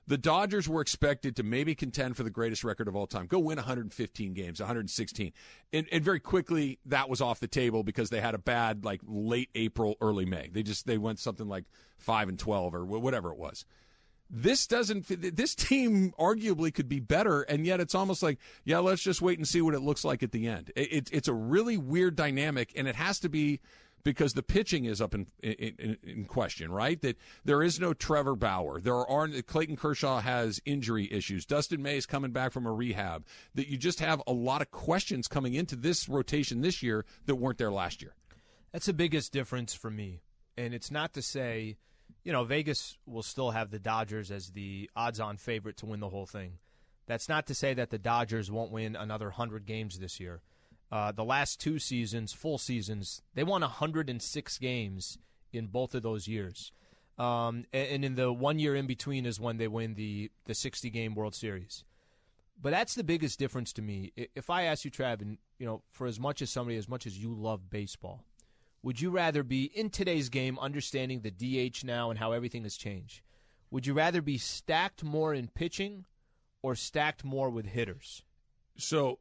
the 0.07 0.17
Dodgers 0.17 0.69
were 0.69 0.81
expected 0.81 1.35
to 1.35 1.43
maybe 1.43 1.75
contend 1.75 2.15
for 2.15 2.23
the 2.23 2.29
greatest 2.29 2.63
record 2.63 2.87
of 2.87 2.95
all 2.95 3.07
time, 3.07 3.27
go 3.27 3.39
win 3.39 3.57
115 3.57 4.33
games, 4.33 4.59
116, 4.59 5.33
and, 5.73 5.87
and 5.91 6.03
very 6.03 6.21
quickly 6.21 6.79
that 6.85 7.09
was 7.09 7.19
off 7.19 7.41
the 7.41 7.47
table 7.47 7.83
because 7.83 8.09
they 8.09 8.21
had 8.21 8.33
a 8.33 8.39
bad 8.39 8.85
like 8.85 9.01
late 9.05 9.49
April, 9.53 9.95
early 9.99 10.25
May. 10.25 10.49
They 10.51 10.63
just 10.63 10.87
they 10.87 10.97
went 10.97 11.19
something 11.19 11.47
like 11.47 11.65
five 11.97 12.29
and 12.29 12.39
12 12.39 12.73
or 12.73 12.85
whatever 12.85 13.31
it 13.31 13.37
was. 13.37 13.65
This 14.29 14.67
doesn't 14.67 15.07
this 15.07 15.55
team 15.55 16.13
arguably 16.19 16.73
could 16.73 16.89
be 16.89 16.99
better 16.99 17.43
and 17.43 17.65
yet 17.65 17.79
it's 17.79 17.95
almost 17.95 18.21
like 18.21 18.39
yeah 18.65 18.79
let's 18.79 19.01
just 19.01 19.21
wait 19.21 19.37
and 19.37 19.47
see 19.47 19.61
what 19.61 19.73
it 19.73 19.79
looks 19.79 20.03
like 20.03 20.21
at 20.21 20.31
the 20.31 20.47
end. 20.47 20.71
It, 20.75 20.91
it, 20.91 21.09
it's 21.13 21.27
a 21.29 21.33
really 21.33 21.77
weird 21.77 22.15
dynamic 22.15 22.73
and 22.75 22.87
it 22.87 22.95
has 22.95 23.19
to 23.21 23.29
be 23.29 23.61
because 24.07 24.33
the 24.33 24.43
pitching 24.43 24.85
is 24.85 25.01
up 25.01 25.13
in, 25.13 25.27
in, 25.41 25.97
in 26.01 26.25
question 26.25 26.71
right 26.71 27.01
that 27.01 27.17
there 27.43 27.61
is 27.61 27.79
no 27.79 27.93
trevor 27.93 28.35
bauer 28.35 28.79
there 28.79 28.95
are 28.95 29.27
clayton 29.45 29.75
kershaw 29.75 30.21
has 30.21 30.61
injury 30.65 31.11
issues 31.11 31.45
dustin 31.45 31.81
may 31.81 31.97
is 31.97 32.05
coming 32.05 32.31
back 32.31 32.51
from 32.51 32.65
a 32.65 32.71
rehab 32.71 33.25
that 33.55 33.67
you 33.67 33.77
just 33.77 33.99
have 33.99 34.21
a 34.25 34.33
lot 34.33 34.61
of 34.61 34.71
questions 34.71 35.27
coming 35.27 35.53
into 35.55 35.75
this 35.75 36.07
rotation 36.07 36.61
this 36.61 36.81
year 36.81 37.05
that 37.25 37.35
weren't 37.35 37.57
there 37.57 37.71
last 37.71 38.01
year 38.01 38.13
That's 38.71 38.85
the 38.85 38.93
biggest 38.93 39.31
difference 39.31 39.73
for 39.73 39.89
me. 39.89 40.21
And 40.57 40.73
it's 40.73 40.91
not 40.91 41.13
to 41.13 41.21
say, 41.21 41.77
you 42.23 42.31
know, 42.31 42.43
Vegas 42.43 42.97
will 43.05 43.23
still 43.23 43.51
have 43.51 43.71
the 43.71 43.79
Dodgers 43.79 44.31
as 44.31 44.51
the 44.51 44.89
odds 44.95 45.19
on 45.19 45.37
favorite 45.37 45.77
to 45.77 45.85
win 45.85 45.99
the 45.99 46.09
whole 46.09 46.25
thing. 46.25 46.59
That's 47.05 47.29
not 47.29 47.47
to 47.47 47.55
say 47.55 47.73
that 47.73 47.89
the 47.89 47.97
Dodgers 47.97 48.51
won't 48.51 48.71
win 48.71 48.95
another 48.95 49.27
100 49.27 49.65
games 49.65 49.97
this 49.97 50.19
year. 50.19 50.41
Uh, 50.91 51.11
the 51.11 51.23
last 51.23 51.59
two 51.59 51.79
seasons, 51.79 52.31
full 52.31 52.57
seasons, 52.57 53.21
they 53.33 53.43
won 53.43 53.61
106 53.61 54.57
games 54.57 55.17
in 55.51 55.67
both 55.67 55.93
of 55.93 56.03
those 56.03 56.27
years. 56.27 56.71
Um, 57.17 57.65
and, 57.73 58.05
in 58.05 58.15
the 58.15 58.31
one 58.31 58.59
year 58.59 58.75
in 58.75 58.85
between 58.85 59.25
is 59.25 59.39
when 59.39 59.57
they 59.57 59.67
win 59.67 59.95
the, 59.95 60.31
the 60.45 60.53
60 60.53 60.89
game 60.89 61.15
World 61.15 61.33
Series. 61.33 61.83
But 62.61 62.71
that's 62.71 62.95
the 62.95 63.03
biggest 63.03 63.39
difference 63.39 63.73
to 63.73 63.81
me. 63.81 64.13
If 64.35 64.49
I 64.49 64.63
ask 64.63 64.85
you, 64.85 64.91
Trav, 64.91 65.21
and 65.21 65.37
you 65.59 65.65
know, 65.65 65.81
for 65.91 66.07
as 66.07 66.19
much 66.19 66.41
as 66.41 66.49
somebody, 66.49 66.77
as 66.77 66.87
much 66.87 67.05
as 67.05 67.17
you 67.17 67.33
love 67.33 67.69
baseball, 67.69 68.23
would 68.83 69.01
you 69.01 69.09
rather 69.09 69.43
be 69.43 69.65
in 69.65 69.89
today's 69.89 70.29
game, 70.29 70.57
understanding 70.59 71.21
the 71.21 71.31
DH 71.69 71.83
now 71.83 72.09
and 72.09 72.19
how 72.19 72.31
everything 72.31 72.63
has 72.63 72.77
changed? 72.77 73.21
Would 73.69 73.85
you 73.85 73.93
rather 73.93 74.21
be 74.21 74.37
stacked 74.37 75.03
more 75.03 75.33
in 75.33 75.49
pitching 75.49 76.05
or 76.61 76.75
stacked 76.75 77.23
more 77.23 77.49
with 77.49 77.65
hitters? 77.65 78.23
So, 78.77 79.19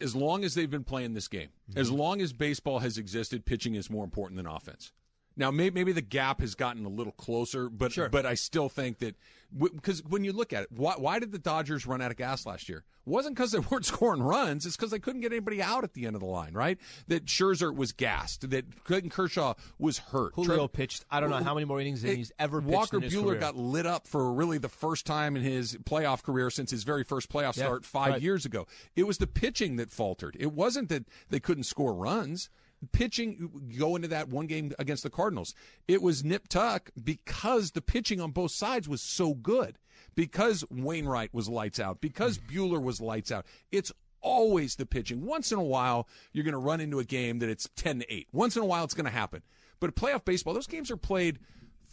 as 0.00 0.14
long 0.16 0.44
as 0.44 0.54
they've 0.54 0.70
been 0.70 0.84
playing 0.84 1.14
this 1.14 1.28
game, 1.28 1.48
Mm-hmm. 1.70 1.80
as 1.80 1.90
long 1.90 2.20
as 2.20 2.32
baseball 2.34 2.80
has 2.80 2.98
existed, 2.98 3.46
pitching 3.46 3.74
is 3.74 3.88
more 3.88 4.04
important 4.04 4.36
than 4.36 4.46
offense. 4.46 4.92
Now, 5.36 5.50
may, 5.50 5.70
maybe 5.70 5.92
the 5.92 6.00
gap 6.02 6.40
has 6.40 6.54
gotten 6.54 6.84
a 6.84 6.88
little 6.88 7.12
closer, 7.12 7.68
but 7.68 7.92
Sure. 7.92 8.08
but 8.08 8.24
I 8.24 8.34
still 8.34 8.68
think 8.68 8.98
that 8.98 9.16
because 9.58 10.02
when 10.04 10.24
you 10.24 10.32
look 10.32 10.52
at 10.52 10.62
it, 10.64 10.72
why, 10.72 10.94
why 10.96 11.18
did 11.18 11.32
the 11.32 11.38
Dodgers 11.38 11.86
run 11.86 12.00
out 12.00 12.10
of 12.10 12.16
gas 12.16 12.44
last 12.46 12.68
year? 12.68 12.78
It 13.06 13.10
wasn't 13.10 13.36
because 13.36 13.52
they 13.52 13.58
weren't 13.70 13.84
scoring 13.84 14.22
runs; 14.22 14.64
it's 14.64 14.76
because 14.76 14.90
they 14.90 14.98
couldn't 14.98 15.20
get 15.20 15.32
anybody 15.32 15.60
out 15.60 15.84
at 15.84 15.92
the 15.94 16.06
end 16.06 16.14
of 16.16 16.20
the 16.20 16.26
line. 16.26 16.54
Right? 16.54 16.78
That 17.08 17.26
Scherzer 17.26 17.74
was 17.74 17.92
gassed. 17.92 18.48
That 18.50 18.84
Clayton 18.84 19.10
Kershaw 19.10 19.54
was 19.78 19.98
hurt. 19.98 20.34
Julio 20.34 20.68
pitched. 20.68 21.04
I 21.10 21.20
don't 21.20 21.30
know 21.30 21.42
how 21.42 21.54
many 21.54 21.66
more 21.66 21.80
innings 21.80 22.02
than 22.02 22.16
he's 22.16 22.32
ever 22.38 22.60
pitched 22.60 22.72
Walker 22.72 22.96
in 22.98 23.02
his 23.02 23.14
Buehler 23.14 23.24
career. 23.30 23.40
got 23.40 23.56
lit 23.56 23.86
up 23.86 24.06
for 24.06 24.32
really 24.32 24.58
the 24.58 24.68
first 24.68 25.04
time 25.04 25.36
in 25.36 25.42
his 25.42 25.74
playoff 25.78 26.22
career 26.22 26.48
since 26.50 26.70
his 26.70 26.84
very 26.84 27.04
first 27.04 27.28
playoff 27.28 27.56
Yeah, 27.56 27.64
start 27.64 27.84
five 27.84 28.12
right. 28.14 28.22
years 28.22 28.44
ago. 28.46 28.66
It 28.96 29.06
was 29.06 29.18
the 29.18 29.26
pitching 29.26 29.76
that 29.76 29.90
faltered. 29.90 30.36
It 30.40 30.52
wasn't 30.52 30.88
that 30.90 31.04
they 31.28 31.40
couldn't 31.40 31.64
score 31.64 31.92
runs. 31.94 32.48
Pitching 32.92 33.72
go 33.78 33.96
into 33.96 34.08
that 34.08 34.28
one 34.28 34.46
game 34.46 34.72
against 34.78 35.02
the 35.02 35.10
Cardinals. 35.10 35.54
It 35.88 36.02
was 36.02 36.24
nip 36.24 36.48
tuck 36.48 36.90
because 37.02 37.72
the 37.72 37.82
pitching 37.82 38.20
on 38.20 38.30
both 38.30 38.50
sides 38.50 38.88
was 38.88 39.00
so 39.00 39.34
good. 39.34 39.78
Because 40.14 40.64
Wainwright 40.70 41.34
was 41.34 41.48
lights 41.48 41.80
out. 41.80 42.00
Because 42.00 42.38
Buehler 42.38 42.80
was 42.80 43.00
lights 43.00 43.32
out. 43.32 43.46
It's 43.72 43.90
always 44.20 44.76
the 44.76 44.86
pitching. 44.86 45.24
Once 45.24 45.50
in 45.50 45.58
a 45.58 45.64
while, 45.64 46.08
you're 46.32 46.44
going 46.44 46.52
to 46.52 46.58
run 46.58 46.80
into 46.80 46.98
a 46.98 47.04
game 47.04 47.40
that 47.40 47.48
it's 47.48 47.68
10 47.76 48.00
to 48.00 48.12
8. 48.12 48.28
Once 48.32 48.56
in 48.56 48.62
a 48.62 48.66
while, 48.66 48.84
it's 48.84 48.94
going 48.94 49.06
to 49.06 49.10
happen. 49.10 49.42
But 49.80 49.94
playoff 49.96 50.24
baseball, 50.24 50.54
those 50.54 50.66
games 50.66 50.90
are 50.90 50.96
played 50.96 51.38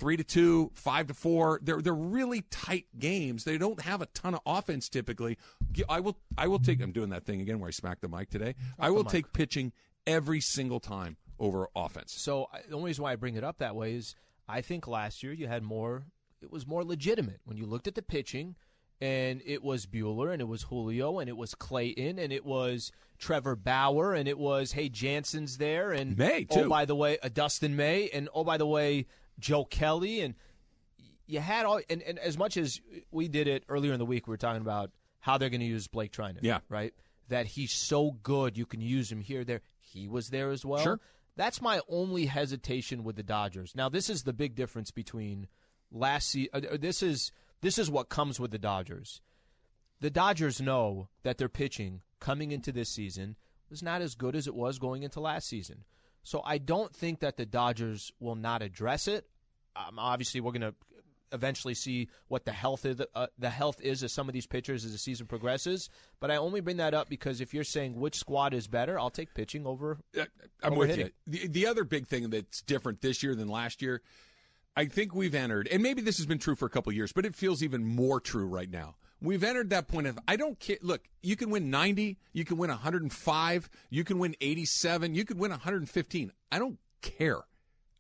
three 0.02 0.18
to 0.18 0.24
two, 0.24 0.72
five 0.74 1.08
to 1.08 1.14
four. 1.14 1.60
They're 1.62 1.82
they're 1.82 1.94
really 1.94 2.42
tight 2.50 2.86
games. 2.98 3.44
They 3.44 3.58
don't 3.58 3.82
have 3.82 4.02
a 4.02 4.08
ton 4.08 4.34
of 4.34 4.42
offense 4.46 4.90
typically. 4.90 5.38
I 5.88 6.00
will 6.00 6.18
I 6.38 6.48
will 6.48 6.60
take. 6.60 6.82
I'm 6.82 6.92
doing 6.92 7.10
that 7.10 7.26
thing 7.26 7.42
again 7.42 7.60
where 7.60 7.68
I 7.68 7.72
smack 7.72 8.02
the 8.02 8.10
mic 8.10 8.30
today. 8.30 8.56
I 8.80 8.90
will 8.90 9.04
take 9.04 9.32
pitching 9.34 9.74
every 10.08 10.42
single 10.42 10.80
time 10.80 11.18
over 11.40 11.68
offense. 11.76 12.14
So 12.18 12.48
the 12.68 12.76
only 12.76 12.90
reason 12.90 13.04
why 13.04 13.14
I 13.14 13.16
bring 13.16 13.36
it 13.36 13.44
up 13.44 13.60
that 13.60 13.76
way 13.76 13.94
is 13.96 14.16
I 14.48 14.62
think 14.62 14.88
last 14.88 15.24
year 15.24 15.34
you 15.34 15.48
had 15.48 15.64
more. 15.64 16.04
It 16.42 16.52
was 16.52 16.66
more 16.68 16.84
legitimate 16.84 17.40
when 17.46 17.58
you 17.58 17.66
looked 17.66 17.88
at 17.88 17.96
the 17.96 18.02
pitching, 18.02 18.56
and 19.00 19.42
it 19.46 19.64
was 19.64 19.86
Buehler, 19.86 20.32
and 20.32 20.42
it 20.42 20.48
was 20.48 20.64
Julio, 20.64 21.20
and 21.20 21.30
it 21.30 21.38
was 21.38 21.56
Clayton, 21.56 22.20
and 22.20 22.34
it 22.34 22.46
was 22.46 22.92
Trevor 23.20 23.56
Bauer, 23.56 24.14
and 24.14 24.28
it 24.28 24.38
was 24.38 24.72
hey 24.72 24.90
Jansen's 24.90 25.58
there, 25.58 25.92
and 25.92 26.18
May, 26.18 26.48
Oh 26.50 26.64
too. 26.64 26.70
by 26.70 26.86
the 26.86 26.96
way, 26.96 27.18
uh, 27.22 27.30
Dustin 27.34 27.76
May, 27.76 28.10
and 28.10 28.28
oh 28.34 28.44
by 28.44 28.58
the 28.58 28.66
way, 28.66 29.06
Joe 29.40 29.66
Kelly, 29.66 30.22
and 30.22 30.36
you 31.28 31.40
had 31.40 31.66
all. 31.66 31.80
And, 31.90 32.02
and 32.02 32.20
as 32.20 32.38
much 32.38 32.58
as 32.58 32.82
we 33.12 33.28
did 33.28 33.48
it 33.48 33.64
earlier 33.70 33.94
in 33.94 34.00
the 34.00 34.06
week, 34.06 34.28
we 34.28 34.32
were 34.32 34.38
talking 34.38 34.62
about 34.62 34.92
how 35.20 35.38
they're 35.38 35.50
going 35.50 35.62
to 35.62 35.66
use 35.68 35.88
Blake 35.88 36.12
Treinen. 36.12 36.40
Yeah. 36.42 36.60
right. 36.70 36.94
That 37.30 37.46
he's 37.46 37.72
so 37.72 38.18
good, 38.24 38.58
you 38.58 38.66
can 38.66 38.82
use 38.82 39.10
him 39.12 39.22
here, 39.22 39.44
there. 39.46 39.62
He 39.94 40.08
was 40.08 40.30
there 40.30 40.50
as 40.52 40.66
well. 40.66 40.84
Sure. 40.84 41.00
That's 41.36 41.62
my 41.62 41.82
only 41.88 42.26
hesitation 42.26 43.04
with 43.04 43.16
the 43.16 43.24
Dodgers. 43.24 43.74
Now, 43.76 43.90
this 43.90 44.10
is 44.10 44.24
the 44.24 44.34
big 44.34 44.56
difference 44.56 44.92
between 44.92 45.48
last 45.92 46.30
season. 46.30 46.68
This 46.80 47.02
is 47.02 47.32
this 47.62 47.78
is 47.78 47.90
what 47.90 48.10
comes 48.10 48.40
with 48.40 48.52
the 48.52 48.58
Dodgers. 48.58 49.22
The 50.00 50.10
Dodgers 50.10 50.60
know 50.60 51.10
that 51.24 51.38
their 51.38 51.50
pitching 51.50 52.02
coming 52.20 52.52
into 52.52 52.72
this 52.72 52.90
season 52.90 53.36
was 53.70 53.84
not 53.84 54.02
as 54.02 54.16
good 54.16 54.36
as 54.36 54.48
it 54.48 54.56
was 54.56 54.80
going 54.80 55.04
into 55.04 55.20
last 55.20 55.48
season. 55.48 55.84
So 56.24 56.42
I 56.46 56.58
don't 56.58 56.94
think 56.94 57.20
that 57.20 57.38
the 57.38 57.46
Dodgers 57.46 58.12
will 58.20 58.36
not 58.36 58.62
address 58.62 59.08
it. 59.08 59.26
Um, 59.76 59.98
obviously, 59.98 60.42
we're 60.42 60.52
going 60.52 60.62
to 60.62 60.76
eventually 61.32 61.74
see 61.74 62.10
what 62.28 62.46
the 62.46 62.52
health 62.52 62.86
is, 62.86 63.02
uh, 63.15 63.28
the 63.38 63.50
health 63.50 63.82
is 63.82 64.04
of 64.04 64.12
some 64.12 64.28
of 64.28 64.34
these 64.34 64.48
pitchers 64.48 64.86
as 64.86 64.91
the 64.91 64.98
season 64.98 65.28
progresses. 65.28 65.89
But 66.20 66.32
I 66.32 66.38
only 66.38 66.62
bring 66.62 66.78
that 66.78 66.94
up 66.94 67.10
because 67.10 67.41
if 67.41 67.54
you're 67.54 67.63
saying 67.63 68.00
which 68.00 68.15
squad 68.15 68.54
is 68.54 68.67
better, 68.67 69.00
I'll 69.00 69.10
take 69.10 69.34
pitching 69.34 69.65
over. 69.65 70.00
I'm 70.63 70.74
over 70.74 70.80
with 70.80 70.89
hitting. 70.89 71.12
you. 71.28 71.39
The, 71.39 71.48
the 71.48 71.67
other 71.67 71.84
big 71.84 72.08
thing 72.08 72.30
that's 72.30 72.62
different 72.62 73.02
this 73.02 73.24
year 73.24 73.36
than 73.36 73.48
last 73.48 73.82
year, 73.82 74.02
I 74.76 74.86
think 74.86 75.13
we've 75.13 75.36
entered, 75.36 75.67
and 75.67 75.84
maybe 75.84 76.02
this 76.02 76.17
has 76.17 76.26
been 76.26 76.39
true 76.39 76.56
for 76.56 76.65
a 76.65 76.70
couple 76.70 76.91
of 76.91 76.96
years, 76.96 77.12
but 77.12 77.26
it 77.26 77.36
feels 77.36 77.62
even 77.62 77.84
more 77.84 78.20
true 78.20 78.46
right 78.46 78.70
now. 78.70 78.96
We've 79.22 79.44
entered 79.44 79.70
that 79.70 79.88
point 79.88 80.08
of 80.08 80.17
I 80.28 80.36
don't 80.36 80.60
care. 80.60 80.78
Look, 80.82 81.02
you 81.22 81.36
can 81.36 81.52
win 81.52 81.70
90, 81.70 82.17
you 82.34 82.46
can 82.46 82.58
win 82.58 82.70
105, 82.70 83.70
you 83.89 84.04
can 84.04 84.17
win 84.17 84.36
87, 84.41 85.13
you 85.13 85.26
could 85.26 85.38
win 85.38 85.52
115. 85.52 86.32
I 86.52 86.60
don't 86.60 86.80
care. 87.02 87.41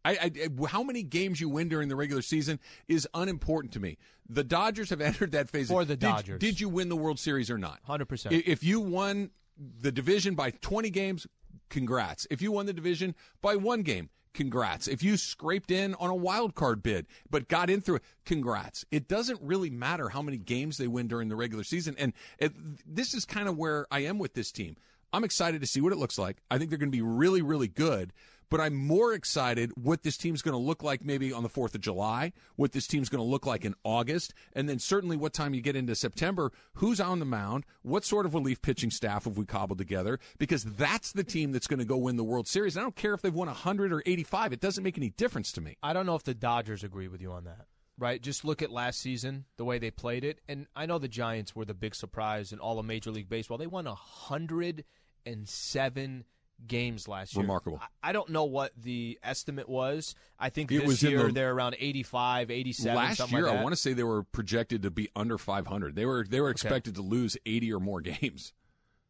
I, 0.03 0.31
I, 0.59 0.65
how 0.67 0.83
many 0.83 1.03
games 1.03 1.39
you 1.39 1.49
win 1.49 1.69
during 1.69 1.89
the 1.89 1.95
regular 1.95 2.21
season 2.21 2.59
is 2.87 3.07
unimportant 3.13 3.73
to 3.73 3.79
me. 3.79 3.97
The 4.29 4.43
Dodgers 4.43 4.89
have 4.89 5.01
entered 5.01 5.31
that 5.31 5.49
phase. 5.49 5.69
For 5.69 5.85
the 5.85 5.95
Did- 5.95 6.07
Dodgers. 6.07 6.39
did 6.39 6.59
you 6.59 6.69
win 6.69 6.89
the 6.89 6.95
World 6.95 7.19
Series 7.19 7.49
or 7.49 7.57
not? 7.57 7.79
100%. 7.87 8.43
If 8.45 8.63
you 8.63 8.79
won 8.79 9.31
the 9.57 9.91
division 9.91 10.35
by 10.35 10.51
20 10.51 10.89
games, 10.89 11.27
congrats. 11.69 12.27
If 12.31 12.41
you 12.41 12.51
won 12.51 12.65
the 12.65 12.73
division 12.73 13.15
by 13.41 13.55
one 13.55 13.83
game, 13.83 14.09
congrats. 14.33 14.87
If 14.87 15.03
you 15.03 15.17
scraped 15.17 15.71
in 15.71 15.93
on 15.95 16.09
a 16.09 16.15
wild 16.15 16.55
card 16.55 16.81
bid 16.81 17.05
but 17.29 17.47
got 17.47 17.69
in 17.69 17.81
through 17.81 17.97
it, 17.97 18.03
congrats. 18.25 18.85
It 18.91 19.07
doesn't 19.07 19.39
really 19.41 19.69
matter 19.69 20.09
how 20.09 20.21
many 20.21 20.37
games 20.37 20.77
they 20.77 20.87
win 20.87 21.07
during 21.07 21.29
the 21.29 21.35
regular 21.35 21.63
season. 21.63 21.95
And 21.97 22.13
it, 22.39 22.53
this 22.85 23.13
is 23.13 23.25
kind 23.25 23.47
of 23.47 23.57
where 23.57 23.85
I 23.91 23.99
am 23.99 24.17
with 24.17 24.33
this 24.33 24.51
team. 24.51 24.77
I'm 25.13 25.23
excited 25.25 25.59
to 25.61 25.67
see 25.67 25.81
what 25.81 25.91
it 25.91 25.97
looks 25.97 26.17
like. 26.17 26.37
I 26.49 26.57
think 26.57 26.69
they're 26.69 26.79
going 26.79 26.91
to 26.91 26.97
be 26.97 27.01
really, 27.01 27.41
really 27.41 27.67
good. 27.67 28.13
But 28.51 28.61
I'm 28.61 28.75
more 28.75 29.13
excited 29.13 29.71
what 29.75 30.03
this 30.03 30.17
team's 30.17 30.43
going 30.43 30.53
to 30.53 30.59
look 30.59 30.83
like 30.83 31.03
maybe 31.03 31.33
on 31.33 31.41
the 31.41 31.49
4th 31.49 31.73
of 31.73 31.81
July, 31.81 32.31
what 32.57 32.73
this 32.73 32.85
team's 32.85 33.09
going 33.09 33.23
to 33.23 33.27
look 33.27 33.47
like 33.47 33.65
in 33.65 33.73
August, 33.83 34.35
and 34.53 34.69
then 34.69 34.77
certainly 34.77 35.17
what 35.17 35.33
time 35.33 35.55
you 35.55 35.61
get 35.61 35.77
into 35.77 35.95
September, 35.95 36.51
who's 36.73 36.99
on 36.99 37.19
the 37.19 37.25
mound, 37.25 37.65
what 37.81 38.03
sort 38.05 38.25
of 38.25 38.33
relief 38.33 38.61
pitching 38.61 38.91
staff 38.91 39.23
have 39.23 39.37
we 39.37 39.45
cobbled 39.45 39.77
together, 39.77 40.19
because 40.37 40.65
that's 40.65 41.13
the 41.13 41.23
team 41.23 41.53
that's 41.53 41.65
going 41.65 41.79
to 41.79 41.85
go 41.85 41.95
win 41.97 42.17
the 42.17 42.23
World 42.23 42.47
Series. 42.47 42.77
I 42.77 42.81
don't 42.81 42.95
care 42.95 43.13
if 43.13 43.21
they've 43.21 43.33
won 43.33 43.47
100 43.47 43.93
or 43.93 44.03
85, 44.05 44.53
it 44.53 44.59
doesn't 44.59 44.83
make 44.83 44.97
any 44.97 45.11
difference 45.11 45.53
to 45.53 45.61
me. 45.61 45.77
I 45.81 45.93
don't 45.93 46.05
know 46.05 46.15
if 46.15 46.23
the 46.23 46.33
Dodgers 46.33 46.83
agree 46.83 47.07
with 47.07 47.21
you 47.21 47.31
on 47.31 47.45
that. 47.45 47.67
Right? 47.97 48.21
Just 48.21 48.43
look 48.43 48.61
at 48.61 48.71
last 48.71 48.99
season, 48.99 49.45
the 49.55 49.65
way 49.65 49.79
they 49.79 49.91
played 49.91 50.25
it. 50.25 50.39
And 50.49 50.67
I 50.75 50.87
know 50.87 50.97
the 50.97 51.07
Giants 51.07 51.55
were 51.55 51.65
the 51.65 51.73
big 51.73 51.95
surprise 51.95 52.51
in 52.51 52.59
all 52.59 52.79
of 52.79 52.85
Major 52.85 53.11
League 53.11 53.29
Baseball. 53.29 53.57
They 53.57 53.67
won 53.67 53.85
107 53.85 56.23
games 56.67 57.07
last 57.07 57.35
year. 57.35 57.41
Remarkable. 57.41 57.79
I, 57.81 58.09
I 58.09 58.11
don't 58.11 58.29
know 58.29 58.43
what 58.45 58.71
the 58.81 59.17
estimate 59.23 59.67
was. 59.69 60.15
I 60.39 60.49
think 60.49 60.71
It 60.71 60.79
this 60.79 60.87
was 60.87 61.03
year 61.03 61.23
the- 61.27 61.31
they're 61.33 61.51
around 61.53 61.75
85, 61.79 62.51
87, 62.51 62.95
Last 62.95 63.17
something 63.17 63.37
year, 63.37 63.47
like. 63.47 63.57
I 63.59 63.63
want 63.63 63.73
to 63.73 63.81
say 63.81 63.93
they 63.93 64.03
were 64.03 64.23
projected 64.23 64.83
to 64.83 64.91
be 64.91 65.09
under 65.15 65.37
500. 65.37 65.95
They 65.95 66.05
were 66.05 66.25
they 66.27 66.39
were 66.41 66.49
expected 66.49 66.95
to 66.95 67.01
lose 67.01 67.37
80 67.45 67.73
or 67.73 67.79
more 67.79 68.01
games. 68.01 68.53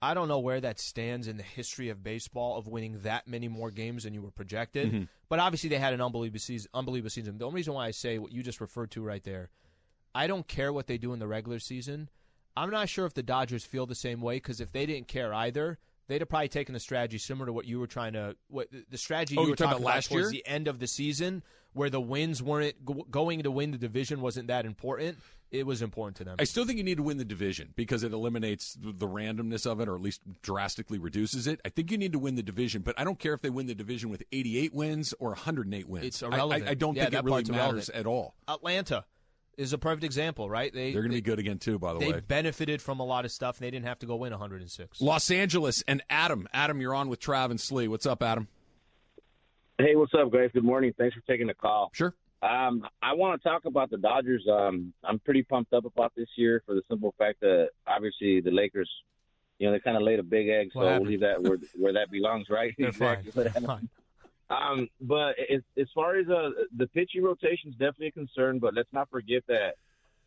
I 0.04 0.16
don't 0.16 0.28
know 0.28 0.40
where 0.40 0.60
that 0.60 0.80
stands 0.80 1.28
in 1.28 1.38
the 1.38 1.44
history 1.44 1.90
of 1.90 2.04
baseball 2.04 2.58
of 2.58 2.68
winning 2.68 3.02
that 3.04 3.28
many 3.28 3.48
more 3.48 3.70
games 3.70 4.04
than 4.04 4.16
you 4.16 4.22
were 4.24 4.32
projected. 4.32 4.92
Mhm. 4.92 5.08
But 5.30 5.38
obviously, 5.40 5.70
they 5.70 5.78
had 5.78 5.94
an 5.94 6.02
unbelievable 6.02 6.40
season. 6.40 6.72
Unbelievable 6.74 7.12
season. 7.12 7.38
The 7.38 7.46
only 7.46 7.58
reason 7.58 7.74
why 7.76 7.86
I 7.86 7.92
say 7.92 8.18
what 8.18 8.32
you 8.32 8.42
just 8.42 8.60
referred 8.60 8.90
to 8.92 9.04
right 9.04 9.24
there, 9.24 9.50
I 10.16 10.26
don't 10.26 10.48
care 10.48 10.74
what 10.74 10.88
they 10.88 10.98
do 10.98 11.14
in 11.14 11.20
the 11.20 11.28
regular 11.28 11.60
season. 11.60 12.10
I'm 12.58 12.72
not 12.72 12.90
sure 12.90 13.06
if 13.06 13.14
the 13.14 13.24
Dodgers 13.24 13.64
feel 13.64 13.86
the 13.86 13.96
same 13.96 14.22
way 14.22 14.38
because 14.38 14.60
if 14.60 14.72
they 14.72 14.86
didn't 14.88 15.08
care 15.08 15.34
either, 15.34 15.78
they'd 16.12 16.22
have 16.22 16.30
probably 16.30 16.50
taken 16.50 16.76
a 16.76 16.80
strategy 16.80 17.18
similar 17.18 17.46
to 17.48 17.54
what 17.54 17.66
you 17.66 17.80
were 17.80 17.88
trying 17.88 18.14
to 18.14 18.36
what 18.50 18.68
the 18.90 18.98
strategy 18.98 19.36
Oh, 19.38 19.44
you 19.44 19.50
were 19.52 19.56
talking 19.56 19.74
about 19.80 19.86
last 19.86 20.10
towards 20.10 20.34
year? 20.34 20.42
the 20.44 20.48
end 20.50 20.68
of 20.68 20.80
the 20.80 20.88
season, 20.88 21.44
where 21.74 21.90
the 21.90 22.02
wins 22.02 22.44
weren't 22.44 22.76
going 23.10 23.44
to 23.44 23.52
win 23.52 23.72
the 23.72 23.78
division 23.78 24.20
wasn't 24.22 24.48
that 24.48 24.66
important. 24.66 25.18
It 25.52 25.66
was 25.66 25.82
important 25.82 26.16
to 26.18 26.24
them. 26.24 26.38
I 26.40 26.46
still 26.46 26.66
think 26.66 26.78
you 26.78 26.84
need 26.84 26.96
to 26.96 27.04
win 27.04 27.18
the 27.18 27.26
division 27.26 27.74
because 27.76 28.04
it 28.04 28.14
eliminates 28.14 28.78
the 28.80 29.06
randomness 29.08 29.66
of 29.70 29.82
it, 29.82 29.90
or 29.90 29.96
at 29.96 30.02
least 30.02 30.22
drastically 30.42 30.98
reduces 30.98 31.46
it. 31.46 31.60
I 31.66 31.70
think 31.70 31.92
you 31.92 31.98
need 31.98 32.14
to 32.14 32.20
win 32.20 32.36
the 32.36 32.44
division, 32.44 32.84
but 32.84 32.98
I 32.98 33.04
don't 33.04 33.20
care 33.20 33.34
if 33.34 33.42
they 33.42 33.50
win 33.50 33.68
the 33.68 33.76
division 33.76 34.10
with 34.10 34.24
88 34.32 34.74
wins 34.74 35.14
or 35.20 35.30
108 35.32 35.90
wins. 35.90 36.06
It's 36.06 36.24
I- 36.24 36.28
irrelevant. 36.28 36.68
I, 36.70 36.72
I 36.72 36.74
don't 36.76 36.96
Yeah, 36.96 37.04
think 37.04 37.16
it 37.16 37.24
really 37.26 37.44
matters 37.44 37.90
irrelevant. 37.90 37.96
at 37.96 38.06
all. 38.06 38.36
Atlanta 38.48 39.04
is 39.58 39.74
a 39.74 39.78
perfect 39.78 40.04
example, 40.04 40.50
right? 40.50 40.74
They 40.74 40.92
They're 40.94 41.02
going 41.02 41.12
to 41.12 41.18
they- 41.18 41.22
be 41.22 41.30
good 41.30 41.40
again 41.40 41.58
too. 41.60 41.78
By 41.80 41.94
the 41.94 42.00
they 42.00 42.08
way, 42.08 42.12
They 42.14 42.20
benefited 42.22 42.82
from 42.82 43.00
a 43.00 43.06
lot 43.06 43.26
of 43.26 43.32
stuff, 43.32 43.58
and 43.58 43.66
they 43.66 43.72
didn't 43.72 43.86
have 43.86 44.00
to 44.00 44.06
go 44.06 44.16
win 44.16 44.32
106. 44.32 45.02
Los 45.02 45.30
Angeles 45.32 45.84
and 45.88 46.02
Adam. 46.10 46.48
Adam, 46.54 46.82
you're 46.82 46.96
on 46.96 47.10
with 47.10 47.20
Trav 47.20 47.52
and 47.52 47.60
Slee. 47.60 47.88
What's 47.88 48.06
up, 48.06 48.24
Adam? 48.24 48.48
Hey, 49.78 49.96
what's 49.96 50.14
up, 50.14 50.32
guys? 50.32 50.52
Good 50.54 50.64
morning. 50.64 50.94
Thanks 50.98 51.16
for 51.16 51.22
taking 51.22 51.48
the 51.48 51.54
call. 51.54 51.90
Sure. 51.94 52.14
Um, 52.44 52.88
I 53.04 53.14
want 53.14 53.42
to 53.42 53.48
talk 53.48 53.66
about 53.66 53.90
the 53.90 53.98
Dodgers. 53.98 54.48
Um, 54.52 54.94
I'm 55.04 55.20
pretty 55.20 55.44
pumped 55.44 55.74
up 55.74 55.86
about 55.86 56.14
this 56.16 56.28
year 56.36 56.64
for 56.66 56.74
the 56.76 56.82
simple 56.90 57.14
fact 57.18 57.40
that 57.42 57.70
obviously 57.86 58.42
the 58.42 58.52
Lakers, 58.52 58.90
you 59.60 59.68
know, 59.68 59.74
they 59.74 59.80
kind 59.80 59.96
of 59.96 60.02
laid 60.04 60.20
a 60.20 60.24
big 60.24 60.50
egg, 60.50 60.70
so 60.74 60.80
we'll 60.80 61.02
leave 61.06 61.20
that 61.22 61.42
where 61.42 61.58
where 61.78 61.94
that 61.94 62.10
belongs, 62.10 62.48
right? 62.50 62.74
They're 62.80 62.92
fine. 62.92 63.20
Exactly. 63.20 63.44
They're 63.44 63.62
fine. 63.62 63.90
Um, 64.52 64.90
but 65.00 65.36
as, 65.54 65.62
as 65.80 65.88
far 65.96 66.18
as 66.18 66.28
uh, 66.28 66.50
the 66.78 66.88
pitching 66.88 67.24
rotation 67.24 67.70
is 67.70 67.76
definitely 67.76 68.08
a 68.08 68.12
concern, 68.12 68.60
but 68.60 68.74
let's 68.74 68.92
not 68.92 69.10
forget 69.10 69.44
that 69.48 69.76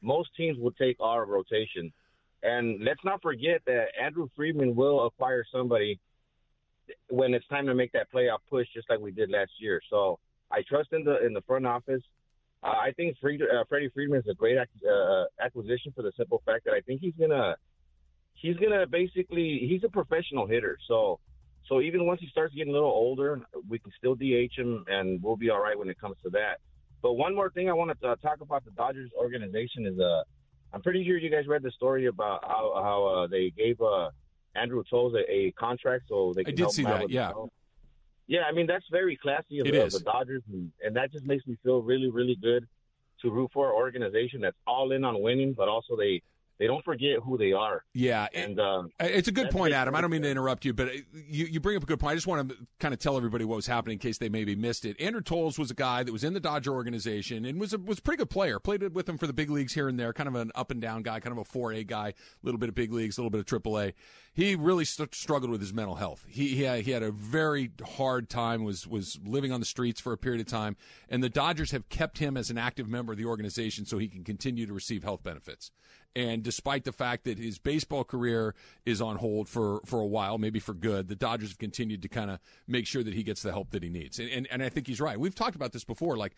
most 0.00 0.30
teams 0.36 0.58
will 0.58 0.72
take 0.72 0.96
our 0.98 1.26
rotation, 1.26 1.92
and 2.42 2.82
let's 2.82 3.04
not 3.04 3.20
forget 3.20 3.60
that 3.66 3.86
Andrew 4.00 4.28
Friedman 4.34 4.74
will 4.74 5.06
acquire 5.06 5.44
somebody 5.52 6.00
when 7.08 7.34
it's 7.34 7.46
time 7.48 7.66
to 7.66 7.74
make 7.74 7.92
that 7.92 8.10
playoff 8.12 8.38
push, 8.48 8.66
just 8.74 8.88
like 8.88 8.98
we 8.98 9.12
did 9.12 9.30
last 9.30 9.52
year. 9.58 9.80
So 9.90 10.18
I 10.50 10.62
trust 10.68 10.92
in 10.92 11.04
the 11.04 11.24
in 11.24 11.32
the 11.34 11.42
front 11.42 11.66
office. 11.66 12.02
Uh, 12.62 12.68
I 12.68 12.92
think 12.96 13.16
Fried, 13.20 13.42
uh, 13.42 13.64
Freddie 13.68 13.90
Friedman 13.90 14.20
is 14.20 14.28
a 14.30 14.34
great 14.34 14.56
ac- 14.56 14.88
uh, 14.90 15.24
acquisition 15.40 15.92
for 15.94 16.02
the 16.02 16.12
simple 16.16 16.42
fact 16.46 16.64
that 16.64 16.72
I 16.72 16.80
think 16.80 17.00
he's 17.00 17.14
gonna 17.18 17.56
he's 18.34 18.56
gonna 18.56 18.86
basically 18.86 19.66
he's 19.68 19.84
a 19.84 19.88
professional 19.88 20.46
hitter. 20.46 20.78
So 20.88 21.20
so 21.66 21.80
even 21.80 22.06
once 22.06 22.20
he 22.20 22.28
starts 22.28 22.54
getting 22.54 22.70
a 22.70 22.76
little 22.76 22.90
older, 22.90 23.40
we 23.68 23.78
can 23.78 23.90
still 23.96 24.14
DH 24.14 24.52
him 24.56 24.84
and 24.88 25.22
we'll 25.22 25.36
be 25.36 25.50
all 25.50 25.60
right 25.60 25.78
when 25.78 25.88
it 25.88 25.98
comes 25.98 26.16
to 26.22 26.30
that. 26.30 26.60
But 27.02 27.14
one 27.14 27.34
more 27.34 27.50
thing 27.50 27.68
I 27.68 27.72
want 27.72 27.98
to 28.00 28.08
uh, 28.08 28.16
talk 28.16 28.40
about 28.40 28.64
the 28.64 28.70
Dodgers 28.72 29.10
organization 29.18 29.86
is 29.86 29.98
uh 29.98 30.22
I'm 30.72 30.82
pretty 30.82 31.04
sure 31.04 31.16
you 31.16 31.30
guys 31.30 31.46
read 31.46 31.62
the 31.62 31.70
story 31.70 32.06
about 32.06 32.42
how 32.42 32.72
how 32.82 33.06
uh, 33.06 33.26
they 33.28 33.50
gave 33.56 33.80
uh, 33.80 34.10
Andrew 34.56 34.82
Toles 34.90 35.14
a, 35.14 35.32
a 35.32 35.52
contract 35.52 36.04
so 36.08 36.32
they 36.34 36.40
I 36.40 36.44
can 36.44 36.54
did 36.56 36.62
help 36.62 36.72
see 36.72 36.82
that, 36.82 37.10
yeah. 37.10 37.32
Yeah, 38.26 38.40
I 38.48 38.52
mean 38.52 38.66
that's 38.66 38.84
very 38.90 39.16
classy 39.16 39.60
of, 39.60 39.66
the, 39.66 39.84
of 39.84 39.92
the 39.92 40.00
Dodgers, 40.00 40.42
and, 40.50 40.72
and 40.82 40.96
that 40.96 41.12
just 41.12 41.26
makes 41.26 41.46
me 41.46 41.56
feel 41.62 41.82
really, 41.82 42.10
really 42.10 42.36
good 42.40 42.66
to 43.22 43.30
root 43.30 43.50
for 43.52 43.68
an 43.68 43.74
organization 43.74 44.40
that's 44.40 44.56
all 44.66 44.92
in 44.92 45.04
on 45.04 45.20
winning, 45.22 45.54
but 45.56 45.68
also 45.68 45.96
they 45.96 46.22
they 46.58 46.66
don't 46.66 46.84
forget 46.84 47.18
who 47.24 47.36
they 47.36 47.52
are. 47.52 47.84
Yeah, 47.94 48.28
and 48.32 48.60
um, 48.60 48.90
It's 49.00 49.28
a 49.28 49.32
good 49.32 49.50
point, 49.50 49.74
Adam. 49.74 49.94
I 49.94 50.00
don't 50.00 50.10
mean 50.10 50.22
to 50.22 50.30
interrupt 50.30 50.64
you, 50.64 50.72
but 50.72 50.88
uh, 50.88 50.92
you, 51.12 51.46
you 51.46 51.60
bring 51.60 51.76
up 51.76 51.82
a 51.82 51.86
good 51.86 51.98
point. 51.98 52.12
I 52.12 52.14
just 52.14 52.26
want 52.26 52.48
to 52.48 52.56
kind 52.78 52.94
of 52.94 53.00
tell 53.00 53.16
everybody 53.16 53.44
what 53.44 53.56
was 53.56 53.66
happening 53.66 53.94
in 53.94 53.98
case 53.98 54.18
they 54.18 54.28
maybe 54.28 54.54
missed 54.54 54.84
it. 54.84 55.00
Andrew 55.00 55.20
Toles 55.20 55.58
was 55.58 55.70
a 55.70 55.74
guy 55.74 56.04
that 56.04 56.12
was 56.12 56.22
in 56.22 56.32
the 56.32 56.40
Dodger 56.40 56.72
organization 56.72 57.44
and 57.44 57.58
was 57.58 57.72
a, 57.72 57.78
was 57.78 57.98
a 57.98 58.02
pretty 58.02 58.18
good 58.18 58.30
player. 58.30 58.58
Played 58.60 58.94
with 58.94 59.08
him 59.08 59.18
for 59.18 59.26
the 59.26 59.32
big 59.32 59.50
leagues 59.50 59.74
here 59.74 59.88
and 59.88 59.98
there, 59.98 60.12
kind 60.12 60.28
of 60.28 60.36
an 60.36 60.52
up 60.54 60.70
and 60.70 60.80
down 60.80 61.02
guy, 61.02 61.18
kind 61.18 61.36
of 61.36 61.38
a 61.38 61.58
4A 61.58 61.86
guy, 61.86 62.08
a 62.08 62.14
little 62.42 62.58
bit 62.58 62.68
of 62.68 62.74
big 62.74 62.92
leagues, 62.92 63.18
a 63.18 63.20
little 63.20 63.30
bit 63.30 63.40
of 63.40 63.62
AAA. 63.62 63.94
He 64.32 64.56
really 64.56 64.84
st- 64.84 65.14
struggled 65.14 65.50
with 65.50 65.60
his 65.60 65.72
mental 65.72 65.94
health. 65.94 66.26
He 66.28 66.48
he 66.48 66.62
had, 66.62 66.80
he 66.80 66.90
had 66.90 67.04
a 67.04 67.12
very 67.12 67.70
hard 67.96 68.28
time, 68.28 68.64
was 68.64 68.86
was 68.86 69.18
living 69.24 69.52
on 69.52 69.60
the 69.60 69.66
streets 69.66 70.00
for 70.00 70.12
a 70.12 70.18
period 70.18 70.40
of 70.40 70.48
time, 70.48 70.76
and 71.08 71.22
the 71.22 71.28
Dodgers 71.28 71.70
have 71.70 71.88
kept 71.88 72.18
him 72.18 72.36
as 72.36 72.50
an 72.50 72.58
active 72.58 72.88
member 72.88 73.12
of 73.12 73.18
the 73.18 73.26
organization 73.26 73.86
so 73.86 73.98
he 73.98 74.08
can 74.08 74.24
continue 74.24 74.66
to 74.66 74.72
receive 74.72 75.04
health 75.04 75.22
benefits. 75.22 75.70
And 76.16 76.42
despite 76.42 76.84
the 76.84 76.92
fact 76.92 77.24
that 77.24 77.38
his 77.38 77.58
baseball 77.58 78.04
career 78.04 78.54
is 78.86 79.00
on 79.00 79.16
hold 79.16 79.48
for, 79.48 79.80
for 79.84 80.00
a 80.00 80.06
while, 80.06 80.38
maybe 80.38 80.60
for 80.60 80.74
good, 80.74 81.08
the 81.08 81.16
Dodgers 81.16 81.50
have 81.50 81.58
continued 81.58 82.02
to 82.02 82.08
kind 82.08 82.30
of 82.30 82.38
make 82.68 82.86
sure 82.86 83.02
that 83.02 83.14
he 83.14 83.22
gets 83.22 83.42
the 83.42 83.50
help 83.50 83.70
that 83.70 83.82
he 83.82 83.88
needs. 83.88 84.18
And, 84.18 84.30
and, 84.30 84.48
and 84.50 84.62
I 84.62 84.68
think 84.68 84.86
he's 84.86 85.00
right. 85.00 85.18
We've 85.18 85.34
talked 85.34 85.56
about 85.56 85.72
this 85.72 85.84
before. 85.84 86.16
Like, 86.16 86.36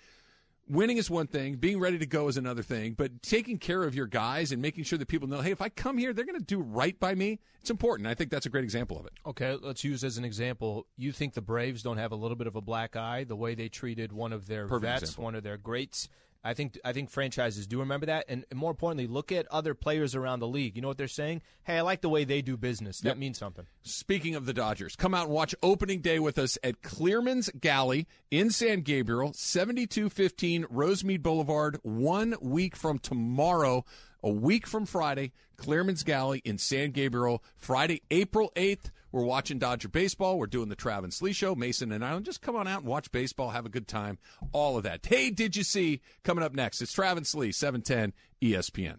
winning 0.68 0.96
is 0.96 1.10
one 1.10 1.26
thing, 1.26 1.56
being 1.56 1.78
ready 1.78 1.98
to 1.98 2.06
go 2.06 2.28
is 2.28 2.36
another 2.36 2.62
thing, 2.62 2.94
but 2.94 3.22
taking 3.22 3.58
care 3.58 3.82
of 3.84 3.94
your 3.94 4.06
guys 4.06 4.50
and 4.50 4.60
making 4.60 4.84
sure 4.84 4.98
that 4.98 5.08
people 5.08 5.28
know, 5.28 5.40
hey, 5.40 5.50
if 5.50 5.60
I 5.60 5.68
come 5.68 5.98
here, 5.98 6.12
they're 6.12 6.24
going 6.24 6.38
to 6.38 6.44
do 6.44 6.60
right 6.60 6.98
by 6.98 7.14
me, 7.14 7.38
it's 7.60 7.70
important. 7.70 8.08
I 8.08 8.14
think 8.14 8.30
that's 8.30 8.46
a 8.46 8.50
great 8.50 8.64
example 8.64 8.98
of 8.98 9.06
it. 9.06 9.12
Okay, 9.26 9.56
let's 9.60 9.84
use 9.84 10.02
as 10.04 10.18
an 10.18 10.24
example. 10.24 10.86
You 10.96 11.12
think 11.12 11.34
the 11.34 11.42
Braves 11.42 11.82
don't 11.82 11.98
have 11.98 12.12
a 12.12 12.16
little 12.16 12.36
bit 12.36 12.46
of 12.46 12.56
a 12.56 12.60
black 12.60 12.96
eye 12.96 13.24
the 13.24 13.36
way 13.36 13.54
they 13.54 13.68
treated 13.68 14.12
one 14.12 14.32
of 14.32 14.46
their 14.46 14.66
Perfect 14.66 14.82
vets, 14.82 15.02
example. 15.02 15.24
one 15.24 15.34
of 15.34 15.42
their 15.42 15.56
greats. 15.56 16.08
I 16.46 16.54
think 16.54 16.78
I 16.84 16.92
think 16.92 17.10
franchises 17.10 17.66
do 17.66 17.80
remember 17.80 18.06
that, 18.06 18.24
and, 18.28 18.44
and 18.50 18.58
more 18.58 18.70
importantly, 18.70 19.06
look 19.06 19.32
at 19.32 19.46
other 19.48 19.74
players 19.74 20.14
around 20.14 20.40
the 20.40 20.46
league. 20.48 20.76
You 20.76 20.82
know 20.82 20.88
what 20.88 20.96
they're 20.98 21.08
saying? 21.08 21.42
Hey, 21.64 21.78
I 21.78 21.80
like 21.80 22.00
the 22.00 22.08
way 22.08 22.24
they 22.24 22.40
do 22.42 22.56
business. 22.56 23.00
That 23.00 23.10
Yep. 23.10 23.18
means 23.18 23.38
something. 23.38 23.66
Speaking 23.82 24.34
of 24.34 24.46
the 24.46 24.52
Dodgers, 24.54 24.94
come 24.96 25.14
out 25.14 25.26
and 25.26 25.34
watch 25.34 25.54
opening 25.62 26.00
day 26.00 26.18
with 26.18 26.38
us 26.38 26.56
at 26.62 26.82
Clearman's 26.82 27.50
Galley 27.60 28.06
in 28.30 28.50
San 28.50 28.80
Gabriel, 28.82 29.32
7215 29.34 30.64
Rosemead 30.64 31.22
Boulevard, 31.22 31.78
one 31.82 32.34
week 32.40 32.76
from 32.76 32.98
tomorrow, 32.98 33.84
a 34.22 34.30
week 34.30 34.66
from 34.66 34.86
Friday. 34.86 35.32
Clearman's 35.56 36.02
Galley 36.04 36.42
in 36.44 36.58
San 36.58 36.90
Gabriel, 36.90 37.42
Friday, 37.56 38.02
April 38.10 38.52
8th. 38.56 38.90
We're 39.16 39.24
watching 39.24 39.58
Dodger 39.58 39.88
baseball. 39.88 40.38
We're 40.38 40.46
doing 40.46 40.68
the 40.68 40.76
Travis 40.76 41.16
Slee 41.16 41.32
show, 41.32 41.54
Mason 41.54 41.90
and 41.90 42.04
Ireland. 42.04 42.26
Just 42.26 42.42
come 42.42 42.54
on 42.54 42.68
out 42.68 42.80
and 42.80 42.86
watch 42.86 43.10
baseball, 43.10 43.48
have 43.48 43.64
a 43.64 43.70
good 43.70 43.88
time, 43.88 44.18
all 44.52 44.76
of 44.76 44.82
that. 44.82 45.06
Hey, 45.06 45.30
did 45.30 45.56
you 45.56 45.62
see 45.62 46.02
coming 46.22 46.44
up 46.44 46.52
next? 46.54 46.82
It's 46.82 46.92
Travis 46.92 47.30
Slee, 47.30 47.50
710 47.50 48.12
ESPN. 48.42 48.98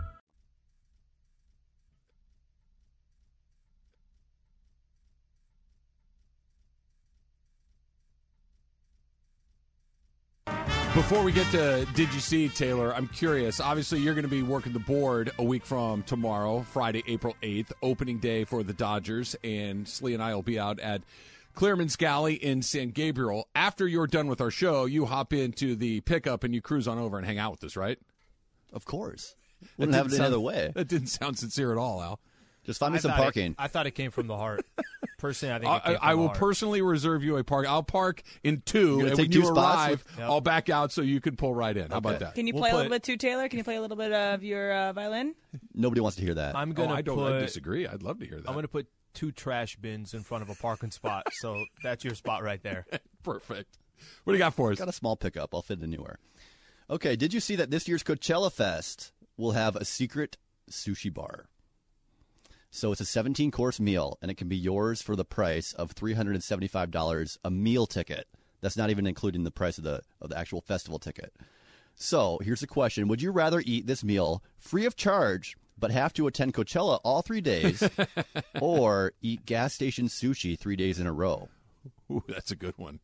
Before 11.11 11.25
we 11.25 11.33
get 11.33 11.51
to 11.51 11.85
Did 11.93 12.13
You 12.13 12.21
See, 12.21 12.47
Taylor, 12.47 12.95
I'm 12.95 13.09
curious. 13.09 13.59
Obviously, 13.59 13.99
you're 13.99 14.13
going 14.13 14.23
to 14.23 14.29
be 14.29 14.43
working 14.43 14.71
the 14.71 14.79
board 14.79 15.29
a 15.37 15.43
week 15.43 15.65
from 15.65 16.03
tomorrow, 16.03 16.61
Friday, 16.61 17.03
April 17.05 17.35
8th, 17.43 17.73
opening 17.81 18.17
day 18.19 18.45
for 18.45 18.63
the 18.63 18.71
Dodgers, 18.71 19.35
and 19.43 19.85
Slee 19.85 20.13
and 20.13 20.23
I 20.23 20.33
will 20.33 20.41
be 20.41 20.57
out 20.57 20.79
at 20.79 21.01
Clearman's 21.53 21.97
Galley 21.97 22.35
in 22.35 22.61
San 22.61 22.91
Gabriel. 22.91 23.49
After 23.53 23.85
you're 23.85 24.07
done 24.07 24.27
with 24.27 24.39
our 24.39 24.51
show, 24.51 24.85
you 24.85 25.05
hop 25.05 25.33
into 25.33 25.75
the 25.75 25.99
pickup 25.99 26.45
and 26.45 26.55
you 26.55 26.61
cruise 26.61 26.87
on 26.87 26.97
over 26.97 27.17
and 27.17 27.27
hang 27.27 27.39
out 27.39 27.51
with 27.51 27.65
us, 27.65 27.75
right? 27.75 27.99
Of 28.71 28.85
course. 28.85 29.35
Wouldn't 29.77 29.93
have 29.95 30.05
it 30.05 30.11
sound- 30.11 30.27
other 30.27 30.39
way. 30.39 30.71
That 30.73 30.87
didn't 30.87 31.07
sound 31.07 31.37
sincere 31.37 31.73
at 31.73 31.77
all, 31.77 32.01
Al. 32.01 32.21
Just 32.63 32.79
find 32.79 32.93
me 32.93 32.97
I 32.97 33.01
some 33.01 33.11
thought 33.11 33.19
it- 33.19 33.23
parking. 33.23 33.55
I 33.57 33.67
thought 33.67 33.87
it 33.87 33.91
came 33.91 34.11
from 34.11 34.27
the 34.27 34.37
heart. 34.37 34.65
Personally, 35.17 35.53
I 35.53 35.59
think 35.59 35.69
it 35.69 35.73
I, 35.73 35.79
came 35.79 35.95
from 35.97 36.07
I 36.07 36.11
the 36.11 36.17
will 36.17 36.27
heart. 36.27 36.39
personally 36.39 36.81
reserve 36.81 37.23
you 37.23 37.37
a 37.37 37.43
park. 37.43 37.67
I'll 37.67 37.83
park 37.83 38.23
in 38.43 38.61
two, 38.65 39.01
and 39.01 39.15
when 39.17 39.29
two 39.29 39.39
you 39.41 39.47
arrive, 39.49 40.03
with- 40.07 40.17
Yep. 40.19 40.29
I'll 40.29 40.41
back 40.41 40.69
out 40.69 40.91
so 40.91 41.01
you 41.03 41.21
can 41.21 41.35
pull 41.35 41.53
right 41.53 41.75
in. 41.77 41.91
How 41.91 41.97
about 41.97 42.19
that? 42.19 42.33
Can 42.35 42.47
you 42.47 42.53
We'll 42.53 42.61
play 42.63 42.69
a 42.69 42.73
put- 42.73 42.77
little 42.77 42.91
bit 42.91 43.03
too, 43.03 43.17
Taylor? 43.17 43.47
Can 43.47 43.57
you 43.59 43.63
play 43.63 43.75
a 43.75 43.81
little 43.81 43.97
bit 43.97 44.11
of 44.11 44.43
your 44.43 44.73
uh, 44.73 44.93
violin? 44.93 45.35
Nobody 45.75 46.01
wants 46.01 46.17
to 46.17 46.23
hear 46.23 46.33
that. 46.35 46.55
I'm 46.55 46.71
Oh, 46.71 46.73
gonna 46.73 46.93
I 46.93 47.01
don't 47.03 47.17
put. 47.17 47.33
I 47.33 47.39
disagree. 47.39 47.85
I'd 47.87 48.01
love 48.03 48.19
to 48.19 48.25
hear 48.25 48.37
that. 48.41 48.47
I'm 48.49 48.55
gonna 48.55 48.67
put 48.67 48.87
two 49.13 49.31
trash 49.31 49.75
bins 49.75 50.13
in 50.15 50.21
front 50.23 50.41
of 50.41 50.49
a 50.49 50.55
parking 50.55 50.89
spot. 50.91 51.27
So 51.33 51.55
that's 51.83 52.03
your 52.03 52.15
spot 52.15 52.41
right 52.43 52.61
there. 52.63 52.85
Perfect. 53.23 53.77
What 54.23 54.33
do 54.33 54.37
you 54.37 54.39
got 54.43 54.55
for 54.55 54.71
us? 54.71 54.79
Got 54.79 54.87
a 54.89 54.93
small 54.93 55.15
pickup. 55.15 55.53
I'll 55.53 55.61
fit 55.61 55.79
it 55.79 55.83
anywhere. 55.83 56.17
Okay, 56.89 57.15
did 57.15 57.31
you 57.33 57.39
see 57.39 57.55
that 57.57 57.69
this 57.69 57.87
year's 57.87 58.01
Coachella 58.03 58.51
Fest 58.51 59.11
will 59.37 59.51
have 59.51 59.75
a 59.75 59.85
secret 59.85 60.37
sushi 60.71 61.13
bar? 61.13 61.45
So 62.73 62.93
it's 62.93 63.01
a 63.01 63.05
17 63.05 63.51
course 63.51 63.81
meal, 63.81 64.17
and 64.21 64.31
it 64.31 64.37
can 64.37 64.47
be 64.47 64.55
yours 64.55 65.01
for 65.01 65.17
the 65.17 65.25
price 65.25 65.73
of 65.73 65.93
$375 65.93 67.37
a 67.43 67.51
meal 67.51 67.85
ticket. 67.85 68.27
That's 68.61 68.77
not 68.77 68.89
even 68.89 69.05
including 69.05 69.43
the 69.43 69.51
price 69.51 69.77
of 69.77 69.83
the 69.83 70.01
of 70.21 70.29
the 70.29 70.37
actual 70.37 70.61
festival 70.61 70.97
ticket. 70.97 71.33
So 71.95 72.39
here's 72.41 72.61
the 72.61 72.67
question: 72.67 73.09
Would 73.09 73.21
you 73.21 73.31
rather 73.31 73.61
eat 73.65 73.87
this 73.87 74.05
meal 74.05 74.41
free 74.57 74.85
of 74.85 74.95
charge, 74.95 75.57
but 75.77 75.91
have 75.91 76.13
to 76.13 76.27
attend 76.27 76.53
Coachella 76.53 77.01
all 77.03 77.21
three 77.21 77.41
days, 77.41 77.83
or 78.61 79.13
eat 79.21 79.45
gas 79.45 79.73
station 79.73 80.07
sushi 80.07 80.57
three 80.57 80.77
days 80.77 80.97
in 80.97 81.07
a 81.07 81.11
row? 81.11 81.49
Ooh, 82.09 82.23
that's 82.27 82.51
a 82.51 82.55
good 82.55 82.77
one. 82.77 83.01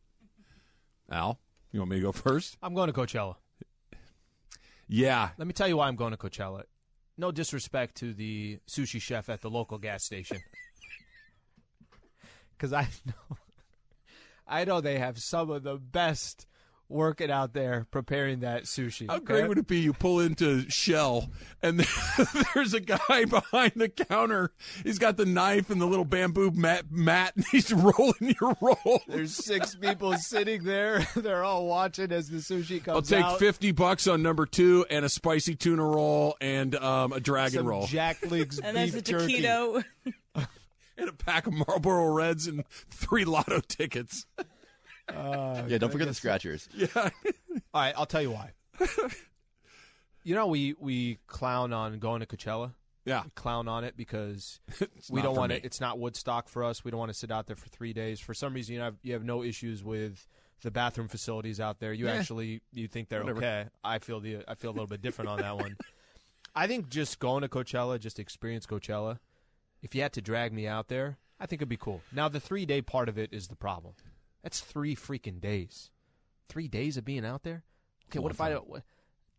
Al, 1.10 1.38
you 1.72 1.80
want 1.80 1.90
me 1.90 1.96
to 1.96 2.02
go 2.02 2.12
first? 2.12 2.56
I'm 2.62 2.74
going 2.74 2.90
to 2.90 2.98
Coachella. 2.98 3.36
Yeah. 4.86 5.30
Let 5.36 5.46
me 5.46 5.52
tell 5.52 5.68
you 5.68 5.76
why 5.76 5.88
I'm 5.88 5.96
going 5.96 6.12
to 6.12 6.16
Coachella. 6.16 6.62
No 7.18 7.32
disrespect 7.32 7.96
to 7.96 8.14
the 8.14 8.60
sushi 8.68 9.00
chef 9.00 9.28
at 9.28 9.42
the 9.42 9.50
local 9.50 9.78
gas 9.78 10.04
station. 10.04 10.38
Because 12.56 12.72
I 12.72 12.88
know, 13.06 13.36
I 14.48 14.64
know 14.64 14.80
they 14.80 14.98
have 14.98 15.16
some 15.20 15.48
of 15.48 15.62
the 15.62 15.76
best 15.76 16.47
working 16.88 17.30
out 17.30 17.52
there 17.52 17.86
preparing 17.90 18.40
that 18.40 18.64
sushi. 18.64 19.10
How 19.10 19.18
great 19.18 19.46
would 19.48 19.58
it 19.58 19.66
be 19.66 19.78
you 19.80 19.92
pull 19.92 20.20
into 20.20 20.68
Shell 20.70 21.28
and 21.62 21.80
there's 22.54 22.72
a 22.74 22.80
guy 22.80 23.24
behind 23.28 23.72
the 23.76 23.88
counter. 23.88 24.52
He's 24.82 24.98
got 24.98 25.16
the 25.16 25.26
knife 25.26 25.70
and 25.70 25.80
the 25.80 25.86
little 25.86 26.04
bamboo 26.04 26.50
mat, 26.52 26.84
mat 26.90 27.32
and 27.36 27.44
he's 27.50 27.72
rolling 27.74 28.34
your 28.40 28.56
roll. 28.60 29.02
There's 29.06 29.34
six 29.34 29.74
people 29.74 30.14
sitting 30.16 30.64
there. 30.64 31.06
They're 31.14 31.44
all 31.44 31.66
watching 31.66 32.10
as 32.10 32.28
the 32.30 32.38
sushi 32.38 32.82
comes 32.82 33.12
I'll 33.12 33.18
take 33.18 33.24
out. 33.24 33.38
50 33.38 33.72
bucks 33.72 34.06
on 34.06 34.22
number 34.22 34.46
two 34.46 34.86
and 34.88 35.04
a 35.04 35.08
spicy 35.08 35.54
tuna 35.56 35.84
roll 35.84 36.36
and 36.40 36.74
um, 36.76 37.12
a 37.12 37.20
dragon 37.20 37.58
Some 37.60 37.66
roll. 37.66 37.86
Jack 37.86 38.22
Link's 38.30 38.58
And 38.58 38.76
there's 38.76 38.92
beef 38.92 39.04
the 39.04 39.10
jerky. 39.12 39.42
taquito. 39.42 39.84
and 40.96 41.08
a 41.08 41.12
pack 41.12 41.46
of 41.46 41.52
Marlboro 41.52 42.12
Reds 42.12 42.46
and 42.46 42.64
three 42.90 43.24
lotto 43.24 43.60
tickets. 43.60 44.26
Uh, 45.08 45.62
Yeah, 45.68 45.78
don't 45.78 45.90
forget 45.90 46.08
the 46.08 46.14
scratchers. 46.14 46.68
Yeah. 46.76 46.88
All 47.74 47.82
right, 47.82 47.94
I'll 47.96 48.06
tell 48.06 48.22
you 48.22 48.30
why. 48.30 48.52
you 50.24 50.34
know, 50.34 50.46
we 50.46 50.74
we 50.78 51.18
clown 51.26 51.72
on 51.72 51.98
going 51.98 52.20
to 52.20 52.26
Coachella. 52.26 52.72
Yeah. 53.04 53.22
clown 53.34 53.68
on 53.68 53.84
it 53.84 53.96
because 53.96 54.60
we 55.10 55.22
don't 55.22 55.34
want 55.34 55.50
it. 55.52 55.64
It's 55.64 55.80
not 55.80 55.98
Woodstock 55.98 56.46
for 56.48 56.62
us. 56.62 56.84
We 56.84 56.90
don't 56.90 56.98
want 57.00 57.10
to 57.10 57.18
sit 57.18 57.30
out 57.30 57.46
there 57.46 57.56
for 57.56 57.68
three 57.70 57.94
days. 57.94 58.20
For 58.20 58.34
some 58.34 58.52
reason, 58.52 58.74
you 58.74 58.80
have 58.82 58.96
you 59.02 59.14
have 59.14 59.24
no 59.24 59.42
issues 59.42 59.82
with 59.82 60.26
the 60.62 60.70
bathroom 60.70 61.08
facilities 61.08 61.58
out 61.60 61.78
there. 61.80 61.92
You 61.94 62.06
Yeah. 62.06 62.14
actually 62.16 62.60
you 62.72 62.86
think 62.88 63.08
they're 63.08 63.20
Whatever. 63.22 63.38
okay. 63.38 63.64
I 63.82 63.98
feel 63.98 64.20
the 64.20 64.38
I 64.46 64.54
feel 64.56 64.70
a 64.70 64.72
little 64.72 64.86
bit 64.86 65.00
different 65.00 65.30
on 65.30 65.38
that 65.40 65.56
one. 65.56 65.76
I 66.54 66.66
think 66.66 66.90
just 66.90 67.18
going 67.18 67.42
to 67.42 67.48
Coachella, 67.48 67.98
just 67.98 68.18
experience 68.18 68.66
Coachella. 68.66 69.18
If 69.82 69.94
you 69.94 70.02
had 70.02 70.12
to 70.14 70.20
drag 70.20 70.52
me 70.52 70.66
out 70.66 70.88
there, 70.88 71.16
I 71.40 71.46
think 71.46 71.60
it'd 71.62 71.68
be 71.68 71.76
cool. 71.76 72.02
Now 72.12 72.28
the 72.28 72.40
three 72.40 72.66
day 72.66 72.82
part 72.82 73.08
of 73.08 73.16
it 73.16 73.32
is 73.32 73.48
the 73.48 73.56
problem. 73.56 73.94
That's 74.42 74.60
three 74.60 74.94
freaking 74.96 75.40
days. 75.40 75.90
Three 76.48 76.68
days 76.68 76.96
of 76.96 77.04
being 77.04 77.24
out 77.24 77.42
there. 77.42 77.64
Okay, 78.10 78.18
what 78.18 78.32
if 78.32 78.40
I 78.40 78.50
don't? 78.50 78.68
what- 78.68 78.82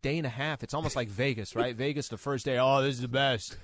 Day 0.02 0.16
and 0.16 0.26
a 0.26 0.30
half. 0.30 0.62
It's 0.62 0.72
almost 0.72 0.96
like 0.96 1.08
Vegas, 1.08 1.54
right? 1.54 1.76
Vegas, 1.76 2.08
the 2.08 2.16
first 2.16 2.46
day. 2.46 2.58
Oh, 2.58 2.80
this 2.82 2.94
is 2.94 3.02
the 3.02 3.08
best. 3.08 3.56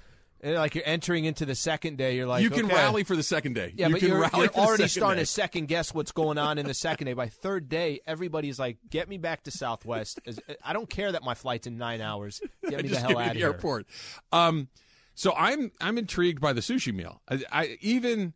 And 0.42 0.56
like 0.56 0.74
you're 0.74 0.84
entering 0.86 1.24
into 1.24 1.46
the 1.46 1.54
second 1.54 1.96
day, 1.96 2.14
you're 2.14 2.26
like, 2.26 2.42
you 2.42 2.50
can 2.50 2.66
okay. 2.66 2.74
rally 2.74 3.04
for 3.04 3.16
the 3.16 3.22
second 3.22 3.54
day. 3.54 3.72
Yeah, 3.74 3.86
you 3.86 3.94
but 3.94 4.00
can 4.00 4.08
you're, 4.10 4.20
rally 4.20 4.40
you're 4.40 4.48
for 4.50 4.60
already 4.60 4.86
starting 4.86 5.16
day. 5.16 5.22
to 5.22 5.26
second 5.26 5.66
guess 5.68 5.94
what's 5.94 6.12
going 6.12 6.36
on 6.36 6.58
in 6.58 6.66
the 6.66 6.74
second 6.74 7.06
day. 7.06 7.14
By 7.14 7.28
third 7.28 7.70
day, 7.70 8.00
everybody's 8.06 8.58
like, 8.58 8.76
"Get 8.90 9.08
me 9.08 9.16
back 9.16 9.44
to 9.44 9.50
Southwest." 9.50 10.20
I 10.62 10.74
don't 10.74 10.90
care 10.90 11.10
that 11.12 11.22
my 11.22 11.34
flight's 11.34 11.66
in 11.66 11.78
nine 11.78 12.02
hours. 12.02 12.42
Get 12.68 12.82
me 12.82 12.90
the 12.90 13.00
hell 13.00 13.10
me 13.10 13.16
out 13.16 13.26
of 13.28 13.32
the 13.32 13.38
here. 13.38 13.46
airport. 13.46 13.86
Um, 14.30 14.68
so 15.14 15.32
I'm 15.34 15.72
I'm 15.80 15.96
intrigued 15.96 16.42
by 16.42 16.52
the 16.52 16.60
sushi 16.60 16.94
meal. 16.94 17.22
I, 17.30 17.42
I 17.50 17.78
even 17.80 18.34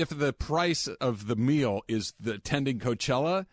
if 0.00 0.08
the 0.08 0.32
price 0.32 0.86
of 0.86 1.26
the 1.26 1.36
meal 1.36 1.82
is 1.88 2.14
the 2.18 2.32
attending 2.32 2.78
Coachella, 2.78 3.46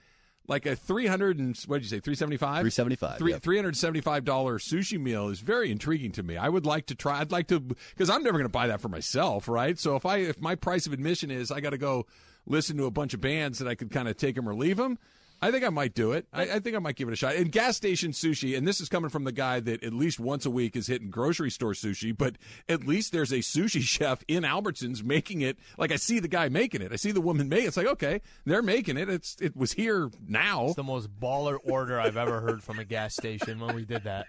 like 0.48 0.66
a 0.66 0.76
three 0.76 1.08
hundred 1.08 1.40
and 1.40 1.58
what 1.68 1.78
did 1.78 1.84
you 1.84 1.90
say 1.90 2.00
three 2.00 2.16
seventy 2.16 2.38
five? 2.38 2.62
375, 2.62 3.18
Three 3.18 3.32
yep. 3.34 3.42
three 3.42 3.58
hundred 3.58 3.76
seventy 3.76 4.02
five 4.02 4.24
dollar 4.24 4.60
sushi 4.60 5.00
meal 5.00 5.28
is 5.28 5.42
very 5.42 5.72
intriguing 5.72 6.12
to 6.14 6.24
me. 6.24 6.38
I 6.38 6.50
would 6.50 6.66
like 6.66 6.86
to 6.88 6.96
try. 6.96 7.20
I'd 7.20 7.32
like 7.32 7.48
to 7.48 7.60
because 7.60 8.10
I'm 8.10 8.24
never 8.24 8.38
going 8.38 8.46
to 8.46 8.50
buy 8.50 8.68
that 8.68 8.82
for 8.82 8.90
myself, 8.90 9.48
right? 9.48 9.78
So 9.78 9.96
if 9.96 10.06
I 10.06 10.18
if 10.18 10.40
my 10.42 10.56
price 10.56 10.88
of 10.88 10.94
admission 10.94 11.32
is 11.32 11.52
I 11.52 11.60
got 11.60 11.72
to 11.72 11.78
go 11.78 12.06
listen 12.46 12.78
to 12.78 12.86
a 12.86 12.92
bunch 12.92 13.14
of 13.14 13.22
bands 13.22 13.60
that 13.60 13.68
I 13.68 13.76
could 13.76 13.92
kind 13.92 14.08
of 14.08 14.16
take 14.18 14.36
them 14.36 14.48
or 14.48 14.56
leave 14.56 14.78
them. 14.78 14.98
I 15.42 15.52
think 15.52 15.64
I 15.64 15.70
might 15.70 15.94
do 15.94 16.14
it. 16.14 16.26
I, 16.34 16.44
I 16.44 16.60
think 16.60 16.76
I 16.76 16.80
might 16.80 16.96
give 16.96 17.08
it 17.08 17.14
a 17.14 17.16
shot. 17.16 17.36
And 17.36 17.52
gas 17.52 17.78
station 17.78 18.12
sushi, 18.12 18.58
and 18.58 18.68
this 18.68 18.82
is 18.82 18.90
coming 18.90 19.10
from 19.10 19.24
the 19.24 19.32
guy 19.32 19.60
that 19.60 19.84
at 19.84 19.94
least 19.94 20.20
once 20.20 20.46
a 20.46 20.50
week 20.50 20.76
is 20.76 20.88
hitting 20.88 21.10
grocery 21.10 21.52
store 21.52 21.74
sushi, 21.74 22.16
but 22.18 22.38
at 22.68 22.88
least 22.88 23.12
there's 23.12 23.32
a 23.32 23.38
sushi 23.38 23.82
chef 23.82 24.24
in 24.28 24.44
Albertsons 24.44 25.04
making 25.04 25.42
it. 25.42 25.58
Like 25.78 25.92
I 25.92 25.98
see 25.98 26.20
the 26.20 26.28
guy 26.28 26.50
making 26.50 26.82
it. 26.82 26.92
I 26.92 26.96
see 26.96 27.12
the 27.12 27.22
woman 27.22 27.50
make 27.50 27.64
it. 27.64 27.68
It's 27.68 27.78
like, 27.78 27.88
okay, 27.88 28.22
they're 28.46 28.64
making 28.64 28.98
it. 28.98 29.10
It's 29.10 29.38
it 29.40 29.56
was 29.56 29.74
here 29.74 30.10
now. 30.28 30.66
It's 30.66 30.76
the 30.76 30.84
most 30.84 31.10
baller 31.20 31.58
order 31.64 32.00
I've 32.00 32.18
ever 32.18 32.42
heard 32.42 32.64
from 32.64 32.80
a 32.80 32.86
gas 32.86 33.14
station 33.14 33.60
when 33.60 33.76
we 33.76 33.86
did 33.86 34.06
that. 34.06 34.26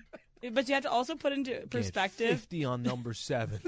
But 0.52 0.68
you 0.68 0.74
have 0.74 0.84
to 0.84 0.90
also 0.90 1.14
put 1.14 1.32
into 1.32 1.66
perspective. 1.68 2.30
Fifty 2.40 2.64
on 2.64 2.82
number 2.82 3.14
seven. 3.14 3.60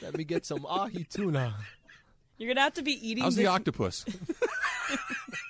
Let 0.00 0.16
me 0.16 0.24
get 0.24 0.46
some 0.46 0.64
ahi 0.64 1.04
tuna. 1.04 1.54
You're 2.38 2.48
gonna 2.48 2.62
have 2.62 2.74
to 2.74 2.82
be 2.82 2.92
eating. 3.06 3.24
How's 3.24 3.34
this, 3.34 3.44
the 3.44 3.50
octopus? 3.50 4.04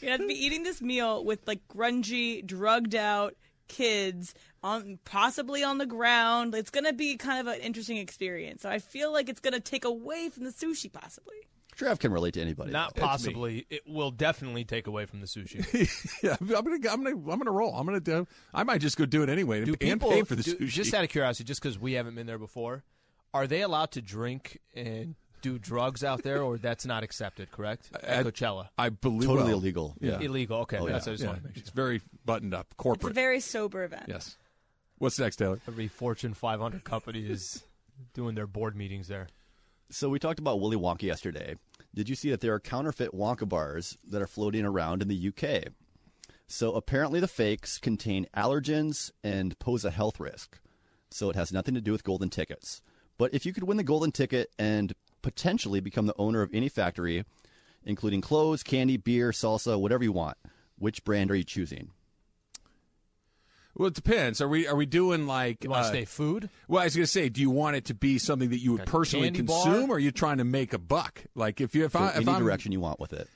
You're 0.00 0.10
gonna 0.10 0.12
have 0.12 0.20
to 0.20 0.26
be 0.26 0.44
eating 0.46 0.62
this 0.62 0.80
meal 0.80 1.24
with 1.24 1.46
like 1.46 1.66
grungy, 1.68 2.44
drugged 2.46 2.94
out 2.94 3.34
kids 3.68 4.32
on 4.62 4.98
possibly 5.04 5.64
on 5.64 5.78
the 5.78 5.86
ground. 5.86 6.54
It's 6.54 6.70
gonna 6.70 6.92
be 6.92 7.16
kind 7.16 7.40
of 7.46 7.52
an 7.54 7.60
interesting 7.60 7.96
experience. 7.96 8.62
So 8.62 8.70
I 8.70 8.78
feel 8.78 9.12
like 9.12 9.28
it's 9.28 9.40
gonna 9.40 9.60
take 9.60 9.84
away 9.84 10.28
from 10.28 10.44
the 10.44 10.50
sushi, 10.50 10.92
possibly. 10.92 11.34
Trav 11.76 11.98
can 11.98 12.10
relate 12.10 12.32
to 12.34 12.40
anybody. 12.40 12.70
Not 12.72 12.92
It's 12.92 12.96
me. 12.96 13.02
possibly. 13.02 13.66
It 13.68 13.82
will 13.86 14.10
definitely 14.10 14.64
take 14.64 14.86
away 14.86 15.04
from 15.04 15.20
the 15.20 15.26
sushi. 15.26 15.60
yeah, 16.22 16.36
I'm 16.40 16.46
gonna 16.64 16.76
I'm 16.90 17.02
gonna 17.04 17.10
I'm 17.30 17.38
gonna 17.38 17.50
roll. 17.50 17.74
I'm 17.74 17.84
gonna 17.84 18.00
do. 18.00 18.26
I 18.54 18.62
might 18.62 18.80
just 18.80 18.96
go 18.96 19.04
do 19.04 19.22
it 19.22 19.28
anyway 19.28 19.62
Do 19.64 19.72
and 19.72 20.00
people, 20.00 20.10
pay 20.10 20.22
for 20.22 20.36
the 20.36 20.42
do- 20.42 20.56
sushi. 20.56 20.68
Just 20.68 20.94
out 20.94 21.04
of 21.04 21.10
curiosity, 21.10 21.44
just 21.44 21.60
because 21.60 21.78
we 21.78 21.92
haven't 21.94 22.14
been 22.14 22.26
there 22.26 22.38
before, 22.38 22.82
are 23.34 23.46
they 23.46 23.60
allowed 23.60 23.90
to 23.92 24.00
drink 24.00 24.58
and 24.74 25.16
do 25.42 25.58
drugs 25.58 26.02
out 26.04 26.22
there, 26.22 26.42
or 26.42 26.58
that's 26.58 26.84
not 26.86 27.02
accepted? 27.02 27.50
Correct 27.52 27.88
at 27.94 28.04
At- 28.04 28.26
Coachella. 28.26 28.68
I 28.78 28.88
believe 28.88 29.28
Totally 29.28 29.48
well. 29.50 29.58
illegal. 29.58 29.96
Yeah. 30.00 30.18
Illegal. 30.20 30.58
Okay, 30.62 30.78
Oh, 30.78 30.86
that's 30.88 31.06
yeah. 31.06 31.10
what 31.10 31.12
I 31.12 31.14
just 31.14 31.22
Yeah. 31.22 31.28
wanted 31.28 31.40
to 31.40 31.46
make 31.48 31.54
sure. 31.56 31.60
It's 31.62 31.70
very 31.70 32.00
buttoned 32.24 32.54
up, 32.54 32.74
corporate, 32.76 32.96
It's 32.96 33.00
a 33.00 33.02
corporate. 33.04 33.14
very 33.14 33.40
sober 33.40 33.84
event. 33.84 34.04
yes. 34.08 34.36
What's 34.98 35.18
next, 35.18 35.36
Taylor? 35.36 35.60
Every 35.68 35.88
Fortune 35.88 36.32
500 36.34 36.82
company 36.84 37.26
is 37.26 37.62
doing 38.14 38.34
their 38.34 38.46
board 38.46 38.74
meetings 38.76 39.08
there. 39.08 39.28
So 39.90 40.08
we 40.08 40.18
talked 40.18 40.38
about 40.40 40.60
Willy 40.60 40.76
Wonka 40.76 41.02
yesterday. 41.02 41.56
Did 41.94 42.08
you 42.08 42.14
see 42.14 42.30
that 42.30 42.40
there 42.40 42.52
are 42.54 42.60
counterfeit 42.60 43.12
Wonka 43.12 43.48
bars 43.48 43.96
that 44.08 44.20
are 44.22 44.26
floating 44.26 44.64
around 44.64 45.02
in 45.02 45.08
the 45.08 45.14
UK? 45.28 45.68
So 46.48 46.74
apparently 46.74 47.20
the 47.20 47.28
fakes 47.28 47.78
contain 47.78 48.26
allergens 48.36 49.10
and 49.22 49.58
pose 49.58 49.84
a 49.84 49.90
health 49.90 50.18
risk. 50.20 50.58
So 51.10 51.28
it 51.30 51.36
has 51.36 51.52
nothing 51.52 51.74
to 51.74 51.80
do 51.80 51.92
with 51.92 52.04
golden 52.04 52.30
tickets. 52.30 52.82
But 53.18 53.32
if 53.32 53.46
you 53.46 53.52
could 53.52 53.64
win 53.64 53.76
the 53.76 53.84
golden 53.84 54.12
ticket 54.12 54.50
and 54.58 54.92
potentially 55.26 55.80
become 55.80 56.06
the 56.06 56.14
owner 56.18 56.40
of 56.40 56.54
any 56.54 56.68
factory, 56.68 57.24
including 57.84 58.20
clothes, 58.20 58.62
candy, 58.62 58.96
beer, 58.96 59.32
salsa, 59.32 59.76
whatever 59.76 60.04
you 60.04 60.12
want, 60.12 60.36
which 60.78 61.02
brand 61.02 61.32
are 61.32 61.34
you 61.34 61.42
choosing? 61.42 61.90
Well, 63.74 63.88
it 63.88 63.94
depends. 63.94 64.40
Are 64.40 64.46
we 64.46 64.68
are 64.68 64.76
we 64.76 64.86
doing 64.86 65.26
like? 65.26 65.64
You 65.64 65.70
want 65.70 65.82
to 65.82 65.88
uh, 65.88 65.90
stay 65.90 66.04
food? 66.04 66.48
Well, 66.68 66.80
I 66.80 66.84
was 66.84 66.94
going 66.94 67.02
to 67.06 67.10
say, 67.10 67.28
do 67.28 67.40
you 67.40 67.50
want 67.50 67.74
it 67.74 67.86
to 67.86 67.94
be 67.94 68.18
something 68.18 68.50
that 68.50 68.60
you 68.60 68.70
would 68.72 68.82
Like 68.82 68.88
personally 68.88 69.26
candy 69.26 69.42
bar? 69.42 69.64
consume, 69.64 69.90
or 69.90 69.96
are 69.96 69.98
you 69.98 70.12
trying 70.12 70.38
to 70.38 70.44
make 70.44 70.72
a 70.72 70.78
buck? 70.78 71.24
Like 71.34 71.60
if 71.60 71.74
you 71.74 71.84
if 71.84 71.92
So 71.92 71.98
I 71.98 72.10
if 72.10 72.16
any 72.18 72.28
I'm, 72.32 72.38
direction 72.42 72.70
you 72.70 72.78
want 72.78 73.00
with 73.00 73.12
it. 73.12 73.28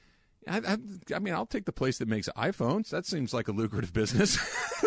I, 0.49 0.59
I, 0.59 0.77
I 1.15 1.19
mean, 1.19 1.35
I'll 1.35 1.47
take 1.47 1.67
the 1.67 1.73
place 1.73 1.99
that 1.99 2.09
makes 2.09 2.29
iPhones. 2.37 2.89
That 2.89 3.05
seems 3.05 3.35
like 3.35 3.49
a 3.49 3.53
lucrative 3.53 3.93
business. 3.93 4.39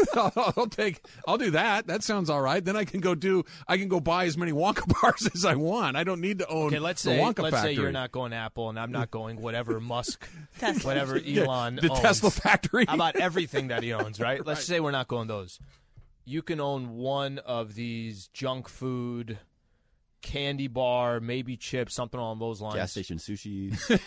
I'll, 0.16 0.34
I'll 0.58 0.68
take. 0.68 1.06
I'll 1.28 1.38
do 1.38 1.52
that. 1.52 1.86
That 1.88 2.04
sounds 2.04 2.30
all 2.30 2.42
right. 2.42 2.64
Then 2.64 2.76
I 2.76 2.86
can 2.86 3.02
go 3.02 3.14
do. 3.14 3.44
I 3.68 3.78
can 3.78 3.88
go 3.88 4.00
buy 4.00 4.26
as 4.26 4.36
many 4.36 4.52
Wonka 4.52 4.88
bars 5.02 5.30
as 5.34 5.46
I 5.46 5.54
want. 5.56 5.96
I 5.96 6.04
don't 6.04 6.22
need 6.22 6.40
to 6.40 6.48
own 6.48 6.68
Okay, 6.68 6.80
let's 6.80 7.04
the 7.04 7.12
say 7.12 7.20
Wonka 7.20 7.44
let's 7.44 7.56
factory. 7.56 7.76
say 7.76 7.82
you're 7.82 7.92
not 7.92 8.12
going 8.12 8.34
Apple, 8.34 8.70
and 8.70 8.80
I'm 8.80 8.92
not 8.92 9.12
going 9.12 9.42
whatever 9.42 9.80
Musk, 9.80 10.28
Tesla. 10.60 10.90
whatever 10.90 11.18
Yeah, 11.18 11.44
Elon, 11.44 11.76
the 11.76 11.90
owns. 11.90 12.00
Tesla 12.00 12.32
factory. 12.32 12.86
How 12.88 12.96
about 12.96 13.16
everything 13.18 13.68
that 13.68 13.84
he 13.84 13.94
owns? 13.94 14.20
Right. 14.20 14.44
Let's 14.46 14.66
say 14.66 14.80
we're 14.80 14.92
not 14.92 15.08
going 15.08 15.28
those. 15.28 15.60
You 16.26 16.42
can 16.42 16.60
own 16.62 16.90
one 16.96 17.38
of 17.40 17.76
these 17.76 18.28
junk 18.30 18.70
food, 18.70 19.38
candy 20.22 20.68
bar, 20.68 21.20
maybe 21.20 21.58
chips, 21.58 21.94
something 21.94 22.20
along 22.20 22.40
those 22.40 22.60
lines. 22.60 22.76
Gas 22.76 22.92
station 22.92 23.18
sushi. 23.18 24.00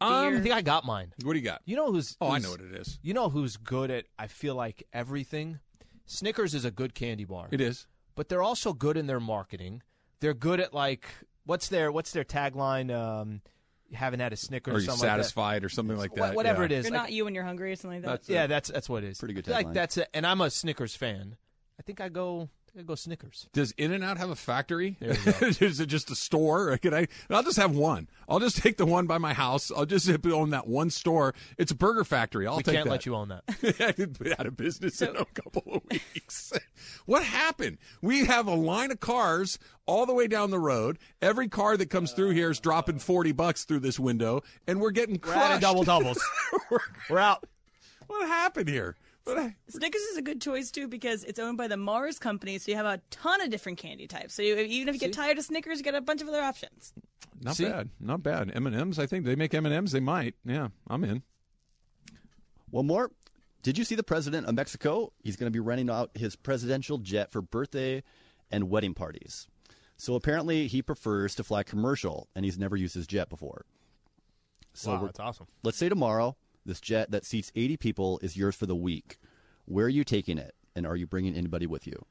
I 0.00 0.26
um, 0.28 0.42
think 0.42 0.54
I 0.54 0.62
got 0.62 0.84
mine. 0.84 1.12
what 1.24 1.32
do 1.32 1.38
you 1.38 1.44
got? 1.44 1.60
You 1.64 1.76
know 1.76 1.90
who's? 1.92 2.16
Oh, 2.20 2.30
I 2.30 2.38
know 2.38 2.50
what 2.50 2.60
it 2.60 2.74
is. 2.74 2.98
You 3.02 3.14
know 3.14 3.28
who's 3.28 3.56
good 3.56 3.90
at? 3.90 4.04
I 4.18 4.26
feel 4.28 4.54
like 4.54 4.84
everything. 4.92 5.58
Snickers 6.06 6.54
is 6.54 6.64
a 6.64 6.70
good 6.70 6.94
candy 6.94 7.24
bar. 7.24 7.48
It 7.50 7.60
is. 7.60 7.86
but 8.14 8.28
they're 8.28 8.42
also 8.42 8.72
good 8.72 8.96
in 8.96 9.06
their 9.06 9.20
marketing. 9.20 9.82
They're 10.20 10.34
good 10.34 10.60
at 10.60 10.72
like 10.72 11.06
what's 11.44 11.68
their 11.68 11.90
what's 11.92 12.12
their 12.12 12.24
tagline? 12.24 12.94
Um, 12.94 13.40
you 13.88 13.96
haven't 13.96 14.20
had 14.20 14.32
a 14.32 14.36
Snickers, 14.36 14.72
Are 14.72 14.76
or 14.76 14.80
you 14.80 14.86
something 14.86 15.00
satisfied 15.08 15.64
or 15.64 15.68
something 15.68 15.96
like 15.96 16.10
Like 16.10 16.16
that. 16.18 16.26
that? 16.28 16.34
Whatever 16.36 16.62
yeah. 16.62 16.66
it 16.66 16.72
is, 16.72 16.84
You're 16.86 16.92
like- 16.92 17.02
not 17.02 17.12
you 17.12 17.24
when 17.24 17.34
you're 17.34 17.44
hungry 17.44 17.72
or 17.72 17.76
something 17.76 18.02
like 18.02 18.04
that. 18.04 18.10
That's 18.10 18.28
yeah, 18.28 18.44
it. 18.44 18.48
that's 18.48 18.70
that's 18.70 18.88
what 18.88 19.02
it 19.04 19.08
is. 19.08 19.18
Pretty 19.18 19.34
good 19.34 19.48
Like 19.48 19.72
that's 19.72 19.96
it. 19.96 20.08
And 20.14 20.26
I'm 20.26 20.40
a 20.40 20.50
Snickers 20.50 20.94
fan. 20.94 21.36
I 21.78 21.82
think 21.82 22.00
I 22.00 22.08
go. 22.08 22.48
I 22.78 22.82
go 22.82 22.94
Snickers. 22.94 23.48
Does 23.52 23.72
In 23.72 23.92
and 23.92 24.04
Out 24.04 24.18
have 24.18 24.30
a 24.30 24.36
factory? 24.36 24.96
There 25.00 25.12
you 25.12 25.32
go. 25.32 25.46
is 25.66 25.80
it 25.80 25.86
just 25.86 26.12
a 26.12 26.14
store? 26.14 26.70
Or 26.70 26.78
Can 26.78 26.94
I? 26.94 27.08
I'll 27.28 27.42
just 27.42 27.56
have 27.56 27.74
one. 27.74 28.06
I'll 28.28 28.38
just 28.38 28.58
take 28.58 28.76
the 28.76 28.86
one 28.86 29.08
by 29.08 29.18
my 29.18 29.32
house. 29.34 29.72
I'll 29.76 29.84
just 29.84 30.08
own 30.26 30.50
that 30.50 30.68
one 30.68 30.90
store. 30.90 31.34
It's 31.56 31.72
a 31.72 31.74
burger 31.74 32.04
factory. 32.04 32.46
I'll 32.46 32.58
we 32.58 32.62
take 32.62 32.76
can't 32.76 32.84
that. 32.84 32.90
let 32.90 33.04
you 33.06 33.16
own 33.16 33.30
that. 33.30 33.42
I 33.80 33.90
could 33.90 34.16
be 34.16 34.30
out 34.30 34.46
of 34.46 34.56
business 34.56 35.02
in 35.02 35.16
a 35.16 35.24
couple 35.24 35.64
of 35.74 35.82
weeks. 35.90 36.52
what 37.06 37.24
happened? 37.24 37.78
We 38.00 38.26
have 38.26 38.46
a 38.46 38.54
line 38.54 38.92
of 38.92 39.00
cars 39.00 39.58
all 39.86 40.06
the 40.06 40.14
way 40.14 40.28
down 40.28 40.52
the 40.52 40.60
road. 40.60 40.98
Every 41.20 41.48
car 41.48 41.76
that 41.76 41.90
comes 41.90 42.12
through 42.12 42.30
here 42.30 42.50
is 42.52 42.60
dropping 42.60 43.00
forty 43.00 43.32
bucks 43.32 43.64
through 43.64 43.80
this 43.80 43.98
window, 43.98 44.44
and 44.68 44.80
we're 44.80 44.92
getting 44.92 45.18
crushed. 45.18 45.60
double 45.62 45.82
doubles. 45.82 46.22
We're 47.10 47.18
out. 47.18 47.44
what 48.06 48.28
happened 48.28 48.68
here? 48.68 48.94
What 49.28 49.38
I- 49.38 49.56
Snickers 49.68 50.00
is 50.02 50.16
a 50.16 50.22
good 50.22 50.40
choice 50.40 50.70
too 50.70 50.88
because 50.88 51.24
it's 51.24 51.38
owned 51.38 51.58
by 51.58 51.68
the 51.68 51.76
Mars 51.76 52.18
company, 52.18 52.58
so 52.58 52.70
you 52.70 52.76
have 52.76 52.86
a 52.86 53.00
ton 53.10 53.40
of 53.42 53.50
different 53.50 53.78
candy 53.78 54.06
types. 54.06 54.34
So 54.34 54.42
you, 54.42 54.56
even 54.56 54.88
if 54.88 54.94
you 54.94 55.00
get 55.00 55.12
tired 55.12 55.38
of 55.38 55.44
Snickers, 55.44 55.78
you 55.78 55.84
get 55.84 55.94
a 55.94 56.00
bunch 56.00 56.22
of 56.22 56.28
other 56.28 56.40
options. 56.40 56.92
not 57.40 57.56
See? 57.56 57.64
bad. 57.66 57.90
Not 58.00 58.22
bad. 58.22 58.50
M 58.54 58.66
and 58.66 58.74
M's. 58.74 58.98
I 58.98 59.06
think 59.06 59.24
they 59.24 59.36
make 59.36 59.52
M 59.54 59.66
and 59.66 59.74
M's. 59.74 59.92
They 59.92 60.00
might. 60.00 60.34
Yeah, 60.44 60.68
I'm 60.88 61.04
in. 61.04 61.22
One 62.70 62.86
more. 62.86 63.10
Did 63.62 63.76
you 63.76 63.84
see 63.84 63.94
the 63.94 64.02
president 64.02 64.46
of 64.46 64.54
Mexico? 64.54 65.12
He's 65.22 65.36
going 65.36 65.48
to 65.48 65.56
be 65.56 65.60
renting 65.60 65.90
out 65.90 66.10
his 66.14 66.36
presidential 66.36 66.98
jet 66.98 67.32
for 67.32 67.42
birthday 67.42 68.02
and 68.50 68.70
wedding 68.70 68.94
parties. 68.94 69.46
So 69.96 70.14
apparently 70.14 70.68
he 70.68 70.80
prefers 70.80 71.34
to 71.34 71.44
fly 71.44 71.64
commercial, 71.64 72.28
and 72.34 72.44
he's 72.44 72.56
never 72.58 72.76
used 72.76 72.94
his 72.94 73.06
jet 73.06 73.28
before. 73.28 73.64
So 74.74 74.92
wow, 74.92 75.04
that's 75.06 75.18
awesome. 75.18 75.46
let's 75.64 75.76
say 75.76 75.88
tomorrow 75.88 76.36
this 76.68 76.80
jet 76.80 77.10
that 77.10 77.24
seats 77.24 77.50
80 77.56 77.76
people 77.78 78.20
is 78.22 78.36
yours 78.36 78.54
for 78.54 78.66
the 78.66 78.76
week. 78.76 79.18
Where 79.64 79.86
are 79.86 79.90
you 79.90 80.04
taking 80.04 80.38
it, 80.38 80.54
and 80.76 80.86
are 80.86 80.94
you 80.96 81.06
bringing 81.06 81.34
anybody 81.34 81.66
with 81.66 81.86
you? 81.86 82.04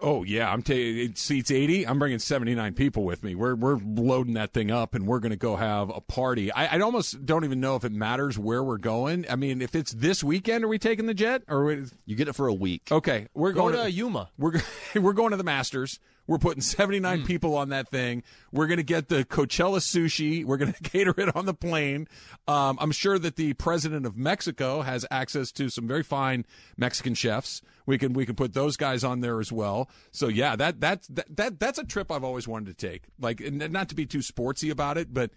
Oh 0.00 0.24
yeah, 0.24 0.52
I'm 0.52 0.60
taking 0.60 0.98
it 0.98 1.16
seats 1.18 1.52
80. 1.52 1.86
I'm 1.86 2.00
bringing 2.00 2.18
79 2.18 2.74
people 2.74 3.04
with 3.04 3.22
me. 3.22 3.36
We're 3.36 3.54
we're 3.54 3.76
loading 3.76 4.34
that 4.34 4.52
thing 4.52 4.70
up, 4.72 4.94
and 4.94 5.06
we're 5.06 5.20
going 5.20 5.30
to 5.30 5.36
go 5.36 5.54
have 5.54 5.88
a 5.88 6.00
party. 6.00 6.50
I, 6.52 6.76
I 6.76 6.80
almost 6.80 7.24
don't 7.24 7.44
even 7.44 7.60
know 7.60 7.76
if 7.76 7.84
it 7.84 7.92
matters 7.92 8.36
where 8.36 8.62
we're 8.62 8.76
going. 8.76 9.24
I 9.30 9.36
mean, 9.36 9.62
if 9.62 9.74
it's 9.76 9.92
this 9.92 10.24
weekend, 10.24 10.64
are 10.64 10.68
we 10.68 10.78
taking 10.80 11.06
the 11.06 11.14
jet? 11.14 11.42
Or 11.48 11.64
we- 11.64 11.84
You 12.06 12.16
get 12.16 12.26
it 12.26 12.32
for 12.34 12.48
a 12.48 12.52
week. 12.54 12.88
okay, 12.90 13.28
we're 13.34 13.52
Go 13.52 13.70
going 13.70 13.84
to 13.84 13.90
Yuma. 13.90 14.30
We're 14.36 14.60
we're 14.96 15.12
going 15.12 15.30
to 15.30 15.36
the 15.36 15.44
Masters. 15.44 16.00
We're 16.26 16.38
putting 16.38 16.62
79 16.62 17.20
Hmm. 17.20 17.26
people 17.26 17.56
on 17.56 17.68
that 17.68 17.88
thing. 17.90 18.22
We're 18.52 18.66
going 18.66 18.78
to 18.78 18.82
get 18.82 19.08
the 19.08 19.24
Coachella 19.24 19.78
sushi. 19.78 20.44
We're 20.44 20.56
going 20.56 20.72
to 20.82 20.82
cater 20.82 21.14
it 21.18 21.34
on 21.36 21.46
the 21.46 21.54
plane. 21.54 22.08
Um, 22.48 22.78
I'm 22.80 22.92
sure 22.92 23.18
that 23.18 23.36
the 23.36 23.52
president 23.54 24.06
of 24.06 24.16
Mexico 24.16 24.82
has 24.82 25.04
access 25.10 25.52
to 25.52 25.68
some 25.68 25.86
very 25.86 26.02
fine 26.02 26.46
Mexican 26.76 27.14
chefs. 27.14 27.60
We 27.86 27.98
can 27.98 28.14
we 28.14 28.24
can 28.24 28.34
put 28.36 28.54
those 28.54 28.76
guys 28.78 29.04
on 29.04 29.20
there 29.20 29.38
as 29.40 29.52
well. 29.52 29.90
So 30.12 30.28
yeah, 30.28 30.56
that 30.56 30.80
that's 30.80 31.06
that, 31.08 31.36
that 31.36 31.60
that's 31.60 31.78
a 31.78 31.84
trip 31.84 32.10
I've 32.10 32.24
always 32.24 32.48
wanted 32.48 32.78
to 32.78 32.86
take. 32.88 33.02
Like, 33.20 33.40
and 33.40 33.58
not 33.70 33.90
to 33.90 33.94
be 33.94 34.06
too 34.06 34.20
sportsy 34.20 34.70
about 34.70 34.96
it, 34.96 35.12
but 35.12 35.30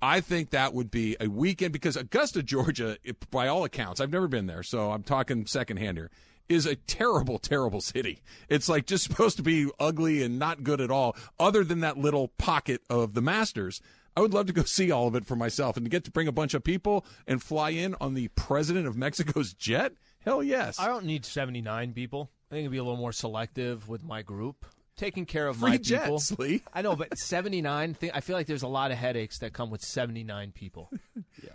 I 0.00 0.20
think 0.20 0.50
that 0.50 0.74
would 0.74 0.90
be 0.90 1.16
a 1.20 1.28
weekend 1.28 1.72
because 1.72 1.96
Augusta, 1.96 2.42
Georgia, 2.44 2.96
it- 3.04 3.30
by 3.30 3.48
all 3.48 3.64
accounts, 3.64 4.00
I've 4.00 4.12
never 4.12 4.28
been 4.28 4.46
there, 4.46 4.62
so 4.62 4.90
I'm 4.92 5.02
talking 5.02 5.46
secondhand 5.46 5.96
here, 5.98 6.10
is 6.48 6.66
a 6.66 6.76
terrible, 6.76 7.38
terrible 7.38 7.80
city. 7.80 8.22
It's 8.48 8.68
like 8.68 8.86
just 8.86 9.04
supposed 9.08 9.36
to 9.38 9.42
be 9.42 9.70
ugly 9.78 10.22
and 10.22 10.38
not 10.38 10.62
good 10.64 10.80
at 10.80 10.90
all, 10.90 11.16
other 11.38 11.64
than 11.64 11.80
that 11.80 11.98
little 11.98 12.28
pocket 12.28 12.82
of 12.90 13.14
the 13.14 13.22
Masters. 13.22 13.80
I 14.16 14.20
would 14.20 14.34
love 14.34 14.46
to 14.46 14.52
go 14.52 14.62
see 14.66 14.90
all 14.90 15.06
of 15.08 15.14
it 15.14 15.24
for 15.24 15.36
myself 15.36 15.76
and 15.76 15.86
to 15.86 15.90
get 15.90 16.04
to 16.04 16.10
bring 16.10 16.28
a 16.28 16.32
bunch 16.32 16.54
of 16.54 16.62
people 16.62 17.06
and 17.26 17.42
fly 17.42 17.70
in 17.70 17.94
on 18.00 18.14
the 18.14 18.28
president 18.28 18.86
of 18.86 18.96
Mexico's 18.96 19.52
jet. 19.58 19.92
Hell 20.20 20.42
yes. 20.42 20.78
I 20.78 20.86
don't 20.86 21.04
need 21.06 21.24
79 21.24 21.92
people. 21.94 22.30
I 22.50 22.54
think 22.54 22.60
it'd 22.64 22.72
be 22.72 22.78
a 22.78 22.84
little 22.84 22.98
more 22.98 23.12
selective 23.12 23.88
with 23.88 24.04
my 24.04 24.20
group. 24.22 24.66
Taking 24.94 25.24
care 25.24 25.48
of 25.48 25.56
Free 25.56 25.70
my 25.70 25.76
jets, 25.78 26.30
people. 26.30 26.44
Lee. 26.44 26.62
I 26.72 26.82
know, 26.82 26.94
but 26.94 27.16
79, 27.16 27.96
I 28.12 28.20
feel 28.20 28.36
like 28.36 28.46
there's 28.46 28.62
a 28.62 28.68
lot 28.68 28.90
of 28.92 28.98
headaches 28.98 29.38
that 29.38 29.54
come 29.54 29.70
with 29.70 29.80
79 29.82 30.52
people. 30.52 30.90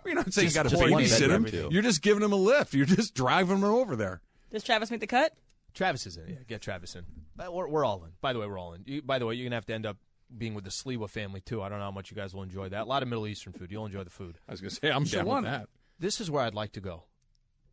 You're 0.04 0.16
not 0.16 0.32
saying 0.34 0.48
Just- 0.48 0.56
you 0.56 0.62
got 0.64 0.68
to 0.70 0.76
babysit 0.76 1.20
bedroom, 1.20 1.44
him. 1.46 1.50
too. 1.52 1.68
You're 1.70 1.82
just 1.84 2.02
giving 2.02 2.20
them 2.20 2.32
a 2.32 2.36
lift. 2.36 2.74
You're 2.74 2.84
just 2.84 3.14
driving 3.14 3.60
them 3.60 3.70
over 3.70 3.94
there. 3.94 4.20
Does 4.50 4.62
Travis 4.64 4.90
make 4.90 5.00
the 5.00 5.06
cut? 5.06 5.32
Travis 5.74 6.06
is 6.06 6.16
in. 6.16 6.28
Yeah, 6.28 6.34
get 6.46 6.60
Travis 6.62 6.94
in. 6.96 7.04
But 7.36 7.52
we're, 7.52 7.68
we're 7.68 7.84
all 7.84 8.02
in. 8.04 8.10
By 8.20 8.32
the 8.32 8.38
way, 8.40 8.46
we're 8.46 8.58
all 8.58 8.72
in. 8.72 8.82
You, 8.86 9.02
by 9.02 9.18
the 9.18 9.26
way, 9.26 9.34
you're 9.34 9.44
going 9.44 9.50
to 9.52 9.56
have 9.56 9.66
to 9.66 9.74
end 9.74 9.86
up 9.86 9.98
being 10.36 10.54
with 10.54 10.64
the 10.64 10.70
Sliwa 10.70 11.08
family, 11.08 11.40
too. 11.40 11.62
I 11.62 11.68
don't 11.68 11.78
know 11.78 11.84
how 11.84 11.90
much 11.90 12.10
you 12.10 12.16
guys 12.16 12.34
will 12.34 12.42
enjoy 12.42 12.68
that. 12.70 12.82
A 12.82 12.84
lot 12.84 13.02
of 13.02 13.08
Middle 13.08 13.26
Eastern 13.26 13.52
food. 13.52 13.70
You'll 13.70 13.86
enjoy 13.86 14.04
the 14.04 14.10
food. 14.10 14.38
I 14.48 14.52
was 14.52 14.60
going 14.60 14.70
to 14.70 14.74
say, 14.76 14.90
I'm 14.90 15.06
So 15.06 15.18
down 15.18 15.26
one- 15.26 15.42
with 15.44 15.52
that. 15.52 15.68
This 15.98 16.20
is 16.20 16.30
where 16.30 16.42
I'd 16.44 16.54
like 16.54 16.72
to 16.72 16.80
go. 16.80 17.04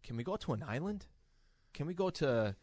Can 0.03 0.17
we 0.17 0.23
go 0.23 0.36
to 0.36 0.53
an 0.53 0.63
island? 0.67 1.05
Can 1.73 1.86
we 1.88 1.93
go 1.93 2.09
to 2.11 2.55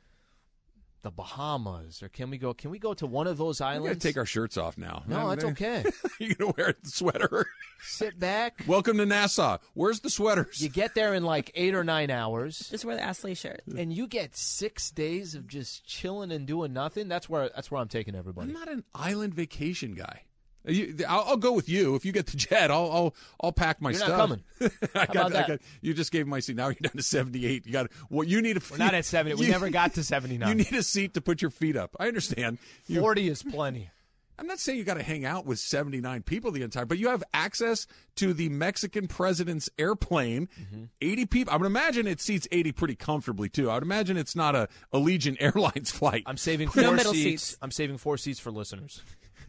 the 1.03 1.11
Bahamas, 1.11 2.03
or 2.03 2.09
can 2.09 2.31
we 2.31 2.39
go? 2.39 2.55
Can 2.55 2.71
we 2.71 2.79
go 2.79 2.95
to 2.95 3.07
one 3.07 3.27
of 3.27 3.37
those 3.39 3.61
We're 3.61 3.67
islands? 3.67 3.87
going 3.89 3.99
to 3.99 4.09
take 4.09 4.17
our 4.17 4.27
shirts 4.27 4.57
off 4.57 4.79
now. 4.79 5.03
No, 5.07 5.29
that's 5.31 5.45
okay. 5.45 5.85
You're 6.19 6.35
going 6.35 6.53
to 6.53 6.55
wear 6.57 6.75
the 6.83 6.91
sweater. 6.91 7.47
Sit 7.83 8.19
back. 8.19 8.63
Welcome 8.67 8.99
to 8.99 9.07
Nassau. 9.07 9.59
Where's 9.75 10.01
the 10.01 10.11
sweaters? 10.11 10.61
You 10.63 10.69
get 10.69 10.95
there 10.95 11.15
in 11.15 11.25
like 11.25 11.51
eight 11.55 11.75
or 11.75 11.83
nine 11.85 12.11
hours. 12.11 12.69
Just 12.71 12.85
wear 12.85 12.95
the 12.97 13.03
Astley 13.03 13.35
shirt. 13.35 13.63
and 13.77 13.93
you 13.93 14.07
get 14.07 14.37
six 14.37 14.91
days 14.91 15.35
of 15.35 15.49
just 15.49 15.85
chilling 15.87 16.31
and 16.31 16.47
doing 16.47 16.73
nothing. 16.73 17.09
That's 17.09 17.29
where 17.29 17.51
that's 17.55 17.71
where 17.71 17.81
I'm 17.81 17.89
taking 17.89 18.15
everybody. 18.15 18.49
I'm 18.49 18.55
not 18.55 18.69
an 18.69 18.85
island 18.95 19.35
vacation 19.35 19.95
guy. 19.95 20.23
You, 20.65 20.97
I'll, 21.09 21.25
I'll 21.29 21.37
go 21.37 21.53
with 21.53 21.69
you 21.69 21.95
if 21.97 22.05
you 22.05 22.13
get 22.13 22.27
the 22.27 22.37
jet. 22.37 22.71
I'll 22.71 22.91
I'll, 22.93 23.15
I'll 23.43 23.53
pack 23.53 23.81
my 23.81 23.91
You're 23.91 23.99
not 24.01 24.07
stuff. 24.07 24.19
coming. 24.21 24.43
I 24.95 25.07
got, 25.07 25.17
I 25.27 25.29
that? 25.31 25.49
got- 25.49 25.61
you 25.81 25.93
just 25.95 26.13
gave 26.13 26.27
my 26.27 26.41
seat. 26.41 26.57
Now 26.57 26.67
you're 26.69 26.77
down 26.81 26.93
to 26.93 27.03
78. 27.03 27.67
You 27.67 27.73
got 27.73 27.91
what 28.09 28.29
you 28.29 28.41
need. 28.43 28.57
A, 28.59 28.61
We're 28.71 28.77
not 28.77 28.95
at 28.95 29.05
70. 29.05 29.37
We 29.41 29.49
never 29.49 29.71
got 29.71 29.95
to 29.95 30.05
79. 30.05 30.49
You 30.49 30.55
need 30.55 30.73
a 30.73 30.83
seat 30.83 31.15
to 31.15 31.21
put 31.21 31.43
your 31.43 31.51
feet 31.51 31.77
up. 31.77 31.97
I 31.99 32.07
understand. 32.09 32.59
You, 32.87 33.01
Forty 33.01 33.29
is 33.29 33.43
plenty. 33.43 33.91
I'm 34.39 34.47
not 34.49 34.59
saying 34.59 34.79
you 34.79 34.83
got 34.85 34.95
to 34.95 35.03
hang 35.05 35.25
out 35.25 35.47
with 35.47 35.59
79 35.61 36.23
people 36.23 36.51
the 36.51 36.63
entire, 36.63 36.85
but 36.87 36.99
you 36.99 37.11
have 37.11 37.23
access 37.33 37.87
to 38.17 38.33
the 38.33 38.49
Mexican 38.49 39.07
president's 39.07 39.69
airplane. 39.79 40.49
Mm-hmm. 40.61 40.85
80 41.01 41.27
people. 41.27 41.53
I 41.53 41.57
would 41.59 41.67
imagine 41.67 42.07
it 42.09 42.21
seats 42.21 42.49
80 42.51 42.73
pretty 42.73 42.95
comfortably 42.97 43.49
too. 43.51 43.71
I 43.71 43.75
would 43.75 43.83
imagine 43.85 44.17
it's 44.17 44.35
not 44.35 44.57
a 44.57 44.69
Allegiant 44.93 45.37
Airlines 45.41 45.91
flight. 45.93 46.23
I'm 46.27 46.39
saving 46.39 46.69
four 46.71 46.93
middle 46.93 47.13
seats. 47.13 47.43
seats. 47.45 47.59
I'm 47.63 47.71
saving 47.71 47.99
four 47.99 48.17
seats 48.17 48.41
for 48.41 48.51
listeners. 48.51 49.03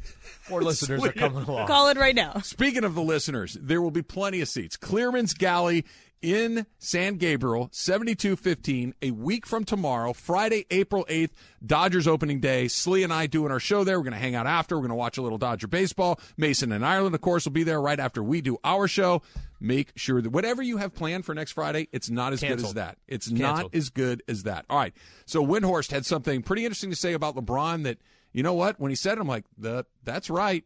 Four 0.03 0.61
listeners 0.61 1.03
are 1.03 1.11
coming 1.13 1.43
along. 1.43 1.67
Call 1.67 1.89
it 1.89 1.97
right 1.97 2.15
now. 2.15 2.39
Speaking 2.39 2.83
of 2.83 2.95
the 2.95 3.01
listeners, 3.01 3.57
there 3.61 3.81
will 3.81 3.91
be 3.91 4.01
plenty 4.01 4.41
of 4.41 4.47
seats. 4.49 4.75
Clearman's 4.75 5.33
Galley 5.33 5.85
in 6.23 6.65
San 6.79 7.17
Gabriel, 7.17 7.67
7215, 7.73 8.95
a 9.01 9.11
week 9.11 9.45
from 9.45 9.65
tomorrow, 9.65 10.13
Friday, 10.13 10.65
April 10.71 11.05
8th, 11.09 11.31
Dodgers 11.65 12.07
opening 12.07 12.39
day. 12.39 12.69
Slee 12.69 13.03
and 13.03 13.11
I 13.11 13.27
doing 13.27 13.51
our 13.51 13.59
show 13.59 13.83
there. 13.83 13.99
We're 13.99 14.05
going 14.05 14.13
to 14.13 14.19
hang 14.19 14.33
out 14.33 14.47
after. 14.47 14.75
We're 14.75 14.83
going 14.83 14.89
to 14.89 14.95
watch 14.95 15.17
a 15.17 15.21
little 15.21 15.37
Dodger 15.37 15.67
baseball. 15.67 16.19
Mason 16.37 16.71
and 16.71 16.85
Ireland, 16.85 17.13
of 17.13 17.21
course, 17.21 17.43
will 17.45 17.51
be 17.51 17.63
there 17.63 17.81
right 17.81 17.99
after 17.99 18.23
we 18.23 18.39
do 18.39 18.57
our 18.63 18.87
show. 18.87 19.21
Make 19.59 19.91
sure 19.95 20.21
that 20.21 20.29
whatever 20.29 20.61
you 20.61 20.77
have 20.77 20.93
planned 20.93 21.25
for 21.25 21.35
next 21.35 21.51
Friday, 21.51 21.89
it's 21.91 22.09
not 22.09 22.31
as 22.31 22.41
good 22.41 22.61
as 22.61 22.73
that. 22.75 22.97
It's 23.07 23.27
Canceled. 23.27 23.41
not 23.41 23.75
as 23.75 23.89
good 23.89 24.23
as 24.27 24.43
that. 24.43 24.65
All 24.69 24.77
right. 24.77 24.93
So 25.25 25.45
Windhorst 25.45 25.91
had 25.91 26.05
something 26.05 26.41
pretty 26.41 26.65
interesting 26.65 26.89
to 26.89 26.95
say 26.95 27.13
about 27.13 27.35
LeBron 27.35 27.83
that, 27.83 27.97
you 28.33 28.43
know 28.43 28.53
what? 28.53 28.79
When 28.79 28.89
he 28.89 28.95
said 28.95 29.17
it, 29.17 29.21
I'm 29.21 29.27
like, 29.27 29.45
the, 29.57 29.85
that's 30.03 30.29
right. 30.29 30.63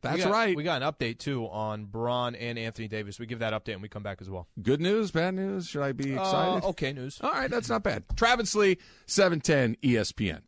That's 0.00 0.18
We 0.18 0.22
got- 0.22 0.32
right. 0.32 0.56
We 0.56 0.62
got 0.62 0.80
an 0.82 0.92
update 0.92 1.18
too 1.18 1.46
on 1.46 1.84
Bron 1.86 2.34
and 2.36 2.56
Anthony 2.58 2.86
Davis. 2.86 3.18
We 3.18 3.26
give 3.26 3.40
that 3.40 3.52
update 3.52 3.72
and 3.72 3.82
we 3.82 3.88
come 3.88 4.04
back 4.04 4.18
as 4.20 4.30
well. 4.30 4.46
Good 4.62 4.80
news, 4.80 5.10
bad 5.10 5.34
news? 5.34 5.66
Should 5.66 5.82
I 5.82 5.90
be 5.92 6.16
Uh, 6.16 6.20
excited? 6.20 6.64
okay 6.68 6.92
news. 6.92 7.18
All 7.20 7.32
right, 7.32 7.50
that's 7.50 7.68
not 7.68 7.82
bad. 7.82 8.04
Travis 8.16 8.54
Lee, 8.54 8.78
710 9.06 9.76
ESPN. 9.82 10.42